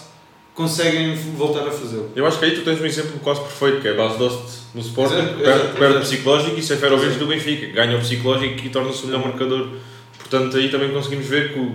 conseguem 0.58 1.14
voltar 1.36 1.60
a 1.68 1.70
fazê-lo. 1.70 2.10
Eu 2.16 2.26
acho 2.26 2.36
que 2.40 2.44
aí 2.44 2.50
tu 2.50 2.62
tens 2.62 2.80
um 2.80 2.84
exemplo 2.84 3.12
quase 3.22 3.40
perfeito, 3.42 3.80
que 3.80 3.86
é 3.86 3.92
a 3.92 3.94
base 3.94 4.18
Dost 4.18 4.58
no 4.74 4.80
Sporting, 4.80 5.14
Exato, 5.14 5.34
perde, 5.36 5.50
exato, 5.50 5.68
perde 5.78 5.94
exato. 5.94 6.06
psicológico 6.10 6.58
e 6.58 6.62
Seferovic 6.62 7.14
do 7.16 7.26
Benfica, 7.28 7.66
ganha 7.68 7.96
o 7.96 8.00
psicológico 8.00 8.66
e 8.66 8.68
torna-se 8.68 9.04
o 9.04 9.06
melhor 9.06 9.24
marcador. 9.24 9.68
Portanto, 10.18 10.56
aí 10.56 10.68
também 10.68 10.90
conseguimos 10.90 11.26
ver 11.26 11.52
que, 11.54 11.72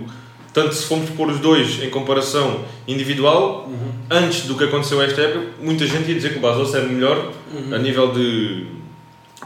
tanto 0.52 0.74
se 0.74 0.84
formos 0.84 1.08
pôr 1.10 1.28
os 1.30 1.40
dois 1.40 1.82
em 1.82 1.88
comparação 1.88 2.60
individual, 2.86 3.70
antes 4.10 4.42
do 4.42 4.54
que 4.54 4.64
aconteceu 4.64 5.00
esta 5.02 5.22
época, 5.22 5.46
muita 5.62 5.86
gente 5.86 6.06
ia 6.10 6.14
dizer 6.14 6.32
que 6.32 6.38
o 6.38 6.42
Bastos 6.42 6.74
era 6.74 6.84
melhor 6.86 7.32
a 7.72 7.78
nível 7.78 8.12
de 8.12 8.66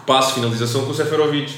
passe, 0.05 0.35
finalização, 0.35 0.85
que 0.85 0.90
o 0.90 0.94
Seferovic. 0.94 1.55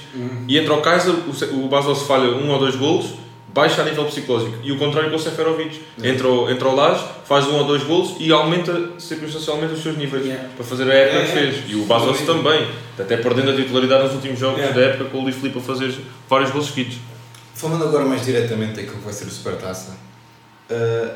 E 0.46 0.58
entra 0.58 0.74
o 0.74 0.82
Kaiser, 0.82 1.14
o, 1.26 1.32
Se- 1.34 1.46
o 1.46 1.66
Bastos 1.66 2.02
falha 2.02 2.28
um 2.30 2.50
ou 2.50 2.58
dois 2.58 2.76
golos, 2.76 3.06
baixa 3.52 3.82
a 3.82 3.84
nível 3.84 4.04
psicológico. 4.04 4.56
E 4.62 4.72
o 4.72 4.78
contrário 4.78 5.10
com 5.10 5.16
o 5.16 5.18
Seferovic. 5.18 5.80
Entra, 6.02 6.28
o, 6.28 6.50
entra 6.50 6.68
o 6.68 6.74
Lage, 6.74 7.04
faz 7.24 7.46
um 7.46 7.56
ou 7.56 7.64
dois 7.64 7.82
golos 7.82 8.16
e 8.18 8.32
aumenta 8.32 8.92
circunstancialmente 8.98 9.74
os 9.74 9.82
seus 9.82 9.96
níveis 9.96 10.24
Yeah. 10.24 10.48
para 10.54 10.64
fazer 10.64 10.90
a 10.90 10.94
época 10.94 11.16
Yeah, 11.16 11.32
que 11.32 11.38
yeah. 11.38 11.58
fez. 11.58 11.70
E 11.70 11.74
o 11.76 11.84
Bastos 11.84 12.16
Sem 12.18 12.26
também, 12.26 12.68
até 12.98 13.16
perdendo 13.16 13.50
a 13.50 13.54
titularidade 13.54 14.04
nos 14.04 14.14
últimos 14.14 14.38
jogos 14.38 14.58
Yeah. 14.58 14.78
da 14.78 14.86
época 14.86 15.10
com 15.10 15.18
o 15.18 15.22
Luís 15.22 15.36
Filipe 15.36 15.58
a 15.58 15.62
fazer 15.62 15.94
vários 16.28 16.50
golos 16.50 16.68
seguidos. 16.68 16.96
Falando 17.54 17.84
agora 17.84 18.04
mais 18.04 18.24
diretamente 18.24 18.74
daquilo 18.74 18.96
que 18.98 19.04
vai 19.04 19.12
ser 19.12 19.24
o 19.26 19.30
Supertaça, 19.30 19.96
uh, 20.70 21.10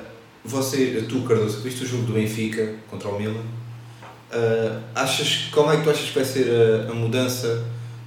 você, 0.45 1.05
tu 1.09 1.23
Cardoso, 1.23 1.61
viste 1.61 1.85
o 1.85 1.87
jogo 1.87 2.03
do 2.03 2.13
Benfica 2.13 2.75
contra 2.91 3.09
o 3.09 3.19
Milan, 3.19 3.33
uh, 3.33 4.81
achas, 4.95 5.49
como 5.51 5.73
é 5.73 5.77
que 5.77 5.85
tu 5.85 5.91
achas 5.91 6.09
que 6.09 6.15
vai 6.15 6.25
ser 6.25 6.47
a, 6.87 6.91
a 6.91 6.95
mudança 6.95 7.65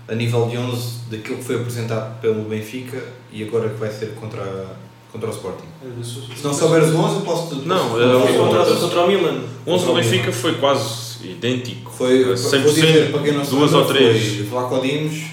a 0.09 0.15
nível 0.15 0.47
de 0.47 0.57
11 0.57 0.99
daquilo 1.11 1.37
que 1.37 1.43
foi 1.43 1.55
apresentado 1.55 2.19
pelo 2.21 2.43
Benfica 2.43 3.01
e 3.31 3.43
agora 3.43 3.69
que 3.69 3.75
vai 3.75 3.91
ser 3.91 4.13
contra, 4.15 4.67
contra 5.11 5.29
o 5.29 5.33
Sporting? 5.33 5.67
Se 6.03 6.43
não 6.43 6.53
souberes 6.53 6.89
o 6.89 6.97
11 6.97 7.15
eu 7.15 7.21
posso... 7.21 7.55
Não, 7.55 7.89
posso- 7.89 8.01
é 8.01 8.15
o- 8.15 8.21
posso- 8.21 8.33
contra, 8.37 8.65
contra 8.77 9.01
o 9.03 9.07
Milan. 9.07 9.41
O 9.65 9.71
11 9.73 9.85
do 9.85 9.93
Benfica 9.93 10.31
foi 10.31 10.53
quase 10.55 11.27
idêntico. 11.27 11.91
Foi, 11.91 12.23
vou 12.23 12.33
100%, 12.35 12.63
dizer, 12.63 13.11
para 13.11 13.21
quem 13.23 13.33
não 13.33 13.43
sabe, 13.43 13.57
duas 13.57 13.73
ou 13.73 13.85
três. 13.85 14.35
Foi 14.37 14.43
Vlaco 14.45 14.79
Dimos, 14.81 15.23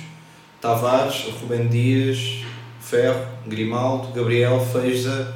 Tavares, 0.60 1.26
Rubem 1.40 1.68
Dias, 1.68 2.38
Ferro, 2.80 3.20
Grimaldo, 3.46 4.08
Gabriel, 4.12 4.60
Feiza, 4.72 5.34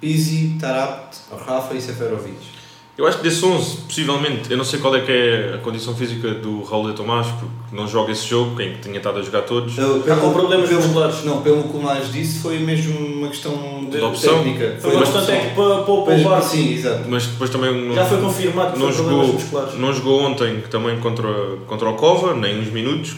Pizzi, 0.00 0.56
Tarapt, 0.60 1.18
Rafa 1.46 1.74
e 1.74 1.80
Seferovic. 1.80 2.53
Eu 2.96 3.08
acho 3.08 3.16
que 3.18 3.24
desse 3.24 3.44
11, 3.44 3.76
possivelmente, 3.88 4.48
eu 4.52 4.56
não 4.56 4.64
sei 4.64 4.78
qual 4.78 4.94
é 4.94 5.00
que 5.00 5.10
é 5.10 5.54
a 5.56 5.58
condição 5.58 5.96
física 5.96 6.30
do 6.34 6.62
Raul 6.62 6.86
de 6.90 6.92
Tomás, 6.92 7.26
porque 7.26 7.46
não 7.74 7.88
joga 7.88 8.12
esse 8.12 8.24
jogo, 8.24 8.54
quem 8.54 8.74
tinha 8.80 8.98
estado 8.98 9.18
a 9.18 9.22
jogar 9.22 9.42
todos. 9.42 9.76
Não, 9.76 9.98
Está 9.98 10.14
com 10.14 10.32
problemas 10.32 10.68
pelo, 10.68 10.80
musculares. 10.80 11.24
Não, 11.24 11.42
pelo 11.42 11.64
que 11.64 11.76
o 11.76 11.82
mais 11.82 12.12
disse, 12.12 12.38
foi 12.38 12.58
mesmo 12.60 12.96
uma 12.96 13.26
questão 13.28 13.84
de 13.90 13.98
De 13.98 14.00
opção? 14.00 14.34
técnica. 14.44 14.76
Foi 14.80 14.92
uma 14.92 15.00
bastante 15.00 15.18
opção. 15.22 15.34
é 15.34 15.40
que 15.40 15.54
para, 15.56 15.82
para 15.82 15.92
o 15.92 16.02
poupar. 16.04 16.40
Sim, 16.42 16.72
exato. 16.72 17.04
Mas 17.08 17.26
depois 17.26 17.50
também 17.50 17.74
não, 17.88 17.94
Já 17.96 18.04
foi 18.04 18.18
confirmado 18.20 18.72
que 18.74 18.78
não 18.78 18.86
foi 18.86 18.94
problemas 18.94 19.26
jogou, 19.26 19.40
musculares. 19.40 19.74
não 19.80 19.92
jogou 19.92 20.20
ontem 20.22 20.62
também 20.70 20.96
contra, 21.00 21.28
contra 21.66 21.88
o 21.90 21.94
Cova, 21.94 22.32
nem 22.34 22.60
uns 22.60 22.68
minutos, 22.70 23.16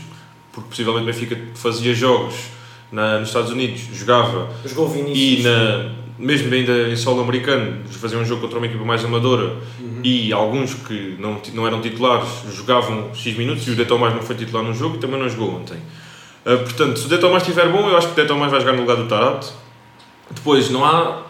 porque 0.52 0.70
possivelmente 0.70 1.02
o 1.02 1.12
Benfica 1.12 1.38
fazia 1.54 1.94
jogos 1.94 2.34
na, 2.90 3.18
nos 3.18 3.28
Estados 3.28 3.50
Unidos, 3.50 3.82
jogava 3.92 4.48
Jogou 4.64 4.88
o 4.88 4.96
e 4.96 5.02
Vinícius. 5.02 5.44
na, 5.44 5.90
mesmo 6.18 6.52
ainda 6.52 6.88
em 6.88 6.96
solo 6.96 7.20
americano, 7.20 7.82
fazia 7.90 8.18
um 8.18 8.24
jogo 8.24 8.42
contra 8.42 8.58
uma 8.58 8.66
equipa 8.66 8.84
mais 8.84 9.04
amadora 9.04 9.54
Uhum. 9.96 10.00
e 10.02 10.32
alguns 10.32 10.74
que 10.74 11.16
não, 11.18 11.40
não 11.54 11.66
eram 11.66 11.80
titulares 11.80 12.28
jogavam 12.54 13.10
X 13.14 13.36
minutos 13.36 13.66
e 13.66 13.70
o 13.70 13.74
De 13.74 13.84
Tomás 13.84 14.14
não 14.14 14.22
foi 14.22 14.36
titular 14.36 14.62
no 14.62 14.74
jogo 14.74 14.96
e 14.96 14.98
também 14.98 15.18
não 15.18 15.28
jogou 15.28 15.54
ontem. 15.54 15.76
Uh, 16.44 16.58
portanto, 16.58 16.98
se 16.98 17.06
o 17.06 17.08
De 17.08 17.18
Tomás 17.18 17.42
estiver 17.42 17.68
bom, 17.68 17.88
eu 17.88 17.96
acho 17.96 18.08
que 18.08 18.20
o 18.20 18.22
De 18.22 18.28
Tomás 18.28 18.50
vai 18.50 18.60
jogar 18.60 18.72
no 18.72 18.80
lugar 18.80 18.96
do 18.96 19.06
Tarapte. 19.06 19.52
Depois, 20.30 20.70
não 20.70 20.84
há, 20.84 21.22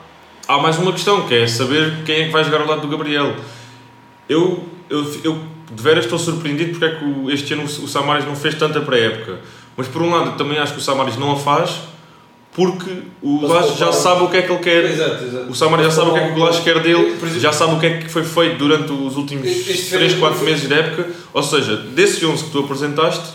há 0.48 0.58
mais 0.58 0.78
uma 0.78 0.92
questão, 0.92 1.26
que 1.26 1.34
é 1.34 1.46
saber 1.46 2.04
quem 2.04 2.22
é 2.22 2.24
que 2.26 2.32
vai 2.32 2.44
jogar 2.44 2.60
ao 2.60 2.66
lado 2.66 2.82
do 2.82 2.88
Gabriel. 2.88 3.34
Eu, 4.28 4.64
eu, 4.90 5.20
eu 5.24 5.40
de 5.72 5.82
veras 5.82 6.04
estou 6.04 6.18
surpreendido 6.18 6.70
porque 6.70 6.84
é 6.84 6.96
que 6.96 7.32
este 7.32 7.54
ano 7.54 7.64
o 7.64 7.88
Samaris 7.88 8.24
não 8.24 8.36
fez 8.36 8.54
tanta 8.54 8.80
pré-época. 8.80 9.40
Mas 9.76 9.88
por 9.88 10.00
um 10.02 10.10
lado, 10.10 10.36
também 10.36 10.58
acho 10.58 10.72
que 10.72 10.78
o 10.78 10.82
Samaris 10.82 11.16
não 11.16 11.32
a 11.32 11.36
faz 11.36 11.80
porque 12.56 12.90
o 13.22 13.46
Lage 13.46 13.78
já 13.78 13.92
sabe 13.92 14.24
o 14.24 14.28
que 14.28 14.38
é 14.38 14.42
que 14.42 14.50
ele 14.50 14.62
quer. 14.62 14.84
Exato, 14.86 15.24
exato. 15.24 15.50
O 15.50 15.54
Samaris 15.54 15.84
já 15.86 15.90
sabe 15.92 16.10
o 16.10 16.12
que 16.14 16.18
é 16.20 16.28
que 16.32 16.40
o 16.40 16.42
Lage 16.42 16.62
quer 16.62 16.80
dele, 16.82 17.06
exemplo- 17.22 17.38
já 17.40 17.52
sabe 17.52 17.74
o 17.74 17.78
que 17.78 17.86
é 17.86 17.98
que 17.98 18.08
foi 18.08 18.24
feito 18.24 18.56
durante 18.56 18.90
os 18.90 19.14
últimos 19.16 19.46
Este 19.46 19.90
3, 19.90 20.12
verão- 20.14 20.20
4 20.30 20.42
meses 20.44 20.66
de 20.66 20.74
época. 20.74 21.06
Ou 21.34 21.42
seja, 21.42 21.76
desse 21.76 22.24
11 22.24 22.44
que 22.44 22.50
tu 22.50 22.60
apresentaste, 22.60 23.26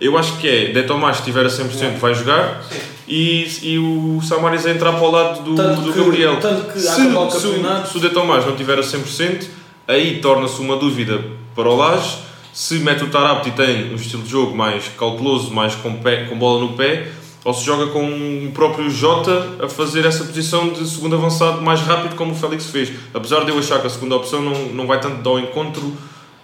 eu 0.00 0.18
acho 0.18 0.36
que 0.38 0.48
é 0.48 0.64
De 0.72 0.82
Tomás, 0.82 1.16
se 1.18 1.22
estiver 1.22 1.46
a 1.46 1.48
100%, 1.48 1.98
vai 2.00 2.14
jogar 2.14 2.62
e, 3.08 3.46
e 3.62 3.78
o 3.78 4.20
Samaris 4.22 4.66
a 4.66 4.70
entrar 4.72 4.92
para 4.92 5.04
o 5.06 5.10
lado 5.10 5.42
do, 5.44 5.54
Tanto 5.54 5.80
do 5.82 5.92
que- 5.92 6.00
Gabriel. 6.00 6.36
tanto 6.40 6.72
que 6.72 6.80
se, 6.80 6.88
o 7.00 7.30
se 7.30 7.46
o- 7.46 7.86
se 7.86 7.96
o 7.96 8.00
De 8.00 8.10
Tomás 8.10 8.44
não 8.44 8.52
estiver 8.52 8.78
a 8.78 8.82
100%, 8.82 9.46
aí 9.86 10.18
torna-se 10.20 10.60
uma 10.60 10.76
dúvida 10.76 11.22
para 11.54 11.68
o 11.68 11.76
Lage. 11.76 12.16
Se 12.52 12.74
mete 12.78 13.04
o 13.04 13.08
Tarapte 13.08 13.48
e 13.50 13.52
tem 13.52 13.92
um 13.92 13.96
estilo 13.96 14.22
de 14.22 14.30
jogo 14.30 14.56
mais 14.56 14.84
cauteloso, 14.98 15.52
mais 15.52 15.74
com, 15.76 15.94
pé, 15.94 16.24
com 16.24 16.36
bola 16.36 16.60
no 16.60 16.72
pé, 16.74 17.08
ou 17.44 17.52
se 17.52 17.64
joga 17.64 17.88
com 17.88 18.02
o 18.46 18.50
próprio 18.52 18.88
Jota 18.88 19.46
a 19.62 19.68
fazer 19.68 20.06
essa 20.06 20.24
posição 20.24 20.70
de 20.70 20.88
segundo 20.88 21.14
avançado 21.14 21.60
mais 21.60 21.80
rápido, 21.80 22.16
como 22.16 22.32
o 22.32 22.34
Félix 22.34 22.66
fez. 22.66 22.90
Apesar 23.12 23.44
de 23.44 23.50
eu 23.50 23.58
achar 23.58 23.80
que 23.80 23.86
a 23.86 23.90
segunda 23.90 24.16
opção 24.16 24.40
não, 24.40 24.54
não 24.70 24.86
vai 24.86 24.98
tanto 24.98 25.28
ao 25.28 25.38
encontro 25.38 25.92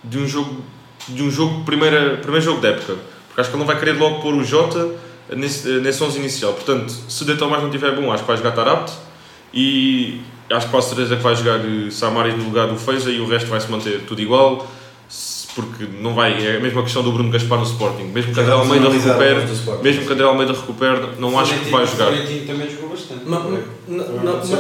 de 0.05 0.19
um 0.19 0.29
jogo, 0.29 0.63
de 1.09 1.23
um 1.23 1.31
jogo 1.31 1.65
primeira, 1.65 2.19
primeiro 2.19 2.45
jogo 2.45 2.61
da 2.61 2.69
época. 2.69 2.97
Porque 3.29 3.41
acho 3.41 3.49
que 3.49 3.57
ele 3.57 3.61
não 3.61 3.67
vai 3.67 3.79
querer 3.79 3.93
logo 3.93 4.21
pôr 4.21 4.35
o 4.35 4.45
Jota 4.45 4.91
nesse, 5.35 5.69
nesse 5.81 6.03
11 6.05 6.19
inicial. 6.19 6.53
Portanto, 6.53 6.91
se 6.91 7.25
o 7.25 7.39
Tomás 7.39 7.63
não 7.63 7.71
estiver 7.71 7.95
bom, 7.97 8.13
acho 8.13 8.23
que 8.23 8.29
vai 8.29 8.37
jogar 8.37 8.53
Tarapte 8.53 8.93
e 9.55 10.21
acho 10.51 10.67
que 10.67 10.73
quase 10.73 10.89
certeza 10.89 11.17
que 11.17 11.23
vai 11.23 11.35
jogar 11.35 11.61
Samaris 11.91 12.37
no 12.37 12.45
lugar 12.45 12.67
do 12.67 12.77
Feiza 12.77 13.11
e 13.11 13.21
o 13.21 13.27
resto 13.27 13.49
vai 13.49 13.61
se 13.61 13.71
manter 13.71 14.03
tudo 14.03 14.21
igual. 14.21 14.69
Porque 15.55 15.85
não 16.01 16.15
vai, 16.15 16.33
é 16.47 16.57
a 16.57 16.61
mesma 16.61 16.83
questão 16.83 17.03
do 17.03 17.11
Bruno 17.13 17.31
Gaspar 17.31 17.59
no 17.59 17.65
Sporting. 17.65 18.05
Mesmo 18.05 18.33
que 18.33 18.41
André 18.41 18.53
Almeida 18.53 18.89
recupere, 18.89 19.41
mesmo 19.83 20.07
que 20.07 20.13
André 20.13 20.25
Almeida 20.27 20.53
recupere, 20.53 21.01
não 21.19 21.39
acho 21.39 21.55
que 21.55 21.71
vai 21.71 21.87
jogar. 21.87 22.07
O 22.13 22.13
Florentino 22.15 22.47
também 22.47 22.71
jogou 22.71 22.89
bastante. 22.91 23.23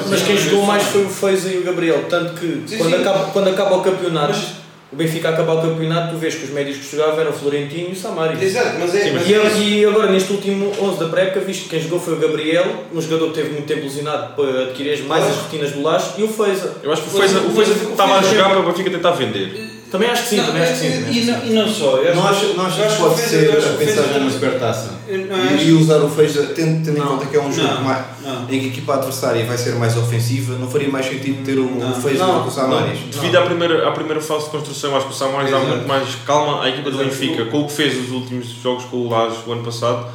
Mas 0.09 0.23
quem 0.23 0.37
jogou 0.37 0.65
mais 0.67 0.83
foi 0.85 1.05
o 1.05 1.09
Feiza 1.09 1.49
e 1.53 1.59
o 1.59 1.63
Gabriel. 1.63 2.05
Tanto 2.09 2.35
que 2.35 2.63
Sim, 2.67 2.79
quando, 2.79 2.91
sim. 2.95 3.01
Acaba, 3.01 3.25
quando 3.33 3.49
acaba 3.49 3.77
o 3.77 3.83
campeonato, 3.83 4.33
Mas- 4.33 4.61
o 4.93 4.97
Benfica 4.97 5.29
acaba 5.29 5.55
o 5.55 5.63
campeonato, 5.63 6.15
tu 6.15 6.19
vês 6.19 6.35
que 6.35 6.45
os 6.45 6.51
médios 6.51 6.79
que 6.79 6.97
jogavam 6.97 7.21
eram 7.21 7.31
o 7.31 7.35
Florentino 7.35 7.91
e 7.91 7.93
o 7.93 7.97
Samari. 7.97 8.45
Exato, 8.45 8.77
mas 8.81 8.93
é. 8.93 9.05
Sim, 9.05 9.13
mas- 9.15 9.29
E, 9.29 9.35
é- 9.35 9.59
e 9.59 9.85
agora 9.85 10.11
neste 10.11 10.33
último 10.33 10.73
11 10.81 10.99
da 10.99 11.07
pré-época, 11.07 11.41
viste 11.41 11.65
que 11.65 11.69
quem 11.71 11.81
jogou 11.81 12.01
foi 12.01 12.15
o 12.15 12.17
Gabriel, 12.17 12.67
um 12.93 13.01
jogador 13.01 13.29
que 13.29 13.35
teve 13.35 13.51
muito 13.51 13.67
tempo 13.67 13.83
lesionado 13.83 14.35
para 14.35 14.63
adquirir 14.65 15.05
mais 15.05 15.25
as 15.25 15.37
rotinas 15.37 15.71
do 15.71 15.83
Laje, 15.83 16.07
e 16.19 16.25
o 16.25 16.29
Feiza. 16.29 16.75
Eu 16.83 16.93
acho 16.93 17.03
que 17.03 17.09
o 17.09 17.19
Feiza, 17.21 17.39
o 17.39 17.51
Feiza 17.51 17.73
estava 17.73 18.19
a 18.19 18.23
jogar 18.23 18.51
para 18.51 18.59
o 18.59 18.63
Benfica 18.65 18.91
tentar 18.91 19.13
vender. 19.13 19.70
Também 19.91 20.09
acho 20.09 20.23
que 20.23 20.29
sim, 20.29 20.37
Não, 20.37 20.47
também 20.47 20.63
acho 20.63 20.73
que 20.73 20.79
sim. 20.79 20.87
e- 20.87 20.91
também 20.93 21.09
acho 21.11 21.19
E 21.19 21.21
que 21.21 21.27
não- 21.31 21.41
sim. 21.41 21.47
e 21.47 21.53
não 21.55 21.69
só. 21.69 21.97
eu 21.97 22.15
Não 22.15 22.27
acho- 22.29 22.55
não 22.55 22.65
acho 22.67 22.77
que 22.77 22.97
pode 23.03 23.21
ser 23.21 23.51
a 23.51 23.55
pensagem 23.77 24.07
na 24.07 24.13
também- 24.15 24.31
supertaça? 24.31 24.91
E, 25.09 25.65
e 25.65 25.73
usar 25.73 25.97
o 25.99 26.09
Feiza, 26.09 26.43
tendo, 26.55 26.85
tendo 26.85 26.99
em 26.99 27.01
conta 27.01 27.27
que 27.27 27.37
é 27.37 27.41
um 27.41 27.53
jogo 27.53 27.67
Não. 27.69 27.83
mais, 27.83 28.05
Não. 28.23 28.43
em 28.45 28.47
que 28.47 28.55
a 28.67 28.69
equipa 28.69 28.95
adversária 28.95 29.45
vai 29.45 29.59
ser 29.59 29.75
mais 29.75 29.97
ofensiva, 29.97 30.55
não 30.59 30.71
faria 30.71 30.89
mais 30.89 31.07
sentido 31.07 31.45
ter 31.45 31.59
o, 31.59 31.69
Feiza 32.01 32.25
Não. 32.25 32.37
do 32.39 32.43
que 32.45 32.49
o 32.49 32.53
Samaris? 32.53 32.99
Devido 33.13 33.37
à 33.37 33.43
primeira, 33.43 33.89
à 33.89 33.91
primeira 33.91 34.21
fase 34.21 34.45
de 34.45 34.51
construção, 34.51 34.97
acho 34.97 35.07
que 35.07 35.13
o 35.13 35.17
Samaris 35.17 35.51
dá 35.51 35.59
muito 35.59 35.89
mais 35.89 36.09
calma 36.25 36.63
à 36.63 36.69
equipa 36.69 36.91
do. 36.91 36.99
Benfica. 36.99 37.47
Com 37.47 37.63
o 37.63 37.67
que 37.67 37.73
fez 37.73 37.99
os 37.99 38.11
últimos 38.13 38.47
jogos 38.63 38.85
com 38.85 38.97
o 38.99 39.09
Lage 39.11 39.37
o 39.47 39.53
ano 39.53 39.65
passado, 39.65 40.07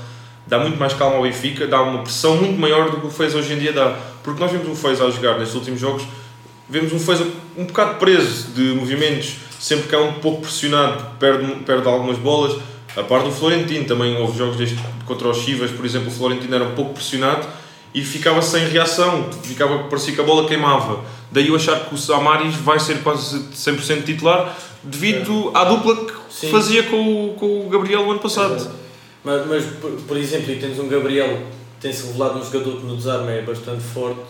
dá 0.47 0.57
muito 0.59 0.77
mais 0.79 0.93
calma 0.93 1.17
ao 1.17 1.23
Benfica, 1.23 1.67
dá 1.67 1.81
uma 1.81 2.01
pressão 2.03 2.37
muito 2.37 2.57
maior 2.59 2.89
do 2.91 3.01
que 3.01 3.07
o 3.07 3.09
Fez 3.11 3.35
hoje 3.35 3.51
em 3.53 3.57
dia 3.59 3.73
dá. 3.73 3.93
Porque 4.23 4.41
nós 4.41 4.49
vimos 4.51 4.67
o 4.69 4.75
Fez 4.75 5.01
a 5.01 5.09
jogar 5.09 5.37
nestes 5.37 5.55
últimos 5.55 5.79
jogos, 5.81 6.03
vemos 6.69 6.93
um 6.93 6.99
Fez 6.99 7.19
um 7.57 7.65
bocado 7.65 7.95
preso 7.95 8.47
de 8.55 8.61
movimentos, 8.73 9.35
sempre 9.65 9.87
que 9.87 9.95
é 9.95 9.97
um 9.97 10.13
pouco 10.13 10.41
pressionado, 10.41 11.03
perde, 11.19 11.55
perde 11.65 11.87
algumas 11.87 12.19
bolas. 12.19 12.55
A 12.95 13.01
par 13.01 13.23
do 13.23 13.31
Florentino, 13.31 13.83
também 13.85 14.15
houve 14.15 14.37
jogos 14.37 14.57
deste, 14.57 14.77
contra 15.07 15.27
os 15.27 15.37
Chivas, 15.39 15.71
por 15.71 15.83
exemplo, 15.83 16.09
o 16.09 16.11
Florentino 16.11 16.53
era 16.53 16.63
um 16.65 16.75
pouco 16.75 16.93
pressionado 16.93 17.47
e 17.91 18.03
ficava 18.03 18.43
sem 18.43 18.67
reação, 18.67 19.27
ficava, 19.41 19.85
parecia 19.85 20.13
que 20.13 20.21
a 20.21 20.23
bola 20.23 20.47
queimava. 20.47 21.03
Daí 21.31 21.47
eu 21.47 21.55
achar 21.55 21.79
que 21.85 21.95
o 21.95 21.97
Samaris 21.97 22.53
vai 22.57 22.79
ser 22.79 23.01
quase 23.01 23.39
100% 23.39 24.03
titular 24.03 24.55
devido 24.83 25.49
à 25.55 25.63
dupla 25.63 25.95
que 25.95 26.13
Sim. 26.29 26.51
fazia 26.51 26.83
com 26.83 27.29
o, 27.29 27.33
com 27.33 27.65
o 27.65 27.69
Gabriel 27.69 28.01
o 28.01 28.11
ano 28.11 28.19
passado. 28.19 28.53
Exato. 28.57 28.75
Mas, 29.23 29.47
mas, 29.47 29.65
por, 29.81 29.91
por 29.93 30.15
exemplo, 30.15 30.51
e 30.51 30.57
tens 30.57 30.77
um 30.77 30.87
Gabriel 30.87 31.39
que 31.77 31.81
tem-se 31.81 32.05
revelado 32.05 32.37
um 32.37 32.45
jogador 32.45 32.81
que 32.81 32.85
no 32.85 32.95
desarme 32.95 33.31
é 33.31 33.41
bastante 33.41 33.81
forte. 33.81 34.21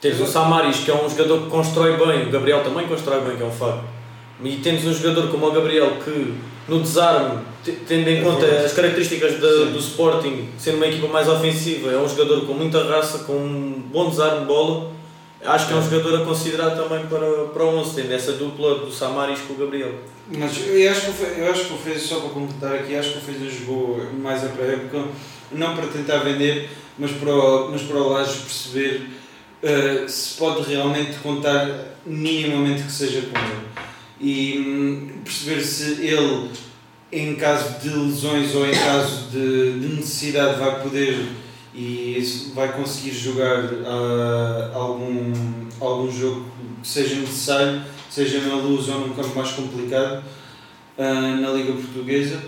Tens 0.00 0.20
o 0.20 0.26
Samaris, 0.26 0.78
que 0.78 0.90
é 0.90 0.94
um 0.94 1.08
jogador 1.08 1.42
que 1.42 1.50
constrói 1.50 1.96
bem, 1.96 2.26
o 2.26 2.30
Gabriel 2.32 2.64
também 2.64 2.88
constrói 2.88 3.20
bem, 3.20 3.36
que 3.36 3.42
é 3.44 3.46
um 3.46 3.52
facto. 3.52 3.99
E 4.42 4.56
tens 4.56 4.84
um 4.86 4.92
jogador 4.94 5.28
como 5.28 5.46
o 5.46 5.52
Gabriel 5.52 5.96
que 6.04 6.34
no 6.68 6.80
desarme, 6.80 7.40
te- 7.64 7.72
tendo 7.86 8.08
em 8.08 8.22
conta 8.22 8.46
as 8.46 8.72
características 8.72 9.34
do 9.38 9.78
Sporting, 9.78 10.48
sendo 10.58 10.76
uma 10.76 10.86
equipa 10.86 11.08
mais 11.08 11.28
ofensiva, 11.28 11.90
é 11.90 11.98
um 11.98 12.08
jogador 12.08 12.46
com 12.46 12.52
muita 12.54 12.82
raça, 12.84 13.18
com 13.24 13.32
um 13.34 13.82
bom 13.92 14.08
desarme 14.08 14.40
de 14.40 14.46
bola. 14.46 14.92
Acho 15.42 15.68
que 15.68 15.72
é 15.72 15.76
um 15.76 15.82
jogador 15.82 16.20
a 16.20 16.24
considerar 16.24 16.70
também 16.70 17.06
para, 17.06 17.26
para 17.52 17.64
o 17.64 17.78
11, 17.78 17.94
tendo 18.02 18.12
essa 18.12 18.32
dupla 18.32 18.74
do 18.80 18.92
Samaris 18.92 19.40
com 19.48 19.54
o 19.54 19.56
Gabriel. 19.56 19.92
Mas 20.30 20.52
eu 20.68 20.90
acho 20.90 21.00
que 21.12 21.40
eu 21.40 21.50
acho 21.50 21.64
que 21.64 21.72
o 21.72 21.76
Fez, 21.78 22.02
só 22.02 22.20
para 22.20 22.28
completar 22.30 22.74
aqui, 22.74 22.94
acho 22.94 23.12
que 23.12 23.18
o 23.18 23.20
Fez 23.22 23.52
jogou 23.60 24.06
mais 24.22 24.44
a 24.44 24.48
pré-época, 24.48 25.02
não 25.50 25.74
para 25.74 25.86
tentar 25.86 26.18
vender, 26.18 26.68
mas 26.98 27.10
para 27.12 27.30
o, 27.34 27.70
mas 27.70 27.82
para 27.82 27.96
o 27.96 28.08
Laje 28.10 28.38
perceber 28.40 29.08
eh, 29.62 30.04
se 30.06 30.36
pode 30.38 30.62
realmente 30.70 31.18
contar 31.22 31.96
minimamente 32.06 32.82
que 32.82 32.92
seja 32.92 33.22
com 33.22 33.38
ele. 33.38 33.89
E 34.20 34.58
hum, 34.58 35.08
perceber 35.24 35.62
se 35.62 36.04
ele, 36.04 36.50
em 37.10 37.34
caso 37.36 37.78
de 37.80 37.88
lesões 37.88 38.54
ou 38.54 38.66
em 38.66 38.74
caso 38.74 39.30
de, 39.30 39.80
de 39.80 39.94
necessidade, 39.96 40.58
vai 40.58 40.82
poder 40.82 41.26
e 41.74 42.18
vai 42.54 42.72
conseguir 42.72 43.12
jogar 43.12 43.64
ah, 43.86 44.70
algum, 44.74 45.32
algum 45.80 46.10
jogo 46.10 46.46
que 46.82 46.88
seja 46.88 47.14
necessário 47.14 47.82
seja 48.10 48.40
na 48.40 48.56
luz 48.56 48.88
ou 48.88 49.06
num 49.06 49.14
campo 49.14 49.36
mais 49.36 49.52
complicado 49.52 50.22
ah, 50.98 51.36
na 51.40 51.50
Liga 51.52 51.72
Portuguesa. 51.72 52.42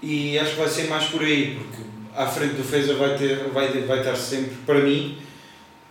E 0.00 0.38
acho 0.38 0.52
que 0.52 0.60
vai 0.60 0.68
ser 0.68 0.88
mais 0.88 1.04
por 1.04 1.22
aí 1.22 1.56
porque 1.56 1.82
à 2.14 2.26
frente 2.26 2.54
do 2.54 2.64
Feza 2.64 2.94
vai, 2.94 3.16
ter, 3.16 3.48
vai, 3.52 3.68
vai 3.82 3.98
estar 3.98 4.16
sempre 4.16 4.54
para 4.64 4.80
mim 4.80 5.18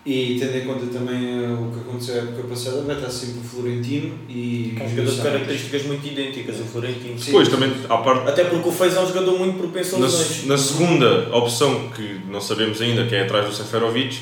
e 0.04 0.38
tendo 0.40 0.58
em 0.58 0.66
conta 0.66 0.86
também 0.88 1.46
ah, 1.46 1.54
o 1.60 1.72
que 1.72 1.80
aconteceu 1.82 2.16
na 2.16 2.22
época 2.32 2.48
passada 2.48 2.82
vai 2.82 2.96
estar 2.96 3.10
sempre 3.10 3.40
o 3.40 3.44
Florentino 3.44 4.14
e 4.28 4.76
É 4.80 4.84
um 4.84 4.90
jogador 4.90 5.12
de 5.16 5.22
características 5.22 5.84
muito 5.84 6.08
idênticas, 6.08 6.60
o 6.60 6.64
Florentino. 6.64 7.20
Sim. 7.20 7.26
Depois 7.28 7.48
também, 7.50 7.72
à 7.88 7.98
parte 7.98 8.28
Até 8.30 8.46
porque 8.46 8.68
o 8.68 8.72
Fez 8.72 8.96
é 8.96 9.00
um 9.00 9.08
jogador 9.08 9.38
muito 9.38 9.58
propenso 9.60 9.96
a 9.96 10.00
Na, 10.00 10.06
lesões. 10.06 10.46
na 10.48 10.58
segunda 10.58 11.30
opção, 11.36 11.90
que 11.96 12.20
não 12.30 12.42
sabemos 12.42 12.82
ainda, 12.82 13.06
que 13.06 13.14
é 13.14 13.24
atrás 13.24 13.46
do 13.46 13.54
Seferovic, 13.54 14.18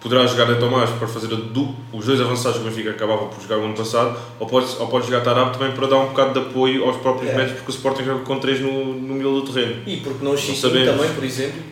poderá 0.00 0.26
jogar 0.26 0.46
de 0.52 0.58
Tomás 0.58 0.90
para 0.90 1.06
fazer 1.06 1.32
a 1.32 1.36
du- 1.36 1.76
os 1.92 2.04
dois 2.04 2.20
avançados 2.20 2.58
que 2.58 2.66
o 2.66 2.68
Benfica 2.68 2.90
acabava 2.90 3.26
por 3.26 3.40
jogar 3.40 3.58
o 3.58 3.64
ano 3.66 3.74
passado, 3.74 4.18
ou 4.40 4.48
pode, 4.48 4.66
ou 4.80 4.88
pode 4.88 5.06
jogar 5.06 5.20
Tarab 5.20 5.56
também 5.56 5.70
para 5.76 5.86
dar 5.86 5.98
um 6.00 6.06
bocado 6.08 6.32
de 6.40 6.46
apoio 6.48 6.84
aos 6.84 6.96
próprios 6.96 7.30
É. 7.30 7.36
médios, 7.36 7.52
porque 7.58 7.70
o 7.70 7.74
Sporting 7.76 8.02
joga 8.02 8.24
com 8.24 8.40
três 8.40 8.58
no, 8.60 8.92
no 8.94 9.14
miolo 9.14 9.42
do 9.42 9.52
terreno. 9.52 9.76
E 9.86 9.98
porque 9.98 10.24
não 10.24 10.32
o 10.32 10.36
Chiquinho 10.36 10.84
também, 10.84 11.14
por 11.14 11.22
exemplo. 11.22 11.62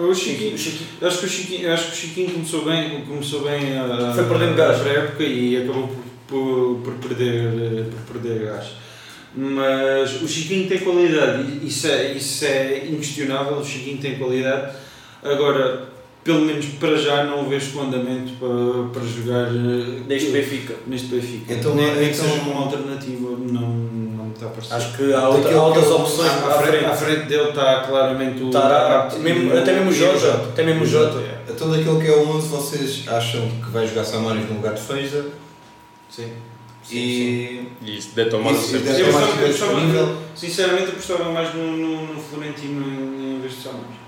O 0.00 0.14
Chiquinho, 0.14 0.54
O 0.54 0.58
Chiquinho. 0.58 0.88
eu 1.00 1.08
acho 1.08 1.18
que 1.18 1.26
o 1.26 1.28
Chiquinho, 1.28 1.72
acho 1.72 1.86
que 1.86 1.92
o 1.92 1.96
Chiquinho 1.96 2.30
começou 2.30 2.64
bem, 2.64 3.00
começou 3.02 3.42
bem 3.42 3.78
a, 3.78 4.12
Foi 4.14 4.24
perdendo 4.24 4.56
gás. 4.56 4.80
a 4.86 4.88
época 4.88 5.22
e 5.24 5.56
acabou 5.62 5.88
por, 6.28 6.80
por, 6.82 6.94
por 6.98 7.08
perder, 7.08 7.84
por 8.06 8.14
perder 8.14 8.46
gás. 8.46 8.66
Mas 9.34 10.22
o 10.22 10.26
Chiquinho 10.28 10.68
tem 10.68 10.78
qualidade, 10.78 11.64
isso 11.64 11.86
é, 11.86 12.12
isso 12.12 12.44
é 12.44 12.86
inquestionável, 12.90 13.58
o 13.58 13.64
Chiquinho 13.64 13.98
tem 13.98 14.16
qualidade. 14.18 14.74
Agora, 15.22 15.88
pelo 16.22 16.40
menos 16.42 16.66
para 16.78 16.96
já, 16.96 17.24
não 17.24 17.44
o 17.44 17.48
vejo 17.48 17.72
com 17.72 17.82
andamento 17.82 18.32
para, 18.38 18.88
para 18.92 19.02
jogar 19.08 19.46
eh, 19.48 20.02
Neste 20.06 20.30
Benfica. 20.30 20.74
neste 20.86 21.06
Benfica. 21.08 21.54
Então, 21.54 21.74
nem, 21.74 21.86
nem 21.94 22.08
que 22.10 22.14
então- 22.16 22.28
seja 22.28 22.40
uma 22.42 22.60
alternativa, 22.64 23.30
não, 23.30 23.68
não 23.68 24.24
me 24.26 24.32
está 24.32 24.46
a 24.46 24.50
parecer. 24.50 24.74
Acho 24.74 24.96
que 24.96 25.12
há, 25.14 25.28
outra, 25.28 25.54
há 25.56 25.62
outras 25.66 25.84
que 25.86 25.90
é 25.92 25.94
opções 25.94 26.28
à, 26.30 26.32
à 26.34 26.54
à 26.58 26.62
frente, 26.62 26.84
à 26.84 26.94
frente. 26.94 27.14
frente 27.16 27.28
dele 27.28 27.48
está 27.48 27.80
claramente 27.80 28.42
o 28.42 28.50
Tarapte, 28.50 28.88
Tarapte 28.88 29.18
mesmo- 29.20 29.56
até 29.58 29.72
mesmo 29.72 29.90
o 29.90 29.92
Jota. 29.94 30.32
Até 30.50 30.62
mesmo 30.64 30.82
o 30.82 30.86
Jota. 30.86 31.40
Então 31.48 31.70
daquele 31.70 32.00
que 32.00 32.06
é 32.06 32.16
o 32.16 32.28
11, 32.36 32.48
vocês 32.48 33.08
acham 33.08 33.48
que 33.48 33.70
vai 33.70 33.86
jogar 33.86 34.04
Samaris 34.04 34.48
no 34.48 34.56
lugar 34.56 34.74
de 34.74 34.80
Feiza? 34.82 35.26
Sim. 36.10 36.28
E... 36.90 37.68
E 37.82 37.96
isso 37.98 38.10
Isso, 38.58 38.76
a 38.76 38.78
e 38.78 38.80
100%. 38.80 38.82
deve- 38.84 39.00
Eu 39.02 39.06
Tomás 39.12 39.26
gostava- 39.26 39.40
estiver 39.40 39.46
eu 39.46 39.52
gostava-. 39.52 40.16
Sinceramente, 40.34 40.90
mais 41.32 41.54
no, 41.54 41.76
no, 41.76 42.14
no 42.14 42.20
Florentino 42.20 42.82
em, 42.86 43.36
em 43.36 43.40
vez 43.40 43.54
de 43.56 43.62
Samaris. 43.62 43.99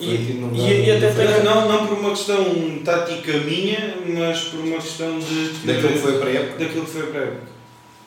E- 0.00 0.38
não 0.40 0.52
e- 0.54 0.84
e 0.86 0.90
até 0.90 1.10
tem- 1.10 1.44
Não, 1.44 1.68
não 1.68 1.86
por 1.86 1.98
uma 1.98 2.10
questão 2.10 2.44
tática 2.84 3.32
minha, 3.38 3.94
mas 4.06 4.40
por 4.40 4.58
uma 4.60 4.76
questão 4.78 5.18
de. 5.18 5.50
Daquilo 5.64 5.88
que 5.92 5.98
foi 5.98 6.18
para 6.18 6.28
a 6.28 6.32
época. 6.32 6.64
Daquilo 6.64 6.84
que 6.84 6.90
foi 6.90 7.02
para 7.04 7.20
a 7.20 7.24
época. 7.24 7.56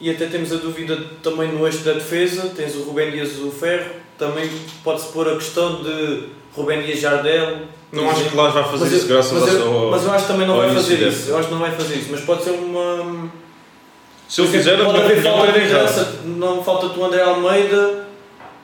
E 0.01 0.09
até 0.09 0.25
temos 0.27 0.51
a 0.51 0.57
dúvida 0.57 0.97
também 1.23 1.51
no 1.51 1.65
eixo 1.65 1.79
da 1.79 1.93
defesa, 1.93 2.51
tens 2.55 2.75
o 2.75 2.83
Rubén 2.83 3.11
Dias 3.11 3.31
e 3.37 3.41
o 3.43 3.51
Ferro, 3.51 3.91
também 4.17 4.49
pode-se 4.83 5.07
pôr 5.07 5.27
a 5.29 5.35
questão 5.35 5.81
de 5.81 6.23
Rubén 6.53 6.81
Dias 6.81 6.99
Jardel. 6.99 7.59
Não 7.91 8.09
acho 8.09 8.25
que 8.29 8.35
lá 8.35 8.49
vai 8.49 8.63
fazer 8.63 8.83
Mas 8.85 8.93
isso 8.93 9.03
eu- 9.05 9.07
graças 9.07 9.31
mas 9.39 9.53
eu, 9.55 9.67
ao. 9.67 9.91
mas 9.91 10.03
eu 10.03 10.11
acho 10.11 10.25
que 10.27 10.31
também 10.31 10.47
não 10.47 10.57
vai 10.57 10.73
fazer 10.73 11.07
isso. 11.07 11.29
Eu 11.29 11.37
acho 11.37 11.47
que 11.47 11.53
não 11.53 11.61
vai 11.61 11.71
fazer 11.71 11.95
isso, 11.95 12.07
mas 12.11 12.21
pode 12.21 12.43
ser 12.43 12.51
uma. 12.51 13.29
Se 14.27 14.41
eu 14.41 14.47
fizer, 14.47 14.79
a 14.79 14.85
pode 14.85 14.99
haver 15.01 15.23
falta 15.23 15.51
de 15.53 15.59
liderança. 15.59 16.19
Não 16.25 16.63
falta-te 16.63 16.99
o 16.99 17.03
André 17.05 17.21
Almeida, 17.21 18.08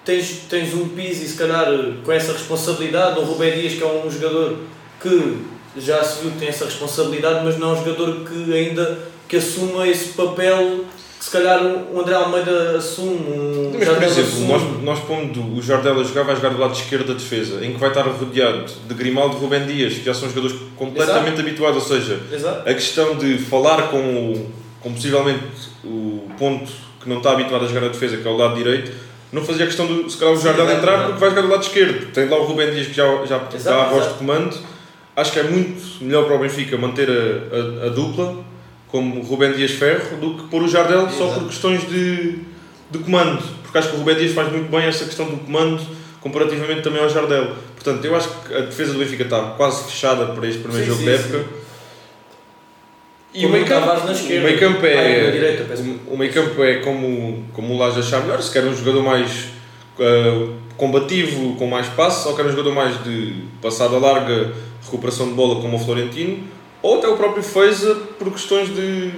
tens, 0.06 0.44
tens 0.48 0.74
um 0.74 0.88
Pizzi, 0.90 1.28
se 1.28 1.36
calhar, 1.36 1.68
com 2.04 2.12
essa 2.12 2.32
responsabilidade, 2.32 3.20
o 3.20 3.24
Rubén 3.24 3.60
Dias, 3.60 3.74
que 3.74 3.84
é 3.84 3.88
um 3.88 4.10
jogador 4.10 4.60
que 5.02 5.38
já 5.78 6.04
se 6.04 6.22
viu 6.22 6.32
que 6.32 6.38
tem 6.38 6.48
essa 6.48 6.66
responsabilidade, 6.66 7.44
mas 7.44 7.58
não 7.58 7.72
é 7.72 7.74
um 7.74 7.84
jogador 7.84 8.24
que 8.24 8.54
ainda 8.54 8.98
que 9.28 9.38
assuma 9.38 9.88
esse 9.88 10.10
papel 10.14 10.86
que 11.18 11.26
se 11.26 11.32
calhar 11.32 11.60
o 11.64 12.00
André 12.00 12.14
Almeida 12.14 12.78
assume. 12.78 13.16
Um 13.16 13.72
Mas, 13.78 13.90
por 13.90 14.04
exemplo, 14.04 14.30
assume. 14.30 14.48
nós, 14.48 14.84
nós 14.84 15.00
pondo 15.00 15.56
o 15.56 15.62
Jardel 15.62 16.00
a 16.00 16.04
jogar, 16.04 16.24
vai 16.24 16.36
jogar 16.36 16.50
do 16.50 16.60
lado 16.60 16.74
esquerdo 16.74 17.08
da 17.08 17.14
defesa, 17.14 17.66
em 17.66 17.74
que 17.74 17.80
vai 17.80 17.90
estar 17.90 18.04
rodeado 18.04 18.66
de 18.88 18.94
Grimaldo 18.94 19.38
e 19.38 19.40
Rubem 19.40 19.66
Dias, 19.66 19.94
que 19.96 20.04
já 20.04 20.14
são 20.14 20.30
jogadores 20.30 20.56
completamente 20.76 21.40
habituados, 21.40 21.84
ou 21.84 21.98
seja, 21.98 22.20
Exato. 22.32 22.70
a 22.70 22.74
questão 22.74 23.18
de 23.18 23.38
falar 23.40 23.90
com, 23.90 23.98
o, 23.98 24.52
com 24.82 24.94
possivelmente 24.94 25.44
o 25.84 26.28
ponto 26.38 26.72
que 27.02 27.10
não 27.10 27.18
está 27.18 27.32
habituado 27.32 27.66
a 27.66 27.68
jogar 27.68 27.82
na 27.82 27.88
defesa, 27.88 28.18
que 28.18 28.28
é 28.28 28.32
o 28.32 28.38
lado 28.38 28.56
direito, 28.56 28.92
não 29.36 29.44
fazia 29.44 29.66
questão 29.66 29.86
de 29.86 30.10
se 30.10 30.18
calhar 30.18 30.34
o 30.34 30.38
Jardel 30.38 30.72
entrar 30.72 31.08
porque 31.08 31.20
vai 31.20 31.30
jogar 31.30 31.42
do 31.42 31.50
lado 31.50 31.64
esquerdo. 31.64 32.12
Tem 32.14 32.28
lá 32.30 32.38
o 32.38 32.46
Rubem 32.46 32.72
Dias 32.72 32.88
que 32.88 32.94
já, 32.94 33.06
já 33.26 33.36
Exato, 33.54 33.64
dá 33.64 33.84
a 33.84 33.90
voz 33.90 34.08
de 34.08 34.14
comando. 34.14 34.58
Acho 35.14 35.32
que 35.34 35.40
é 35.40 35.44
muito 35.44 36.04
melhor 36.04 36.26
para 36.26 36.36
o 36.36 36.40
Benfica 36.40 36.78
manter 36.78 37.10
a, 37.10 37.84
a, 37.84 37.88
a 37.88 37.90
dupla 37.90 38.44
como 38.88 39.22
Rubem 39.22 39.52
Dias 39.52 39.72
Ferro 39.72 40.18
do 40.18 40.36
que 40.36 40.48
pôr 40.48 40.64
o 40.64 40.68
Jardel 40.70 41.10
só 41.10 41.26
Exato. 41.26 41.40
por 41.42 41.50
questões 41.50 41.88
de, 41.88 42.40
de 42.90 43.00
comando. 43.00 43.44
Porque 43.62 43.78
acho 43.78 43.90
que 43.90 43.96
o 43.96 44.00
Rubem 44.00 44.16
Dias 44.16 44.32
faz 44.32 44.50
muito 44.50 44.72
bem 44.72 44.86
essa 44.86 45.04
questão 45.04 45.26
do 45.26 45.38
comando 45.38 45.86
comparativamente 46.22 46.82
também 46.82 47.04
ao 47.04 47.10
Jardel. 47.10 47.52
Portanto, 47.76 48.06
eu 48.06 48.16
acho 48.16 48.30
que 48.30 48.54
a 48.54 48.62
defesa 48.62 48.94
do 48.94 49.00
Benfica 49.00 49.24
está 49.24 49.42
quase 49.58 49.84
fechada 49.84 50.28
para 50.28 50.48
este 50.48 50.62
primeiro 50.62 50.86
Sim, 50.86 50.92
jogo 50.92 51.00
sim, 51.02 51.06
da 51.06 51.12
época. 51.12 51.65
E 53.36 53.46
o 53.46 53.50
meio 53.50 53.66
o 53.66 53.68
campo, 53.68 53.86
o 54.40 54.44
meio 54.44 54.60
campo 54.60 54.86
Ah, 54.86 54.88
é, 54.90 55.32
direita, 55.32 55.64
o- 56.10 56.14
o 56.14 56.18
meio 56.18 56.34
campo 56.34 56.64
é 56.64 56.76
como, 56.78 57.44
como 57.54 57.74
o 57.74 57.78
Laje 57.78 58.00
achar 58.00 58.22
melhor, 58.22 58.42
se 58.42 58.52
quer 58.52 58.64
um 58.64 58.76
jogador 58.76 59.04
mais 59.04 59.48
ah, 60.00 60.54
combativo, 60.78 61.56
com 61.56 61.68
mais 61.68 61.88
passe, 61.90 62.28
ou 62.28 62.36
quer 62.36 62.46
um 62.46 62.50
jogador 62.50 62.74
mais 62.74 63.04
de 63.04 63.44
passada 63.62 63.98
larga, 63.98 64.54
recuperação 64.84 65.28
de 65.28 65.34
bola 65.34 65.62
como 65.62 65.78
o 65.78 65.80
Florentino, 65.80 66.44
ou 66.82 66.98
até 67.00 67.08
o 67.08 67.16
próprio 67.18 67.44
Feiza 67.44 67.96
por 68.18 68.32
questões 68.32 68.74
de, 68.74 69.12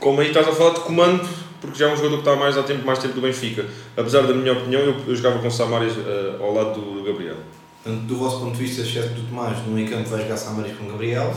como 0.00 0.20
aí 0.20 0.28
estás 0.28 0.48
a 0.48 0.52
falar, 0.52 0.74
de 0.74 0.80
comando, 0.80 1.28
porque 1.60 1.78
já 1.78 1.88
é 1.88 1.92
um 1.92 1.96
jogador 1.96 2.16
que 2.22 2.28
está 2.28 2.36
mais 2.36 2.56
há 2.58 2.62
tempo, 2.62 2.84
mais 2.84 2.98
tempo 2.98 3.14
do 3.14 3.20
Benfica. 3.20 3.64
Apesar 3.96 4.22
da 4.22 4.34
minha 4.34 4.52
opinião, 4.52 4.80
eu, 4.80 4.96
eu 5.06 5.14
jogava 5.14 5.38
com 5.38 5.50
Samaris 5.50 5.92
ah, 5.98 6.42
ao 6.42 6.52
lado 6.52 6.80
do 6.80 7.04
Gabriel. 7.04 7.36
Portanto, 7.84 8.02
do 8.04 8.16
vosso 8.16 8.38
ponto 8.40 8.56
de 8.56 8.62
vista, 8.64 8.82
exceto 8.82 9.08
do 9.14 9.22
Tomás, 9.28 9.58
no 9.66 9.72
meio 9.72 9.88
campo 9.88 10.08
vai 10.08 10.22
jogar 10.22 10.36
Samaris 10.36 10.72
com 10.76 10.84
o 10.84 10.88
Gabriel, 10.92 11.32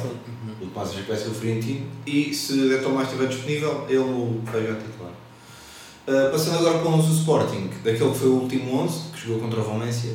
Tomás 0.70 0.89
acha 0.89 1.01
que 1.01 1.11
vai 1.11 1.18
o 1.18 1.34
Florentino, 1.34 1.86
e 2.05 2.34
se 2.34 2.53
o 2.53 2.82
Tomás 2.82 3.07
estiver 3.07 3.28
disponível, 3.28 3.86
ele 3.89 4.41
vai 4.43 4.61
jogar 4.61 4.80
titular. 4.80 5.11
Uh, 6.07 6.32
passando 6.32 6.59
agora 6.59 6.80
para 6.80 6.88
o 6.88 6.93
11 6.93 7.07
do 7.07 7.13
Sporting, 7.16 7.70
daquele 7.84 8.11
que 8.11 8.18
foi 8.18 8.28
o 8.28 8.34
último 8.34 8.84
11, 8.84 9.11
que 9.11 9.28
jogou 9.28 9.41
contra 9.41 9.59
o 9.59 9.63
Valência. 9.63 10.11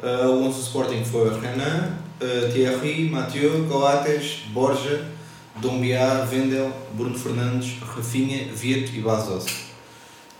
Uh, 0.00 0.28
o 0.28 0.44
11 0.44 0.58
do 0.58 0.62
Sporting 0.62 1.04
foi 1.04 1.28
Renan, 1.40 1.98
uh, 2.20 2.52
Thierry, 2.52 3.08
Mathieu, 3.10 3.66
Coates, 3.68 4.44
Borja, 4.52 5.08
Dombiá, 5.56 6.24
Vendel, 6.24 6.70
Bruno 6.92 7.18
Fernandes, 7.18 7.78
Rafinha, 7.80 8.52
Vieto 8.52 8.92
e 8.94 9.00
Bazos. 9.00 9.46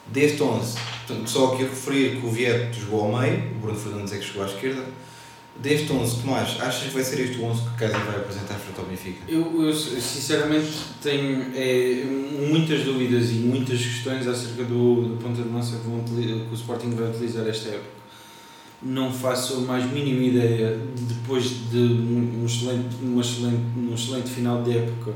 Deste 0.06 0.42
11, 0.42 0.78
portanto, 1.06 1.30
só 1.30 1.54
aqui 1.54 1.64
a 1.64 1.68
referir 1.68 2.20
que 2.20 2.26
o 2.26 2.30
Vieto 2.30 2.78
jogou 2.78 3.04
ao 3.04 3.20
meio, 3.20 3.52
o 3.52 3.58
Bruno 3.60 3.78
Fernandes 3.78 4.12
é 4.12 4.18
que 4.18 4.26
jogou 4.26 4.44
à 4.44 4.46
esquerda. 4.46 4.84
Deste 5.56 5.92
11, 5.92 6.20
Tomás, 6.20 6.60
achas 6.60 6.88
que 6.88 6.94
vai 6.94 7.04
ser 7.04 7.20
este 7.20 7.38
o 7.38 7.44
11 7.44 7.62
que 7.62 7.68
o 7.68 7.72
Kaiser 7.78 8.00
vai 8.00 8.16
apresentar 8.16 8.54
frente 8.54 8.80
ao 8.80 8.86
Benfica? 8.86 9.18
Eu, 9.28 9.62
eu 9.62 9.72
sinceramente 9.72 10.68
tenho 11.00 11.46
é, 11.54 12.04
muitas 12.50 12.82
dúvidas 12.82 13.30
e 13.30 13.34
muitas 13.34 13.78
questões 13.78 14.26
acerca 14.26 14.64
do, 14.64 15.08
do 15.10 15.16
ponto 15.22 15.40
de 15.40 15.48
lança 15.48 15.76
que, 15.76 15.88
vão, 15.88 16.02
que 16.02 16.48
o 16.50 16.54
Sporting 16.54 16.90
vai 16.90 17.08
utilizar 17.08 17.46
esta 17.46 17.68
época. 17.68 17.94
Não 18.82 19.12
faço 19.12 19.58
a 19.58 19.60
mais 19.60 19.90
mínima 19.90 20.24
ideia, 20.24 20.78
depois 21.08 21.44
de 21.70 21.78
um, 21.78 22.42
um 22.42 22.46
excelente, 22.46 22.96
uma 23.00 23.22
excelente, 23.22 23.62
um 23.76 23.94
excelente 23.94 24.30
final 24.30 24.62
de 24.62 24.76
época 24.76 25.14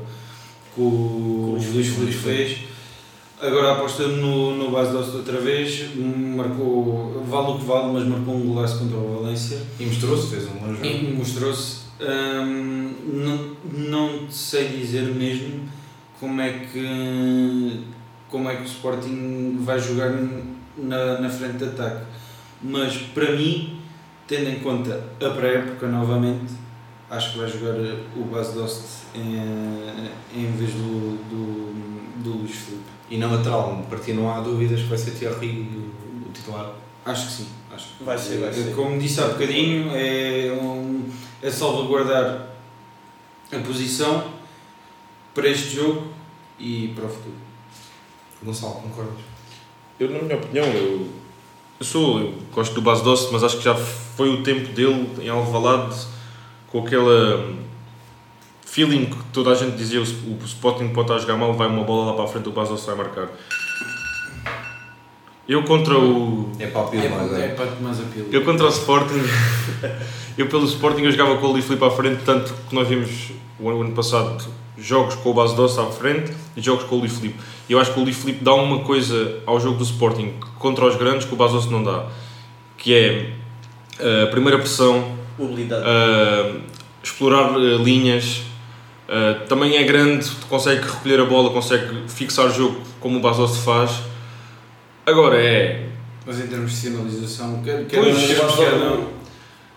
que 0.73 0.81
o, 0.81 0.83
o 0.83 1.71
Luís 1.73 1.87
Felipe 1.87 2.13
fez. 2.13 2.68
Agora 3.41 3.71
aposta 3.71 4.05
no, 4.05 4.55
no 4.57 4.69
base 4.69 4.91
doce 4.91 5.15
outra 5.15 5.39
vez, 5.39 5.95
marcou, 5.95 7.23
vale 7.25 7.51
o 7.51 7.57
que 7.57 7.65
vale, 7.65 7.93
mas 7.93 8.05
marcou 8.05 8.35
um 8.35 8.47
golaço 8.53 8.79
contra 8.79 8.97
o 8.97 9.21
Valência. 9.21 9.57
E 9.79 9.85
mostrou-se, 9.85 10.27
fez 10.27 10.45
um 10.45 10.59
bom 10.59 10.73
jogo. 10.73 11.15
Mostrou-se. 11.15 11.79
hum, 12.01 12.93
não, 13.05 13.55
não 13.71 14.29
sei 14.29 14.67
dizer 14.67 15.03
mesmo 15.03 15.69
como 16.19 16.41
é 16.41 16.51
que 16.51 17.85
como 18.29 18.49
é 18.49 18.57
que 18.57 18.63
o 18.63 18.65
Sporting 18.65 19.57
vai 19.61 19.79
jogar 19.79 20.11
na, 20.77 21.19
na 21.19 21.29
frente 21.29 21.57
de 21.57 21.65
ataque. 21.65 22.05
Mas 22.61 22.97
para 22.97 23.31
mim, 23.31 23.79
tendo 24.27 24.49
em 24.49 24.59
conta 24.59 25.01
a 25.21 25.29
pré-época 25.29 25.87
novamente, 25.87 26.53
acho 27.09 27.31
que 27.31 27.39
vai 27.39 27.47
jogar 27.49 27.75
o 28.15 28.23
Bas 28.25 28.53
Dost 28.53 28.83
em, 29.15 29.37
em 30.35 30.51
vez 30.51 30.71
do, 30.73 31.17
do, 31.29 32.21
do 32.23 32.37
Luís 32.39 32.51
Filipe. 32.51 32.98
E 33.09 33.17
na 33.17 33.27
lateral, 33.27 33.85
para 33.89 33.99
ti 33.99 34.13
não 34.13 34.31
há 34.31 34.39
dúvidas 34.39 34.81
que 34.81 34.87
vai 34.87 34.97
ser 34.97 35.11
Thierry 35.11 35.49
o, 35.49 36.29
o 36.29 36.31
titular. 36.31 36.73
Acho 37.05 37.27
que 37.27 37.33
sim. 37.33 37.47
Acho 37.73 37.87
que 37.97 38.03
Vai 38.03 38.17
ser, 38.17 38.39
vai 38.39 38.53
ser. 38.53 38.75
Como 38.75 38.99
disse 38.99 39.19
há 39.21 39.27
bocadinho, 39.27 39.91
é, 39.95 40.51
um, 40.61 41.09
é 41.41 41.49
salvaguardar 41.49 42.49
a 43.51 43.59
posição 43.59 44.31
para 45.33 45.47
este 45.47 45.75
jogo 45.75 46.07
e 46.59 46.89
para 46.95 47.05
o 47.05 47.09
futuro. 47.09 47.35
Gonçalo, 48.43 48.73
concordas? 48.75 49.19
Eu, 49.99 50.09
na 50.11 50.19
minha 50.19 50.37
opinião, 50.37 50.65
eu, 50.65 51.09
eu 51.79 51.85
sou, 51.85 52.19
eu 52.19 52.33
gosto 52.53 52.73
do 52.73 52.81
base 52.81 53.03
doce, 53.03 53.29
mas 53.31 53.43
acho 53.43 53.57
que 53.57 53.63
já 53.63 53.75
foi 53.75 54.29
o 54.29 54.43
tempo 54.43 54.71
dele 54.73 55.09
em 55.21 55.29
Alvalade 55.29 55.95
com 56.67 56.85
aquela 56.85 57.37
hum, 57.37 57.63
feeling 58.79 59.07
que 59.07 59.17
toda 59.33 59.51
a 59.51 59.55
gente 59.55 59.75
dizia 59.75 59.99
o, 59.99 60.03
o 60.03 60.39
Sporting 60.45 60.87
pode 60.89 61.01
estar 61.01 61.15
a 61.15 61.19
jogar 61.19 61.35
mal, 61.35 61.53
vai 61.53 61.67
uma 61.67 61.83
bola 61.83 62.11
lá 62.11 62.13
para 62.13 62.23
a 62.23 62.27
frente, 62.27 62.47
o 62.47 62.51
base 62.51 62.71
doce 62.71 62.85
vai 62.85 62.95
marcar. 62.95 63.27
Eu 65.47 65.63
contra 65.63 65.97
o 65.97 66.49
É 66.59 66.67
para 66.67 66.81
a 66.81 66.83
pila 66.85 67.03
É, 67.03 67.07
agora. 67.07 67.43
é 67.43 67.47
para 67.49 67.65
mais 67.81 67.99
apelo. 67.99 68.27
eu 68.31 68.45
contra 68.45 68.67
o 68.67 68.69
Sporting, 68.69 69.21
eu 70.37 70.47
pelo 70.47 70.63
Sporting 70.65 71.01
eu 71.01 71.11
jogava 71.11 71.37
com 71.37 71.47
o 71.47 71.51
Luís 71.51 71.65
Filipe 71.65 71.83
à 71.83 71.91
frente, 71.91 72.21
tanto 72.23 72.53
que 72.69 72.73
nós 72.73 72.87
vimos 72.87 73.31
o 73.59 73.67
ano, 73.67 73.79
o 73.79 73.81
ano 73.81 73.91
passado 73.91 74.41
jogos 74.77 75.15
com 75.15 75.31
o 75.31 75.33
base 75.33 75.57
doce 75.57 75.77
à 75.77 75.85
frente 75.87 76.31
e 76.55 76.61
jogos 76.61 76.85
com 76.85 76.95
o 76.95 76.99
Luís 76.99 77.17
Filipe. 77.17 77.37
E 77.67 77.73
eu 77.73 77.79
acho 77.79 77.91
que 77.93 77.99
o 77.99 78.03
Luís 78.03 78.15
Filipe 78.15 78.41
dá 78.41 78.53
uma 78.53 78.79
coisa 78.79 79.39
ao 79.45 79.59
jogo 79.59 79.77
do 79.77 79.83
Sporting 79.83 80.35
contra 80.57 80.85
os 80.85 80.95
grandes 80.95 81.25
que 81.25 81.33
o 81.33 81.35
base 81.35 81.53
doce 81.53 81.69
não 81.69 81.83
dá, 81.83 82.05
que 82.77 82.93
é 82.93 83.33
eh, 83.99 84.23
a 84.23 84.27
primeira 84.27 84.57
pressão, 84.57 85.17
eh, 85.37 86.55
explorar 87.03 87.55
eh, 87.55 87.75
linhas, 87.83 88.43
eh, 89.11 89.33
também 89.47 89.75
é 89.75 89.83
grande, 89.83 90.29
consegue 90.47 90.81
recolher 90.81 91.19
a 91.19 91.25
bola, 91.25 91.49
consegue 91.49 92.03
fixar 92.07 92.45
o 92.45 92.53
jogo 92.53 92.79
como 92.99 93.17
o 93.17 93.21
base 93.21 93.39
doce 93.39 93.59
faz. 93.61 93.91
Agora 95.03 95.35
é 95.41 95.87
Mas 96.27 96.39
em 96.39 96.45
termos 96.45 96.71
de 96.71 96.77
sinalização, 96.77 97.59
quer, 97.63 97.85
quer 97.87 98.03
Pois, 98.03 98.15
não 98.15 98.55
quer 98.55 98.77
não. 98.77 99.19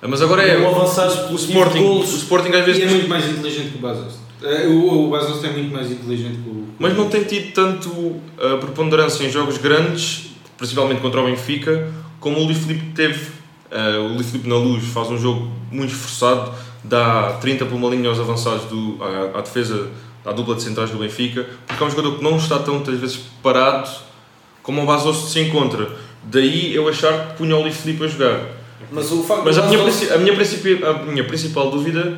Mas 0.02 0.20
agora 0.20 0.42
é. 0.42 0.58
O 0.58 1.28
de 1.28 1.34
Sporting, 1.36 1.78
o. 1.78 2.02
Sporting 2.02 2.50
às 2.50 2.54
E 2.56 2.58
é 2.58 2.62
vezes. 2.74 2.90
muito 2.90 3.08
mais 3.08 3.24
inteligente 3.24 3.70
que 3.70 3.78
o 3.78 3.80
Basos. 3.80 4.16
É, 4.42 4.66
O, 4.66 5.06
o 5.06 5.10
Basos 5.10 5.42
é 5.44 5.48
muito 5.50 5.72
mais 5.72 5.90
inteligente 5.90 6.38
que 6.42 6.50
o. 6.50 6.66
Mas 6.78 6.94
não 6.94 7.08
tem 7.08 7.22
tido 7.24 7.52
tanto 7.54 7.88
uh, 7.88 8.58
preponderância 8.60 9.24
em 9.24 9.30
jogos 9.30 9.56
grandes, 9.58 10.32
principalmente 10.58 11.00
contra 11.00 11.22
o 11.22 11.24
Benfica, 11.24 11.88
como 12.20 12.38
o 12.38 12.44
Luís 12.44 12.58
Filipe 12.58 12.86
teve. 12.94 13.30
Uh, 13.70 14.10
o 14.10 14.14
Luís 14.14 14.26
Filipe 14.26 14.48
na 14.48 14.56
luz 14.56 14.84
faz 14.88 15.08
um 15.08 15.16
jogo 15.16 15.48
muito 15.70 15.94
esforçado, 15.94 16.52
dá 16.84 17.38
30 17.40 17.66
por 17.66 17.74
uma 17.76 17.88
linha 17.88 18.08
aos 18.08 18.18
avançados 18.18 18.64
do, 18.64 18.98
à, 19.02 19.38
à 19.38 19.40
defesa, 19.42 19.88
à 20.24 20.32
dupla 20.32 20.54
de 20.54 20.62
centrais 20.62 20.90
do 20.90 20.98
Benfica, 20.98 21.46
porque 21.66 21.82
é 21.82 21.86
um 21.86 21.90
jogador 21.90 22.16
que 22.18 22.22
não 22.24 22.36
está 22.36 22.58
tantas 22.58 22.98
vezes 22.98 23.20
parado 23.42 23.88
como 24.62 24.82
o 24.82 24.86
Basos 24.86 25.30
se 25.32 25.40
encontra. 25.40 25.88
Daí 26.24 26.74
eu 26.74 26.88
achar 26.88 27.28
que 27.28 27.34
punha 27.38 27.56
o 27.56 27.62
Luís 27.62 27.76
Filipe 27.76 28.04
a 28.04 28.08
jogar. 28.08 28.40
Mas 28.90 29.10
o 29.10 29.22
facto 29.24 29.44
Mas 29.44 29.58
a 29.58 29.62
minha, 29.66 29.80
a, 29.80 30.18
minha 30.18 30.34
principi- 30.34 30.84
a 30.84 30.92
minha 31.04 31.24
principal 31.24 31.70
dúvida 31.70 32.16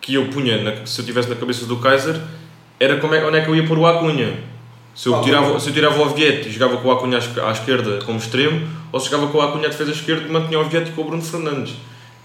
que 0.00 0.14
eu 0.14 0.26
punha, 0.28 0.62
na- 0.62 0.86
se 0.86 1.00
eu 1.00 1.04
tivesse 1.04 1.28
na 1.28 1.34
cabeça 1.36 1.66
do 1.66 1.76
Kaiser, 1.78 2.18
era 2.80 2.96
como 2.98 3.14
é, 3.14 3.26
onde 3.26 3.38
é 3.38 3.40
que 3.42 3.48
eu 3.50 3.56
ia 3.56 3.66
pôr 3.66 3.78
o 3.78 3.86
Acunha. 3.86 4.34
Se 4.94 5.08
eu, 5.08 5.14
Ah, 5.16 5.20
tirava, 5.20 5.60
se 5.60 5.68
eu 5.68 5.74
tirava 5.74 5.98
o 5.98 6.02
Ovieto 6.06 6.48
e 6.48 6.50
jogava 6.52 6.76
com 6.78 6.88
o 6.88 6.90
Acunha 6.92 7.18
à 7.18 7.50
esquerda 7.50 7.98
como 8.04 8.18
extremo, 8.18 8.66
ou 8.92 8.98
se 9.00 9.10
jogava 9.10 9.30
com 9.30 9.38
o 9.38 9.42
Acunha 9.42 9.66
à 9.66 9.70
defesa 9.70 9.90
esquerda 9.92 10.26
e 10.26 10.30
mantinha 10.32 10.58
o 10.58 10.62
Ovieto 10.62 10.92
com 10.92 11.02
o 11.02 11.04
Bruno 11.04 11.22
Fernandes. 11.22 11.74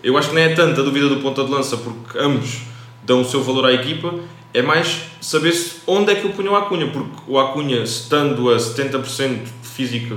Eu 0.03 0.17
acho 0.17 0.29
que 0.29 0.35
não 0.35 0.41
é 0.41 0.49
tanta 0.53 0.81
a 0.81 0.83
dúvida 0.83 1.07
do 1.09 1.17
ponta 1.17 1.43
de 1.43 1.49
lança, 1.51 1.77
porque 1.77 2.17
ambos 2.19 2.59
dão 3.03 3.21
o 3.21 3.25
seu 3.25 3.41
valor 3.43 3.65
à 3.65 3.73
equipa, 3.73 4.13
é 4.53 4.61
mais 4.61 5.03
saber-se 5.21 5.77
onde 5.87 6.11
é 6.11 6.15
que 6.15 6.25
eu 6.25 6.31
ponho 6.31 6.51
o 6.51 6.55
Acunha, 6.55 6.87
porque 6.87 7.09
o 7.27 7.39
Acunha, 7.39 7.77
estando 7.83 8.49
a 8.51 8.57
70% 8.57 9.39
física, 9.63 10.15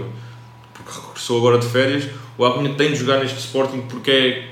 porque 0.74 0.91
regressou 1.01 1.39
agora 1.39 1.59
de 1.59 1.66
férias, 1.66 2.09
o 2.37 2.45
Acunha 2.45 2.74
tem 2.74 2.91
de 2.91 2.97
jogar 2.97 3.20
neste 3.20 3.39
Sporting 3.39 3.80
porque 3.89 4.11
é 4.11 4.49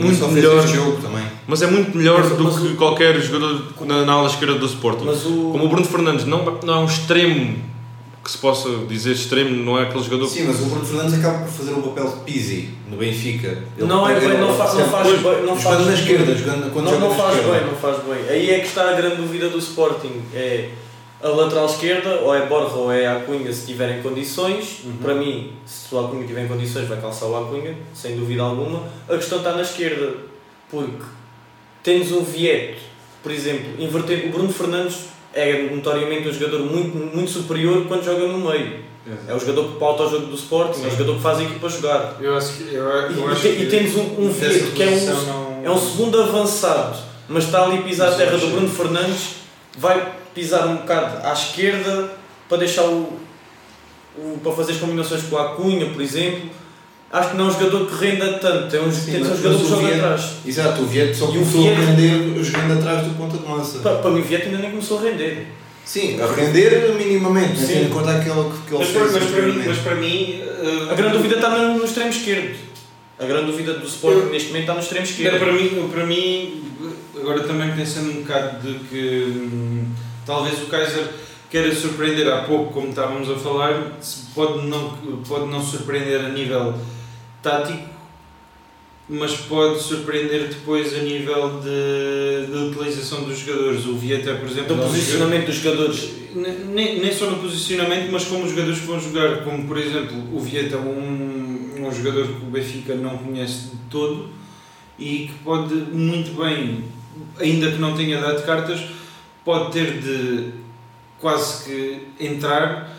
Muito 0.00 0.28
melhor 0.28 0.66
jogo 0.66 1.02
também. 1.02 1.24
Mas 1.46 1.60
é 1.60 1.66
muito 1.66 1.94
melhor 1.96 2.20
Mas- 2.20 2.38
do 2.38 2.44
mas 2.44 2.58
que 2.58 2.66
o- 2.68 2.76
qualquer 2.76 3.20
jogador 3.20 3.62
na, 3.84 4.04
na 4.06 4.12
ala 4.14 4.28
esquerda 4.28 4.54
do 4.54 4.64
Sporting. 4.64 5.04
Mas 5.04 5.26
o. 5.26 5.50
Como 5.52 5.64
o 5.64 5.68
Bruno 5.68 5.84
Fernandes 5.84 6.24
não, 6.24 6.42
não 6.64 6.74
é 6.74 6.78
um 6.78 6.86
extremo 6.86 7.58
que 8.24 8.30
se 8.30 8.38
possa 8.38 8.68
dizer 8.88 9.12
extremo, 9.12 9.50
não 9.64 9.78
é 9.78 9.82
aquele 9.82 10.02
jogador 10.02 10.26
Sim, 10.26 10.44
mas 10.44 10.58
o 10.60 10.64
Bruno 10.64 10.86
Fernandes 10.86 11.14
acaba 11.14 11.40
por 11.44 11.48
fazer 11.52 11.72
o 11.72 11.82
papel 11.82 12.08
de 12.08 12.16
Pizzi 12.20 12.70
no 12.90 12.96
Benfica. 12.96 13.48
Ele 13.76 13.86
Não 13.86 14.08
é 14.08 14.18
bem, 14.18 14.28
não, 14.38 14.48
ele- 14.48 14.56
fa, 14.56 14.72
não 14.74 14.88
faz 14.88 15.08
Pois, 15.08 15.20
bem. 15.22 15.46
Não 15.46 15.58
jogando 15.58 15.60
faz 15.60 15.86
na 15.86 15.92
esquerda, 15.94 16.34
jogando, 16.34 16.72
quando 16.72 16.84
não, 16.86 16.92
joga 16.94 17.04
não 17.06 17.14
faz 17.14 17.36
esquerda. 17.36 17.58
bem, 17.58 17.66
não 17.68 17.76
faz 17.76 17.96
bem. 18.04 18.28
Aí 18.30 18.50
é 18.50 18.58
que 18.60 18.66
está 18.66 18.88
a 18.90 18.92
grande 18.94 19.16
dúvida 19.16 19.48
do 19.50 19.58
Sporting. 19.58 20.22
É 20.32 20.70
a 21.22 21.28
lateral 21.28 21.66
esquerda, 21.66 22.20
ou 22.22 22.34
é 22.34 22.46
Borja 22.46 22.74
ou 22.76 22.90
é 22.92 23.06
Acunha 23.06 23.52
se 23.52 23.66
tiverem 23.66 24.02
condições. 24.02 24.80
Uhum. 24.84 24.96
Para 25.02 25.14
mim, 25.14 25.52
se 25.66 25.94
o 25.94 25.98
Acunha 25.98 26.26
tiver 26.26 26.48
condições, 26.48 26.88
vai 26.88 27.00
calçar 27.00 27.26
o 27.26 27.36
Acunha, 27.36 27.76
sem 27.94 28.16
dúvida 28.16 28.42
alguma. 28.42 28.82
A 29.08 29.16
questão 29.16 29.38
está 29.38 29.52
na 29.52 29.62
esquerda, 29.62 30.14
porque 30.70 31.02
temos 31.82 32.10
um 32.12 32.22
Vieto, 32.24 32.80
por 33.22 33.30
exemplo, 33.32 33.66
inverter. 33.78 34.26
O 34.26 34.30
Bruno 34.30 34.52
Fernandes 34.52 34.96
é 35.34 35.68
notoriamente 35.74 36.28
um 36.28 36.32
jogador 36.32 36.60
muito, 36.60 36.96
muito 37.14 37.30
superior 37.30 37.84
quando 37.86 38.04
joga 38.04 38.26
no 38.26 38.38
meio. 38.50 38.84
É 39.28 39.34
o 39.34 39.38
jogador 39.38 39.72
que 39.72 39.78
pauta 39.78 40.04
o 40.04 40.10
jogo 40.10 40.26
do 40.26 40.34
Sporting, 40.34 40.82
é 40.82 40.86
o 40.86 40.90
Sim. 40.90 40.96
jogador 40.96 41.16
que 41.16 41.22
faz 41.22 41.38
a 41.38 41.42
equipa 41.42 41.68
jogar. 41.68 42.16
Eu 42.20 42.36
acho 42.36 42.52
que. 42.54 42.74
Eu, 42.74 42.84
E, 43.10 43.18
eu 43.18 43.28
e 43.28 43.32
acho 43.32 43.40
te- 43.42 43.48
que 43.56 43.62
e 43.64 43.66
temos 43.68 43.94
um, 43.96 44.24
um 44.26 44.30
Vieto 44.30 44.72
que 44.72 44.82
é 44.82 44.86
um, 44.86 45.06
não- 45.26 45.60
é 45.64 45.70
um 45.70 45.78
segundo 45.78 46.22
avançado, 46.22 46.96
mas 47.28 47.44
está 47.44 47.64
ali 47.64 47.78
a 47.78 47.82
pisar 47.82 48.08
a 48.12 48.14
terra 48.14 48.36
do 48.38 48.46
Bruno 48.46 48.68
Fernandes, 48.68 49.34
vai 49.76 50.10
pisar 50.34 50.66
um 50.68 50.76
bocado 50.76 51.26
à 51.26 51.32
esquerda 51.34 52.12
para 52.48 52.58
deixar 52.58 52.84
o, 52.84 53.12
o 54.16 54.38
para 54.42 54.52
fazer 54.52 54.72
as 54.72 54.78
combinações 54.78 55.22
com 55.24 55.36
a 55.36 55.54
Cunha, 55.54 55.86
por 55.90 56.00
exemplo. 56.00 56.48
Acho 57.16 57.30
que 57.30 57.36
não 57.36 57.44
é 57.44 57.48
um 57.48 57.52
jogador 57.52 57.86
que 57.86 58.04
renda 58.04 58.32
tanto, 58.38 58.74
é 58.74 58.80
um, 58.80 58.90
Sim, 58.90 59.12
tem 59.12 59.22
um 59.22 59.36
jogador 59.36 59.58
que 59.62 59.68
joga 59.68 59.94
atrás. 59.94 60.30
Exato, 60.44 60.82
o 60.82 60.86
Vieto 60.86 61.14
só 61.16 61.26
E 61.26 61.28
o 61.28 61.32
começou 61.32 61.68
a 61.70 61.74
render 61.76 62.42
jogando 62.42 62.72
atrás 62.80 63.06
do 63.06 63.14
ponta 63.16 63.36
de 63.38 63.44
lança. 63.46 63.78
Para, 63.78 63.96
para 63.98 64.10
mim, 64.10 64.20
o 64.20 64.24
Vieto 64.24 64.46
ainda 64.46 64.58
nem 64.58 64.70
começou 64.72 64.98
a 64.98 65.02
render. 65.02 65.46
Sim, 65.84 66.20
a 66.20 66.26
render 66.26 66.92
minimamente, 66.98 67.56
Sim. 67.60 67.66
tendo 67.68 67.84
em 67.86 67.90
conta 67.90 68.10
aquilo 68.16 68.50
que, 68.50 68.58
que 68.68 68.74
ele 68.74 68.78
Mas, 68.84 68.88
fez 68.88 69.12
mas, 69.12 69.12
para 69.12 69.20
mim, 69.22 69.28
anteriormente. 69.28 69.68
mas 69.68 69.78
para 69.78 69.94
mim. 69.94 70.40
eh, 70.42 70.88
A 70.90 70.94
grande 70.94 71.16
dúvida 71.16 71.34
está 71.36 71.50
no, 71.50 71.78
no 71.78 71.84
extremo 71.84 72.10
esquerdo. 72.10 72.56
A 73.20 73.24
grande 73.26 73.46
dúvida 73.46 73.74
do 73.74 73.86
Sporting 73.86 74.18
Eu- 74.18 74.30
neste 74.30 74.48
momento 74.48 74.62
está 74.62 74.74
no 74.74 74.80
extremo 74.80 75.04
esquerdo. 75.06 75.38
para 75.38 75.52
mim, 75.52 75.88
para 75.92 76.06
mim, 76.06 76.64
agora 77.16 77.40
também 77.44 77.70
pensando 77.76 78.10
um 78.10 78.22
bocado 78.22 78.60
de 78.66 78.78
que 78.86 79.24
hum, 79.28 79.84
talvez 80.26 80.60
o 80.62 80.66
Kaiser 80.66 81.04
queira 81.48 81.72
surpreender 81.72 82.26
há 82.32 82.38
pouco, 82.38 82.72
como 82.72 82.88
estávamos 82.88 83.30
a 83.30 83.36
falar, 83.36 83.92
pode 84.34 84.66
não, 84.66 84.90
pode 85.28 85.46
não 85.48 85.62
surpreender 85.62 86.18
a 86.24 86.28
nível 86.30 86.74
tático, 87.44 87.94
mas 89.06 89.36
pode 89.36 89.80
surpreender 89.82 90.48
depois 90.48 90.94
a 90.94 90.98
nível 90.98 91.60
de, 91.60 92.46
de 92.50 92.58
utilização 92.70 93.24
dos 93.24 93.38
jogadores. 93.38 93.84
O 93.84 93.96
Vieta, 93.96 94.34
por 94.36 94.48
exemplo, 94.48 94.74
Do 94.74 94.82
posicionamento 94.82 95.46
dos 95.46 95.56
jogadores. 95.56 96.10
nem, 96.34 97.00
nem 97.00 97.12
só 97.12 97.30
no 97.30 97.36
posicionamento, 97.36 98.10
mas 98.10 98.24
como 98.24 98.44
os 98.44 98.50
jogadores 98.50 98.80
que 98.80 98.86
vão 98.86 98.98
jogar, 98.98 99.44
como 99.44 99.68
por 99.68 99.76
exemplo 99.76 100.16
o 100.34 100.40
Vieta, 100.40 100.78
um, 100.78 101.86
um 101.86 101.92
jogador 101.92 102.26
que 102.26 102.46
o 102.46 102.50
Benfica 102.50 102.94
não 102.94 103.18
conhece 103.18 103.70
de 103.70 103.76
todo 103.90 104.30
e 104.98 105.28
que 105.28 105.34
pode 105.44 105.74
muito 105.74 106.34
bem, 106.42 106.84
ainda 107.38 107.70
que 107.70 107.78
não 107.78 107.94
tenha 107.94 108.20
dado 108.20 108.42
cartas, 108.46 108.80
pode 109.44 109.70
ter 109.70 110.00
de 110.00 110.50
quase 111.20 111.64
que 111.64 112.24
entrar 112.24 112.90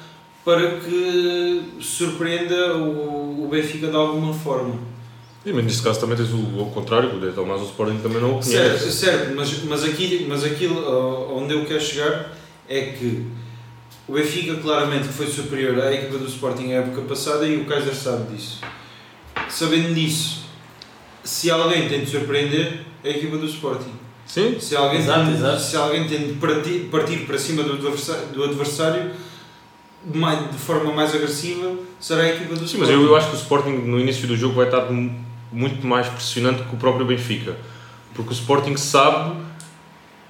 para 0.45 0.77
que 0.79 1.63
surpreenda 1.81 2.75
o, 2.77 3.43
o 3.45 3.47
Benfica 3.49 3.87
de 3.87 3.95
alguma 3.95 4.31
forma. 4.33 4.75
Sim, 5.43 5.53
mas 5.53 5.65
neste 5.65 5.81
caso 5.83 5.99
também 5.99 6.15
tens 6.15 6.29
o, 6.31 6.59
ao 6.59 6.67
contrário, 6.67 7.15
o 7.15 7.19
Deital 7.19 7.45
mais 7.45 7.61
o 7.61 7.65
Sporting 7.65 7.97
também 7.97 8.21
não 8.21 8.37
o 8.37 8.43
Certo, 8.43 8.79
conhece. 8.79 8.91
certo 8.91 9.35
mas, 9.35 9.63
mas, 9.63 9.83
aqui, 9.83 10.25
mas 10.29 10.43
aquilo 10.43 10.79
uh, 10.79 11.37
onde 11.37 11.53
eu 11.53 11.65
quero 11.65 11.81
chegar 11.81 12.35
é 12.69 12.81
que 12.81 13.25
o 14.07 14.13
Benfica 14.13 14.55
claramente 14.55 15.07
foi 15.07 15.27
superior 15.27 15.79
à 15.81 15.91
equipa 15.91 16.17
do 16.19 16.27
Sporting 16.27 16.73
a 16.73 16.77
época 16.77 17.01
passada 17.01 17.47
e 17.47 17.57
o 17.57 17.65
Kaiser 17.65 17.93
sabe 17.95 18.35
disso. 18.35 18.61
Sabendo 19.49 19.93
disso, 19.93 20.45
se 21.23 21.49
alguém 21.51 21.87
tem 21.89 22.01
de 22.01 22.09
surpreender, 22.09 22.81
é 23.03 23.09
a 23.09 23.17
equipa 23.17 23.37
do 23.37 23.45
Sporting. 23.45 23.93
Sim, 24.27 24.59
Se 24.59 24.75
alguém, 24.75 24.99
Exato, 24.99 25.25
tem, 25.25 25.35
exato. 25.35 25.61
Se 25.61 25.75
alguém 25.77 26.07
tem 26.07 26.27
de 26.27 26.33
partir, 26.33 26.87
partir 26.91 27.17
para 27.25 27.37
cima 27.37 27.61
do 27.61 27.73
adversário, 27.73 28.27
do 28.29 28.43
adversário 28.43 29.11
mais- 30.13 30.51
de 30.51 30.57
forma 30.57 30.91
mais 30.93 31.13
agressiva, 31.15 31.73
será 31.99 32.23
a 32.23 32.29
equipa 32.29 32.55
do 32.55 32.67
sim 32.67 32.77
mas 32.77 32.89
Sporting. 32.89 32.93
eu, 32.93 33.03
eu 33.07 33.15
acho 33.15 33.29
que 33.29 33.35
o 33.35 33.39
Sporting 33.39 33.69
no 33.71 33.99
início 33.99 34.27
do 34.27 34.35
jogo 34.37 34.55
vai 34.55 34.65
estar 34.65 34.91
mu- 34.91 35.13
muito 35.51 35.85
mais 35.87 36.07
pressionante 36.07 36.63
que 36.63 36.75
o 36.75 36.77
próprio 36.77 37.05
Benfica. 37.05 37.55
Porque 38.13 38.29
o 38.31 38.33
Sporting 38.33 38.75
sabe 38.77 39.35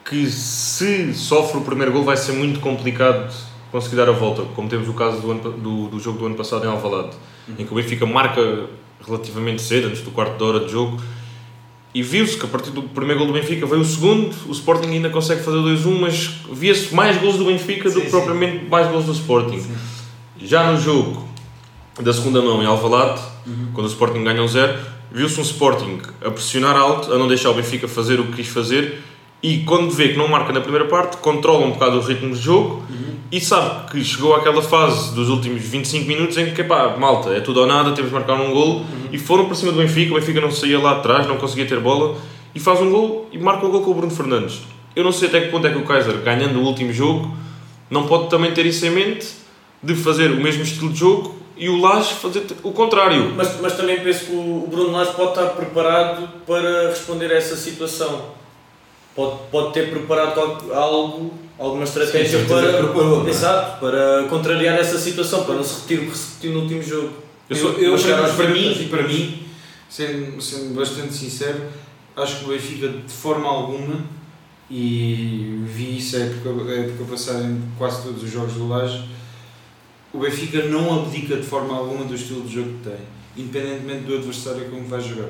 que 0.09 0.29
se 0.29 1.13
sofre 1.13 1.57
o 1.57 1.61
primeiro 1.61 1.91
gol 1.91 2.03
vai 2.03 2.15
ser 2.17 2.33
muito 2.33 2.59
complicado 2.59 3.33
conseguir 3.71 3.95
dar 3.97 4.07
a 4.07 4.11
volta, 4.11 4.43
como 4.55 4.69
temos 4.69 4.87
o 4.87 4.93
caso 4.93 5.19
do, 5.19 5.31
ano 5.31 5.51
do, 5.51 5.87
do 5.89 5.99
jogo 5.99 6.17
do 6.19 6.25
ano 6.27 6.35
passado 6.35 6.63
em 6.65 6.69
Alvalade, 6.69 7.15
em 7.57 7.65
que 7.65 7.71
o 7.71 7.75
Benfica 7.75 8.05
marca 8.05 8.67
relativamente 9.05 9.61
cedo, 9.61 9.87
antes 9.87 10.01
do 10.01 10.11
quarto 10.11 10.37
de 10.37 10.43
hora 10.43 10.59
de 10.65 10.71
jogo, 10.71 10.99
e 11.95 12.03
viu-se 12.03 12.37
que 12.37 12.45
a 12.45 12.49
partir 12.49 12.71
do 12.71 12.83
primeiro 12.83 13.19
gol 13.19 13.27
do 13.27 13.33
Benfica 13.33 13.65
veio 13.65 13.81
o 13.81 13.85
segundo, 13.85 14.35
o 14.47 14.51
Sporting 14.51 14.89
ainda 14.89 15.09
consegue 15.09 15.41
fazer 15.41 15.59
2-1, 15.59 15.97
mas 15.97 16.29
via-se 16.51 16.93
mais 16.93 17.17
gols 17.21 17.37
do 17.37 17.45
Benfica 17.45 17.89
do 17.89 17.93
Sim, 17.93 18.01
que 18.01 18.05
sim. 18.07 18.11
propriamente 18.11 18.65
mais 18.65 18.91
gols 18.91 19.05
do 19.05 19.13
Sporting. 19.13 19.65
Já 20.37 20.69
no 20.69 20.77
jogo 20.77 21.25
da 22.01 22.11
segunda 22.11 22.41
mão 22.41 22.61
em 22.61 22.65
Alvalade, 22.65 23.21
quando 23.73 23.85
o 23.87 23.89
Sporting 23.89 24.25
ganha 24.25 24.43
um 24.43 24.47
zero, 24.47 24.77
viu-se 25.09 25.39
um 25.39 25.43
Sporting 25.43 26.01
a 26.21 26.29
pressionar 26.29 26.75
alto, 26.75 27.13
a 27.13 27.17
não 27.17 27.29
deixar 27.29 27.51
o 27.51 27.53
Benfica 27.53 27.87
fazer 27.87 28.19
o 28.19 28.25
que 28.25 28.33
quis 28.33 28.49
fazer 28.49 29.01
e 29.45 29.59
quando 29.59 29.91
vê 29.91 30.09
que 30.09 30.17
não 30.17 30.27
marca 30.27 30.51
na 30.51 30.59
primeira 30.59 30.85
parte, 30.85 31.17
controla 31.17 31.67
um 31.67 31.69
bocado 31.69 31.99
o 31.99 32.01
ritmo 32.01 32.33
de 32.33 32.41
jogo 32.41 32.83
e 33.31 33.39
sabe 33.39 33.91
que 33.91 34.03
chegou 34.03 34.33
àquela 34.33 34.59
fase 34.59 35.13
dos 35.13 35.29
últimos 35.29 35.61
25 35.61 36.07
minutos 36.07 36.35
em 36.35 36.51
que, 36.51 36.63
pá, 36.63 36.97
malta, 36.97 37.29
é 37.29 37.39
tudo 37.39 37.59
ou 37.59 37.67
nada, 37.67 37.91
temos 37.91 38.09
de 38.09 38.15
marcar 38.15 38.41
um 38.41 38.51
gol 38.51 38.83
e 39.11 39.19
foram 39.19 39.45
para 39.45 39.53
cima 39.53 39.71
do 39.71 39.77
Benfica, 39.77 40.13
o 40.13 40.15
Benfica 40.15 40.41
não 40.41 40.49
saía 40.49 40.79
lá 40.79 40.93
atrás, 40.93 41.27
não 41.27 41.37
conseguia 41.37 41.67
ter 41.67 41.79
bola 41.79 42.17
e 42.55 42.59
faz 42.59 42.81
um 42.81 42.89
gol 42.89 43.29
e 43.31 43.37
marca 43.37 43.63
o 43.67 43.69
gol 43.69 43.83
com 43.83 43.91
o 43.91 43.93
Bruno 43.93 44.11
Fernandes. 44.11 44.61
Eu 44.95 45.03
não 45.03 45.11
sei 45.11 45.27
até 45.27 45.41
que 45.41 45.49
ponto 45.49 45.67
é 45.67 45.69
que 45.69 45.77
o 45.77 45.83
Kaiser, 45.83 46.17
ganhando 46.23 46.59
o 46.59 46.63
último 46.63 46.91
jogo, 46.91 47.31
não 47.87 48.07
pode 48.07 48.31
também 48.31 48.51
ter 48.51 48.65
isso 48.65 48.83
em 48.87 48.89
mente 48.89 49.27
de 49.83 49.93
fazer 49.93 50.31
o 50.31 50.37
mesmo 50.37 50.63
estilo 50.63 50.91
de 50.91 50.97
jogo 50.97 51.35
e 51.55 51.69
o 51.69 51.79
Lage 51.79 52.15
fazer 52.15 52.47
o 52.63 52.71
contrário. 52.71 53.31
Mas, 53.37 53.61
mas 53.61 53.77
também 53.77 53.99
penso 53.99 54.25
que 54.25 54.31
o 54.31 54.67
Bruno 54.67 54.91
Lage 54.91 55.11
pode 55.11 55.29
estar 55.29 55.45
preparado 55.49 56.27
para 56.47 56.89
responder 56.89 57.31
a 57.31 57.35
essa 57.35 57.55
situação. 57.55 58.43
Pode, 59.15 59.37
pode 59.49 59.73
ter 59.73 59.89
preparado 59.89 60.39
al- 60.39 60.73
algo, 60.73 61.33
alguma 61.57 61.83
estratégia 61.85 62.39
Sim, 62.41 62.45
para, 62.47 62.73
preparou, 62.83 63.25
é? 63.25 63.29
exato, 63.29 63.79
para 63.79 64.23
contrariar 64.29 64.77
essa 64.77 64.97
situação, 64.99 65.45
para 65.45 65.55
não 65.55 65.63
se 65.63 65.75
repetir 65.81 65.99
o 66.07 66.11
que 66.11 66.17
se 66.17 66.27
repetiu 66.31 66.51
no 66.53 66.61
último 66.63 66.83
jogo. 66.83 67.13
Eu 67.49 67.55
Eu, 67.55 67.61
sou- 67.61 67.71
eu, 67.81 67.91
mas 67.93 68.03
para, 68.03 68.33
para 68.33 68.49
mim, 68.49 68.87
para 68.89 69.03
mim 69.03 69.43
sendo, 69.89 70.41
sendo 70.41 70.75
bastante 70.75 71.13
sincero, 71.13 71.61
acho 72.17 72.39
que 72.39 72.45
o 72.45 72.47
Benfica 72.49 72.89
de 72.89 73.13
forma 73.13 73.47
alguma, 73.47 74.03
e 74.69 75.61
vi 75.65 75.97
isso 75.97 76.17
a 76.17 76.19
época, 76.19 76.49
a 76.49 76.75
época 76.75 77.05
passada 77.11 77.43
em 77.43 77.61
quase 77.77 78.03
todos 78.03 78.23
os 78.23 78.29
jogos 78.31 78.53
do 78.53 78.67
Laje, 78.67 79.07
o 80.11 80.19
Benfica 80.19 80.63
não 80.65 80.93
abdica 81.03 81.37
de 81.37 81.43
forma 81.43 81.75
alguma 81.77 82.03
do 82.05 82.15
estilo 82.15 82.41
de 82.41 82.55
jogo 82.55 82.69
que 82.83 82.89
tem, 82.89 82.99
independentemente 83.45 84.05
do 84.05 84.15
adversário 84.15 84.65
com 84.69 84.77
que 84.83 84.89
vai 84.89 84.99
jogar. 85.01 85.29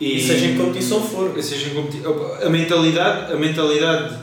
E, 0.00 0.20
seja 0.20 0.46
em 0.46 0.56
competição 0.56 1.02
for. 1.02 1.32
seja 1.42 1.68
em 1.70 1.74
competi- 1.74 2.02
a 2.44 2.48
mentalidade, 2.48 3.32
a 3.32 3.36
mentalidade 3.36 4.18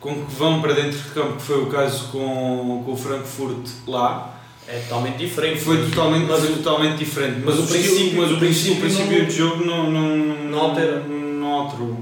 com 0.00 0.14
que 0.14 0.32
vão 0.34 0.60
para 0.62 0.72
dentro 0.74 0.98
de 0.98 1.10
campo, 1.10 1.36
que 1.36 1.42
foi 1.42 1.62
o 1.62 1.66
caso 1.66 2.08
com, 2.12 2.82
com 2.86 2.92
o 2.92 2.96
Frankfurt 2.96 3.66
lá, 3.86 4.38
É 4.66 4.78
totalmente 4.80 5.16
diferente. 5.18 5.60
foi 5.60 5.76
totalmente, 5.88 6.26
Mas 6.28 6.40
foi 6.40 6.54
totalmente 6.56 6.98
diferente. 6.98 7.40
Mas, 7.44 7.56
mas 7.56 7.64
o 7.64 7.66
princípio, 7.68 8.20
mas 8.22 8.30
o 8.32 8.36
princípio, 8.38 8.76
o 8.76 8.80
princípio 8.80 9.18
não- 9.18 9.24
de 9.26 9.30
jogo 9.36 9.64
não, 9.64 9.90
não, 9.90 10.16
não 10.16 10.58
altera. 10.60 11.00
Não 11.00 11.46
alterou. 11.52 11.98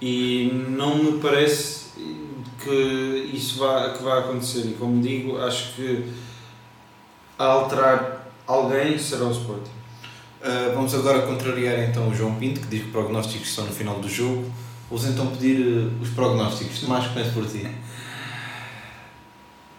E 0.00 0.50
não 0.68 0.96
me 0.96 1.12
parece 1.20 1.82
que 2.64 3.30
isso 3.34 3.58
vá, 3.58 3.90
que 3.90 4.02
vai 4.02 4.18
acontecer. 4.20 4.60
E 4.66 4.76
como 4.78 5.00
digo, 5.02 5.38
acho 5.38 5.74
que 5.74 6.04
a 7.38 7.44
alterar 7.44 8.32
alguém 8.46 8.98
será 8.98 9.24
o 9.24 9.30
Sporting. 9.32 9.70
Uh, 10.42 10.74
vamos 10.74 10.92
agora 10.92 11.22
contrariar 11.22 11.78
então 11.88 12.08
o 12.08 12.14
João 12.14 12.34
Pinto, 12.34 12.60
que 12.62 12.66
diz 12.66 12.82
que 12.82 12.90
prognósticos 12.90 13.54
são 13.54 13.64
no 13.64 13.72
final 13.72 14.00
do 14.00 14.08
jogo. 14.08 14.50
Vamos 14.90 15.06
então 15.06 15.28
pedir 15.28 15.60
uh, 15.64 16.02
os 16.02 16.08
prognósticos. 16.08 16.80
Tomás, 16.80 17.06
começo 17.06 17.30
por 17.30 17.46
ti. 17.46 17.64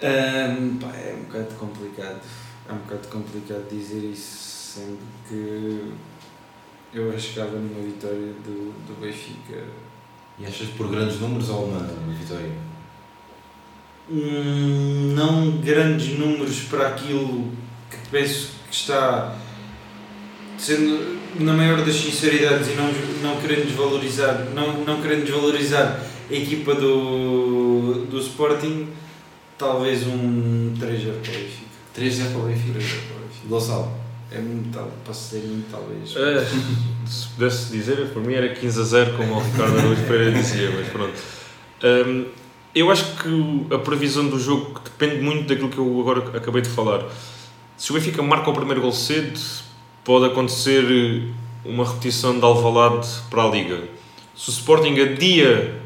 Ahm, 0.01 0.77
pá, 0.79 0.87
é 0.95 1.17
um 1.19 1.23
bocado 1.25 1.55
complicado. 1.55 2.21
É 2.69 2.71
um 2.71 2.77
bocado 2.77 3.09
complicado 3.09 3.67
dizer 3.69 4.09
isso, 4.09 4.79
sendo 4.79 4.99
que 5.27 5.91
Eu 6.93 7.09
arriscava 7.09 7.57
numa 7.57 7.83
vitória 7.83 8.31
do, 8.45 8.71
do 8.87 9.01
Benfica. 9.01 9.65
E 10.39 10.45
achas 10.45 10.69
por 10.69 10.89
grandes 10.89 11.19
números 11.19 11.49
ou 11.49 11.65
uma, 11.65 11.79
uma 11.79 12.13
vitória? 12.13 12.51
Hum, 14.09 15.13
não 15.13 15.57
grandes 15.57 16.17
números 16.17 16.61
para 16.69 16.87
aquilo 16.87 17.51
que 17.89 17.97
penso 18.09 18.51
que 18.69 18.75
está 18.75 19.35
sendo 20.63 21.19
na 21.39 21.53
maior 21.53 21.83
das 21.83 21.95
sinceridades 21.95 22.69
e 22.69 22.75
não, 22.75 22.89
não 23.21 23.41
querendo 23.41 23.67
desvalorizar 23.67 24.47
não, 24.55 24.83
não 24.85 25.01
querendo 25.01 25.25
desvalorizar 25.25 25.99
a 26.29 26.33
equipa 26.33 26.73
do, 26.75 28.05
do 28.09 28.17
Sporting 28.19 28.87
talvez 29.57 30.07
um 30.07 30.73
3-0 30.79 31.11
para 31.21 31.31
o 31.31 31.35
Benfica 31.35 31.63
3-0 31.97 32.31
para 32.31 32.39
o 32.39 32.43
3-0 32.43 32.47
Benfica. 32.47 32.71
para 32.71 33.17
o 33.17 33.19
Benfica 33.19 33.47
Gonçalo. 33.49 33.91
é 34.31 34.39
muito 34.39 34.73
tal, 34.73 34.89
posso 35.05 35.31
ser 35.31 35.43
muito 35.43 35.69
talvez 35.69 36.15
É, 36.15 36.45
se 37.05 37.27
pudesse 37.35 37.71
dizer, 37.71 38.09
por 38.13 38.23
mim 38.23 38.33
era 38.33 38.49
15 38.53 38.79
a 38.79 38.83
0, 38.83 39.17
como 39.17 39.35
o 39.35 39.39
Ricardo 39.41 39.77
Araújo 39.77 40.01
Pereira 40.07 40.31
dizia, 40.31 40.71
mas 40.71 40.87
pronto. 40.87 41.13
Hum, 41.83 42.25
eu 42.73 42.89
acho 42.89 43.05
que 43.17 43.67
a 43.75 43.77
previsão 43.77 44.27
do 44.27 44.39
jogo 44.39 44.79
depende 44.83 45.21
muito 45.21 45.47
daquilo 45.47 45.69
que 45.69 45.77
eu 45.77 45.99
agora 45.99 46.37
acabei 46.37 46.61
de 46.61 46.69
falar. 46.69 47.05
Se 47.77 47.91
o 47.91 47.95
Benfica 47.95 48.23
marca 48.23 48.49
o 48.49 48.53
primeiro 48.53 48.81
gol 48.81 48.93
cedo, 48.93 49.39
pode 50.03 50.25
acontecer 50.25 50.83
eh, 50.83 51.31
uma 51.65 51.85
repetição 51.85 52.37
de 52.37 52.45
Alvalade 52.45 53.07
para 53.29 53.43
a 53.43 53.49
Liga. 53.49 53.83
Se 54.35 54.49
o 54.49 54.51
Sporting 54.51 54.99
adia 54.99 55.79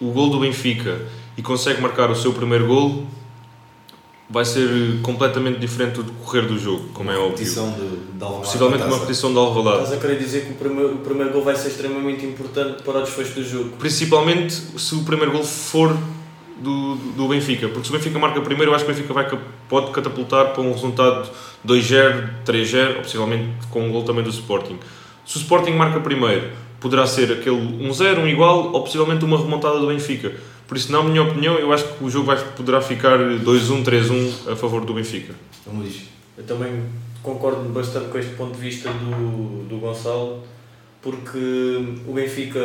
o 0.00 0.10
gol 0.10 0.30
do 0.30 0.40
Benfica 0.40 1.00
e 1.36 1.42
consegue 1.42 1.80
marcar 1.80 2.10
o 2.10 2.14
seu 2.14 2.32
primeiro 2.32 2.66
gol, 2.66 3.06
vai 4.28 4.44
ser 4.44 4.68
eh, 4.68 4.98
completamente 5.02 5.58
diferente 5.58 5.96
do 5.96 6.04
decorrer 6.04 6.46
do 6.46 6.58
jogo, 6.58 6.88
como 6.92 7.10
é 7.10 7.16
óbvio. 7.16 7.30
Repetição 7.30 7.70
de, 7.70 7.96
de 8.12 8.18
Possivelmente 8.18 8.84
uma 8.84 8.96
repetição 8.96 9.32
de 9.32 9.38
Alvalade. 9.38 9.84
Estás 9.84 9.98
a 9.98 10.00
querer 10.00 10.18
dizer 10.18 10.46
que 10.46 10.52
o 10.52 10.56
primeiro, 10.56 10.94
o 10.94 10.98
primeiro 10.98 11.32
gol 11.32 11.42
vai 11.42 11.56
ser 11.56 11.68
extremamente 11.68 12.24
importante 12.24 12.82
para 12.82 12.98
o 12.98 13.02
desfecho 13.02 13.34
do 13.34 13.44
jogo. 13.44 13.70
Principalmente 13.78 14.54
se 14.54 14.94
o 14.94 15.04
primeiro 15.04 15.32
gol 15.32 15.44
for 15.44 15.96
do, 16.62 16.94
do 17.16 17.28
Benfica, 17.28 17.68
porque 17.68 17.84
se 17.84 17.90
o 17.90 17.98
Benfica 17.98 18.18
marca 18.18 18.40
primeiro, 18.40 18.70
eu 18.70 18.74
acho 18.74 18.84
que 18.84 18.90
o 18.90 18.94
Benfica 18.94 19.12
vai, 19.12 19.28
pode 19.68 19.90
catapultar 19.90 20.52
para 20.52 20.62
um 20.62 20.72
resultado 20.72 21.28
2-0, 21.66 22.44
3-0, 22.46 22.88
ou 22.88 23.02
possivelmente 23.02 23.66
com 23.70 23.86
um 23.86 23.90
gol 23.90 24.04
também 24.04 24.22
do 24.22 24.30
Sporting. 24.30 24.78
Se 25.26 25.36
o 25.36 25.40
Sporting 25.40 25.72
marca 25.72 26.00
primeiro, 26.00 26.50
poderá 26.80 27.06
ser 27.06 27.32
aquele 27.32 27.56
1-0, 27.56 28.18
um 28.18 28.28
igual, 28.28 28.72
ou 28.72 28.82
possivelmente 28.82 29.24
uma 29.24 29.38
remontada 29.38 29.78
do 29.78 29.86
Benfica. 29.86 30.32
Por 30.66 30.76
isso, 30.76 30.90
na 30.90 31.02
minha 31.02 31.22
opinião, 31.22 31.56
eu 31.56 31.72
acho 31.72 31.84
que 31.84 32.04
o 32.04 32.10
jogo 32.10 32.26
vai, 32.26 32.38
poderá 32.56 32.80
ficar 32.80 33.18
2-1, 33.18 33.84
3-1 33.84 34.52
a 34.52 34.56
favor 34.56 34.84
do 34.84 34.94
Benfica. 34.94 35.34
Vamos 35.66 35.84
diz. 35.84 36.02
Eu 36.36 36.44
também 36.44 36.84
concordo 37.22 37.68
bastante 37.68 38.08
com 38.08 38.18
este 38.18 38.34
ponto 38.34 38.54
de 38.54 38.60
vista 38.60 38.90
do, 38.90 39.64
do 39.68 39.76
Gonçalo, 39.76 40.42
porque 41.00 41.38
o 42.06 42.12
Benfica, 42.14 42.60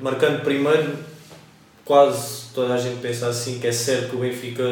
marcando 0.00 0.42
primeiro, 0.42 0.92
quase 1.86 2.48
toda 2.52 2.74
a 2.74 2.76
gente 2.76 3.00
pensa 3.00 3.28
assim, 3.28 3.60
que 3.60 3.66
é 3.68 3.72
certo 3.72 4.10
que 4.10 4.16
o 4.16 4.18
Benfica 4.18 4.64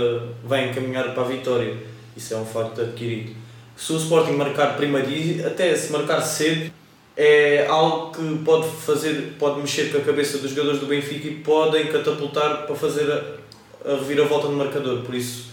vai 0.42 0.68
encaminhar 0.68 1.14
para 1.14 1.22
a 1.22 1.26
vitória. 1.26 1.76
Isso 2.16 2.34
é 2.34 2.36
um 2.36 2.44
facto 2.44 2.80
adquirido. 2.80 3.32
Se 3.76 3.92
o 3.92 3.96
Sporting 3.96 4.32
marcar 4.32 4.76
primeiro, 4.76 5.08
e 5.08 5.42
até 5.44 5.74
se 5.76 5.92
marcar 5.92 6.20
cedo, 6.20 6.72
é 7.16 7.66
algo 7.68 8.12
que 8.12 8.38
pode 8.44 8.68
fazer, 8.68 9.36
pode 9.38 9.60
mexer 9.60 9.92
com 9.92 9.98
a 9.98 10.00
cabeça 10.00 10.38
dos 10.38 10.50
jogadores 10.50 10.80
do 10.80 10.86
Benfica 10.86 11.28
e 11.28 11.36
podem 11.36 11.86
catapultar 11.86 12.66
para 12.66 12.74
fazer 12.74 13.08
a, 13.10 13.92
a 13.92 13.96
reviravolta 13.96 14.48
no 14.48 14.56
marcador. 14.56 15.02
Por 15.02 15.14
isso, 15.14 15.46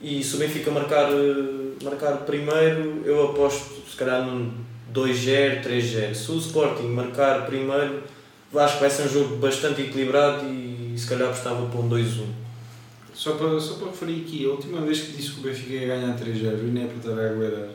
e 0.00 0.22
se 0.24 0.34
o 0.34 0.38
Benfica 0.38 0.70
marcar, 0.72 1.12
eh, 1.12 1.84
marcar 1.84 2.16
primeiro, 2.18 3.02
eu 3.04 3.30
aposto 3.30 3.88
se 3.88 3.96
calhar 3.96 4.26
num 4.26 4.52
2-0, 4.92 5.62
3-0. 5.62 6.14
Se 6.14 6.32
o 6.32 6.38
Sporting 6.38 6.88
marcar 6.88 7.46
primeiro, 7.46 8.02
acho 8.56 8.74
que 8.74 8.80
vai 8.80 8.90
ser 8.90 9.04
um 9.04 9.08
jogo 9.08 9.36
bastante 9.36 9.82
equilibrado 9.82 10.44
e 10.44 10.61
se 10.96 11.06
calhar 11.08 11.28
apostava 11.28 11.66
para 11.66 11.80
um 11.80 11.88
2-1. 11.88 12.24
Só 13.14 13.32
para, 13.32 13.60
só 13.60 13.74
para 13.74 13.88
referir 13.88 14.22
aqui, 14.22 14.46
a 14.46 14.50
última 14.50 14.80
vez 14.80 15.00
que 15.00 15.12
disse 15.12 15.32
que 15.32 15.40
o 15.40 15.42
Benfica 15.42 15.72
ia 15.74 15.86
ganhar 15.86 16.16
3-0, 16.16 16.58
e 16.60 16.70
não 16.70 16.82
é 16.82 16.86
para 16.86 16.96
estar 16.96 17.22
a 17.22 17.30
aguardar, 17.30 17.68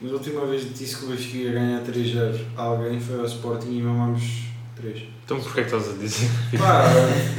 mas 0.00 0.10
a 0.12 0.14
última 0.14 0.46
vez 0.46 0.62
que 0.64 0.70
disse 0.70 0.96
que 0.96 1.04
o 1.06 1.08
Benfica 1.08 1.36
ia 1.38 1.52
ganhar 1.52 1.80
3-0 1.82 2.38
a 2.56 2.62
alguém 2.62 3.00
foi 3.00 3.18
ao 3.18 3.24
Sporting 3.24 3.70
e 3.78 3.82
mamámos 3.82 4.22
3. 4.76 5.02
Então, 5.24 5.40
porquê 5.40 5.60
é 5.60 5.64
que 5.64 5.74
estás 5.74 5.94
a 5.94 5.98
dizer? 5.98 6.28
Pá, 6.58 6.84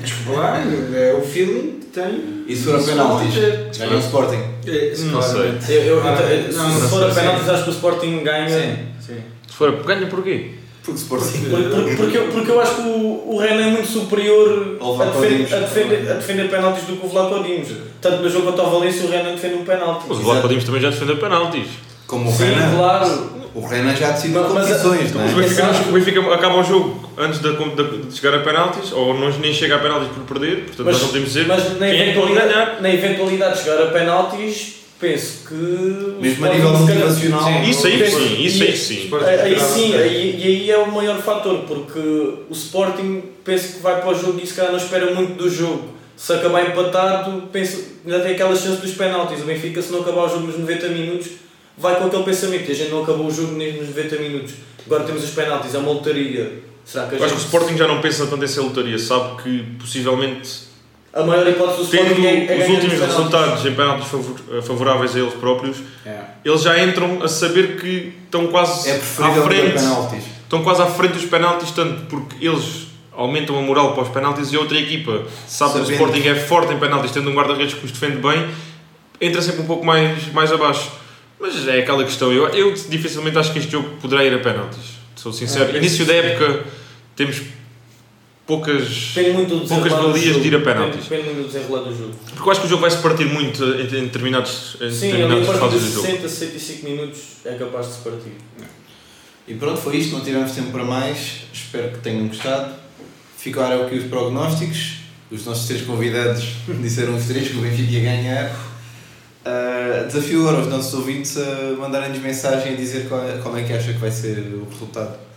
desculpa 0.02 0.40
lá, 0.40 0.58
é 0.60 1.14
o 1.14 1.22
feeling 1.22 1.80
que 1.80 1.86
tenho. 1.88 2.44
E 2.48 2.56
se 2.56 2.64
for 2.64 2.76
a 2.76 2.84
penaltis? 2.84 3.34
Ganha 3.78 3.96
o 3.96 4.00
Sporting. 4.00 4.42
É, 4.68 4.96
Não 4.98 5.12
claramente. 5.20 5.72
Eu, 5.72 5.82
eu, 5.82 5.98
eu- 5.98 6.54
não, 6.54 6.82
se 6.82 6.88
for 6.90 7.04
a 7.04 7.14
sei, 7.14 7.24
penaltis, 7.24 7.50
acho 7.50 7.64
que 7.66 7.70
o 7.70 7.74
Sporting 7.74 8.24
ganha. 8.24 8.50
Sim, 8.50 8.88
sim. 9.00 9.22
Se 9.48 9.54
for, 9.54 9.84
ganha 9.84 10.08
porquê? 10.08 10.56
Porque 10.84 11.00
Sporting. 11.00 11.46
Por- 11.50 11.64
por- 11.64 11.96
Porque, 11.96 12.18
eu- 12.18 12.28
porque 12.30 12.52
eu 12.52 12.60
acho 12.62 12.76
que 12.76 12.82
o, 12.82 13.34
o 13.34 13.38
Renan 13.40 13.68
é 13.68 13.72
muito 13.72 13.88
superior 13.88 14.78
a 14.82 15.04
a, 15.04 15.06
defender, 15.60 16.10
a 16.12 16.14
defender 16.16 16.50
penaltis 16.50 16.84
do 16.86 16.98
que 16.98 17.06
o 17.06 17.10
Vlaco 17.10 17.44
Dimos. 17.44 17.68
Tanto 18.02 18.24
no 18.24 18.30
jogo 18.30 18.48
contra 18.48 18.64
o 18.66 18.70
Valência, 18.72 19.06
o 19.06 19.12
Renan 19.12 19.32
defende 19.36 19.56
um 19.56 19.64
penalti. 19.64 20.06
Mas 20.10 20.18
o 20.18 20.22
Vlaco 20.22 20.48
Dimos 20.48 20.64
também 20.64 20.82
já 20.82 20.90
defendeu 20.90 21.18
penaltis. 21.18 21.68
Como 22.08 22.30
o 22.30 22.34
Sim, 22.34 22.46
Renan. 22.46 22.76
claro. 22.76 23.42
O 23.54 23.68
Renan 23.68 23.94
já 23.96 24.12
decidiu 24.12 24.42
Mas- 24.42 24.54
mas- 24.54 24.64
competições, 24.68 25.12
não 25.14 25.22
O 25.22 25.24
é? 25.26 25.28
Benfica, 25.34 25.62
Exato. 25.62 25.90
o 25.90 25.92
Benfica 25.92 26.34
acaba 26.34 26.56
o 26.56 26.64
jogo 26.64 27.10
antes 27.18 27.40
de, 27.42 27.52
de- 27.54 27.98
de 28.08 28.16
chegar 28.18 28.34
a 28.38 28.40
penaltis, 28.40 28.92
ou 28.94 29.14
não, 29.14 29.30
nem 29.40 29.54
chega 29.54 29.76
a 29.76 29.80
penaltis 29.80 30.08
por 30.08 30.24
perder, 30.24 30.64
portanto 30.68 30.86
Mas- 30.86 30.94
nós 30.94 31.02
não 31.02 31.08
podemos 31.10 31.28
dizer 31.28 31.48
Mas 31.48 31.78
na 31.78 31.86
quem 31.88 32.02
é 32.02 32.06
que 32.14 32.20
pode 32.20 32.32
eventualidade, 32.32 32.54
ganhar. 32.54 32.82
na 32.82 32.90
eventualidade 32.94 33.58
de 33.58 33.64
chegar 33.64 33.82
a 33.84 33.86
penaltis, 33.88 34.76
penso 35.02 35.40
que. 35.48 35.56
Mesmo 36.22 36.46
a 36.46 36.50
nível 36.54 36.70
motivacional. 36.78 37.44
Sim. 37.44 37.70
Isso 37.70 37.88
aí 37.88 37.98
penso- 38.00 38.20
sim, 38.20 38.42
isso 38.44 38.64
e- 38.64 38.68
aí 38.68 38.78
sim. 38.78 39.04
Sporting 39.06 39.26
Aí, 39.26 39.60
sim, 39.60 39.96
aí, 39.96 40.40
e 40.40 40.44
aí 40.48 40.72
é 40.72 40.78
o 40.78 40.90
maior 40.92 41.20
fator, 41.22 41.60
porque 41.68 42.00
o 42.00 42.52
Sporting 42.54 43.24
penso 43.44 43.74
que 43.74 43.80
vai 43.82 44.00
para 44.00 44.12
o 44.12 44.14
jogo 44.16 44.40
e 44.42 44.48
se 44.48 44.54
calhar 44.54 44.72
não 44.72 44.80
espera 44.80 45.14
muito 45.14 45.34
do 45.34 45.50
jogo. 45.50 45.90
Se 46.16 46.32
acabar 46.34 46.68
empatado, 46.70 47.50
penso, 47.52 47.84
ainda 48.06 48.20
tem 48.20 48.34
aquela 48.34 48.56
chance 48.56 48.80
dos 48.80 48.92
penaltis. 48.92 49.42
O 49.42 49.46
Benfica, 49.46 49.82
se 49.82 49.92
não 49.92 50.02
acabar 50.02 50.26
o 50.26 50.30
jogo 50.30 50.46
nos 50.48 50.58
90 50.60 50.88
minutos, 50.90 51.28
vai 51.76 51.96
com 51.96 52.06
aquele 52.06 52.24
pensamento. 52.24 52.72
A 52.72 52.76
gente 52.76 52.92
não 52.92 53.02
acabou 53.02 53.26
o 53.26 53.32
jogo 53.32 53.54
nem 53.54 53.74
nos 53.78 53.88
90 53.88 54.16
minutos. 54.18 54.54
Agora 54.86 55.04
temos 55.04 55.24
os 55.24 55.32
penaltis, 55.32 55.74
é 55.74 55.80
uma 55.80 55.92
lotaria. 55.92 56.62
Será 56.86 57.08
que 57.08 57.16
a 57.16 57.18
Eu 57.18 57.24
acho 57.26 57.34
que 57.34 57.40
o 57.40 57.44
gente- 57.44 57.48
Sporting 57.54 57.78
já 57.78 57.88
não 57.88 58.02
pensa 58.02 58.28
tanto 58.28 58.44
em 58.44 58.48
ser 58.48 58.60
lotaria, 58.62 59.00
sabe 59.00 59.42
que 59.42 59.64
possivelmente, 59.80 60.50
A 61.14 61.24
maior 61.24 61.46
hipótese 61.48 61.78
do 61.78 61.84
Sporting 61.84 62.16
tendo 62.22 62.26
é, 62.26 62.60
é 62.62 62.64
os 62.64 62.70
últimos 62.70 63.00
resultados 63.00 63.66
em 63.66 63.74
penaltis 63.76 64.08
favor- 64.08 64.62
favoráveis 64.64 65.16
a 65.16 65.20
eles 65.20 65.34
próprios, 65.34 65.78
É. 66.06 66.20
eles 66.46 66.62
já 66.62 66.82
entram 66.84 67.22
a 67.22 67.28
saber 67.28 67.76
que 67.80 68.14
estão 68.24 68.48
quase 68.48 68.90
É 68.90 68.96
à 68.96 69.00
frente. 69.00 69.76
Estão 70.44 70.64
quase 70.64 70.82
à 70.82 70.86
frente 70.86 71.14
dos 71.14 71.26
penaltis, 71.26 71.72
tanto 71.72 72.06
porque 72.06 72.46
eles 72.46 72.88
aumentam 73.14 73.58
a 73.60 73.62
moral 73.62 73.94
para 73.94 74.04
os 74.04 74.10
penaltis 74.10 74.52
e 74.54 74.56
a 74.56 74.60
outra 74.60 74.80
equipa 74.80 75.24
sabe 75.48 75.74
que 75.74 75.80
o 75.80 75.82
Sabendo. 75.86 75.92
Sporting 75.92 76.28
é 76.30 76.36
forte 76.36 76.74
em 76.74 76.80
penaltis, 76.80 77.12
tendo 77.12 77.30
um 77.30 77.34
guarda-redes 77.34 77.74
que 77.74 77.86
os 77.86 77.92
defende 77.92 78.18
bem, 78.18 78.48
entra 79.20 79.42
sempre 79.42 79.62
um 79.64 79.66
pouco 79.66 79.86
mais, 79.86 80.32
mais 80.32 80.52
abaixo. 80.52 80.92
Mas 81.40 81.68
é 81.68 81.80
aquela 81.80 82.04
questão, 82.06 82.32
eu, 82.32 82.48
eu 82.50 82.74
dificilmente 82.88 83.38
acho 83.38 83.52
que 83.52 83.60
este 83.60 83.72
jogo 83.72 83.90
poderá 84.02 84.24
ir 84.24 84.34
a 84.34 84.40
penaltis. 84.40 85.00
Sou 85.16 85.34
sincero. 85.34 85.74
É, 85.76 85.78
Início 85.78 86.06
da 86.06 86.14
época 86.14 86.64
temos 87.16 87.42
poucas. 88.52 89.14
Depende 89.16 89.38
muito 89.38 89.56
do 89.56 89.68
Poucas 89.68 89.92
valias 89.94 90.42
de 90.42 90.48
ir 90.50 90.56
a 90.56 90.60
penaltis. 90.60 91.04
Depende 91.04 91.30
muito 91.30 91.42
do 91.44 91.48
desenrolar 91.48 91.84
do 91.84 91.98
jogo. 91.98 92.14
Porque 92.26 92.50
eu 92.50 92.52
acho 92.52 92.60
que 92.60 92.68
o 92.68 92.70
jogo 92.70 92.82
vai 92.82 92.92
se 92.92 92.98
partir 92.98 93.26
muito 93.26 93.64
em, 93.64 93.82
em 93.82 94.04
determinados, 94.06 94.76
em 94.82 94.92
Sim, 94.92 95.14
ali 95.14 95.24
a 95.24 95.28
determinadas 95.28 95.48
partir 95.48 95.60
fases 95.62 95.80
de 95.80 95.88
do 95.88 95.94
jogo. 95.94 96.08
60, 96.08 96.30
65 96.30 96.86
minutos 96.86 97.20
é 97.46 97.54
capaz 97.54 97.88
de 97.88 97.94
se 97.94 98.00
partir. 98.00 98.34
E 99.48 99.54
pronto, 99.56 99.80
foi 99.80 99.96
isto. 99.98 100.14
Não 100.14 100.22
tivemos 100.22 100.52
tempo 100.52 100.72
para 100.72 100.84
mais. 100.84 101.44
Espero 101.54 101.92
que 101.92 102.00
tenham 102.00 102.28
gostado. 102.28 102.74
Ficaram 103.38 103.86
aqui 103.86 103.96
os 103.96 104.04
prognósticos. 104.06 104.98
Os 105.32 105.46
nossos 105.46 105.66
três 105.66 105.84
convidados 105.84 106.44
disseram 106.82 107.16
os 107.16 107.24
três 107.24 107.48
que 107.48 107.58
o 107.58 107.62
Benfica 107.62 107.90
ia 107.90 108.02
ganhar. 108.02 108.72
Ah, 109.46 110.04
desafio 110.06 110.42
agora 110.42 110.62
os 110.62 110.68
nossos 110.68 110.94
ouvintes 110.94 111.38
a 111.38 111.76
mandarem-nos 111.80 112.20
mensagem 112.20 112.74
e 112.74 112.76
dizer 112.76 113.08
qual 113.08 113.28
é, 113.28 113.38
como 113.38 113.58
é 113.58 113.64
que 113.64 113.72
acha 113.72 113.94
que 113.94 114.00
vai 114.00 114.12
ser 114.12 114.38
o 114.40 114.68
resultado. 114.70 115.31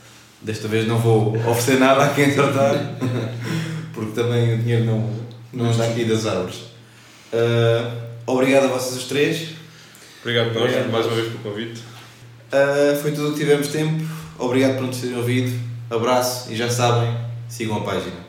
Desta 0.45 0.68
vez 0.68 0.86
não 0.86 0.99
vou 0.99 1.34
oferecer 1.36 1.78
nada 1.80 2.05
a 2.05 2.14
quem 2.14 2.26
acertar, 2.26 2.74
porque 3.95 4.12
também 4.12 4.55
o 4.55 4.59
dinheiro 4.59 4.84
não, 4.84 5.11
não 5.53 5.70
está 5.70 5.86
aqui 5.86 6.05
das 6.05 6.26
árvores. 6.26 6.64
Ah, 7.32 7.90
obrigado 8.26 8.64
a 8.64 8.68
vocês 8.68 8.97
os 8.97 9.09
três. 9.09 9.49
Obrigado, 10.20 10.53
nós, 10.53 10.64
Obrigado. 10.64 10.90
mais 10.90 11.07
uma 11.07 11.14
vez 11.16 11.28
pelo 11.28 11.38
convite. 11.38 11.80
Uh, 12.53 12.97
foi 13.03 13.12
tudo 13.12 13.28
o 13.28 13.32
que 13.32 13.40
tivemos 13.40 13.68
tempo. 13.68 14.05
Obrigado 14.38 14.76
por 14.76 14.86
nos 14.86 14.99
terem 14.99 15.16
ouvido. 15.16 15.59
Abraço 15.90 16.53
e 16.53 16.57
já 16.57 16.70
sabem, 16.70 17.14
sigam 17.49 17.78
a 17.78 17.80
página. 17.80 18.24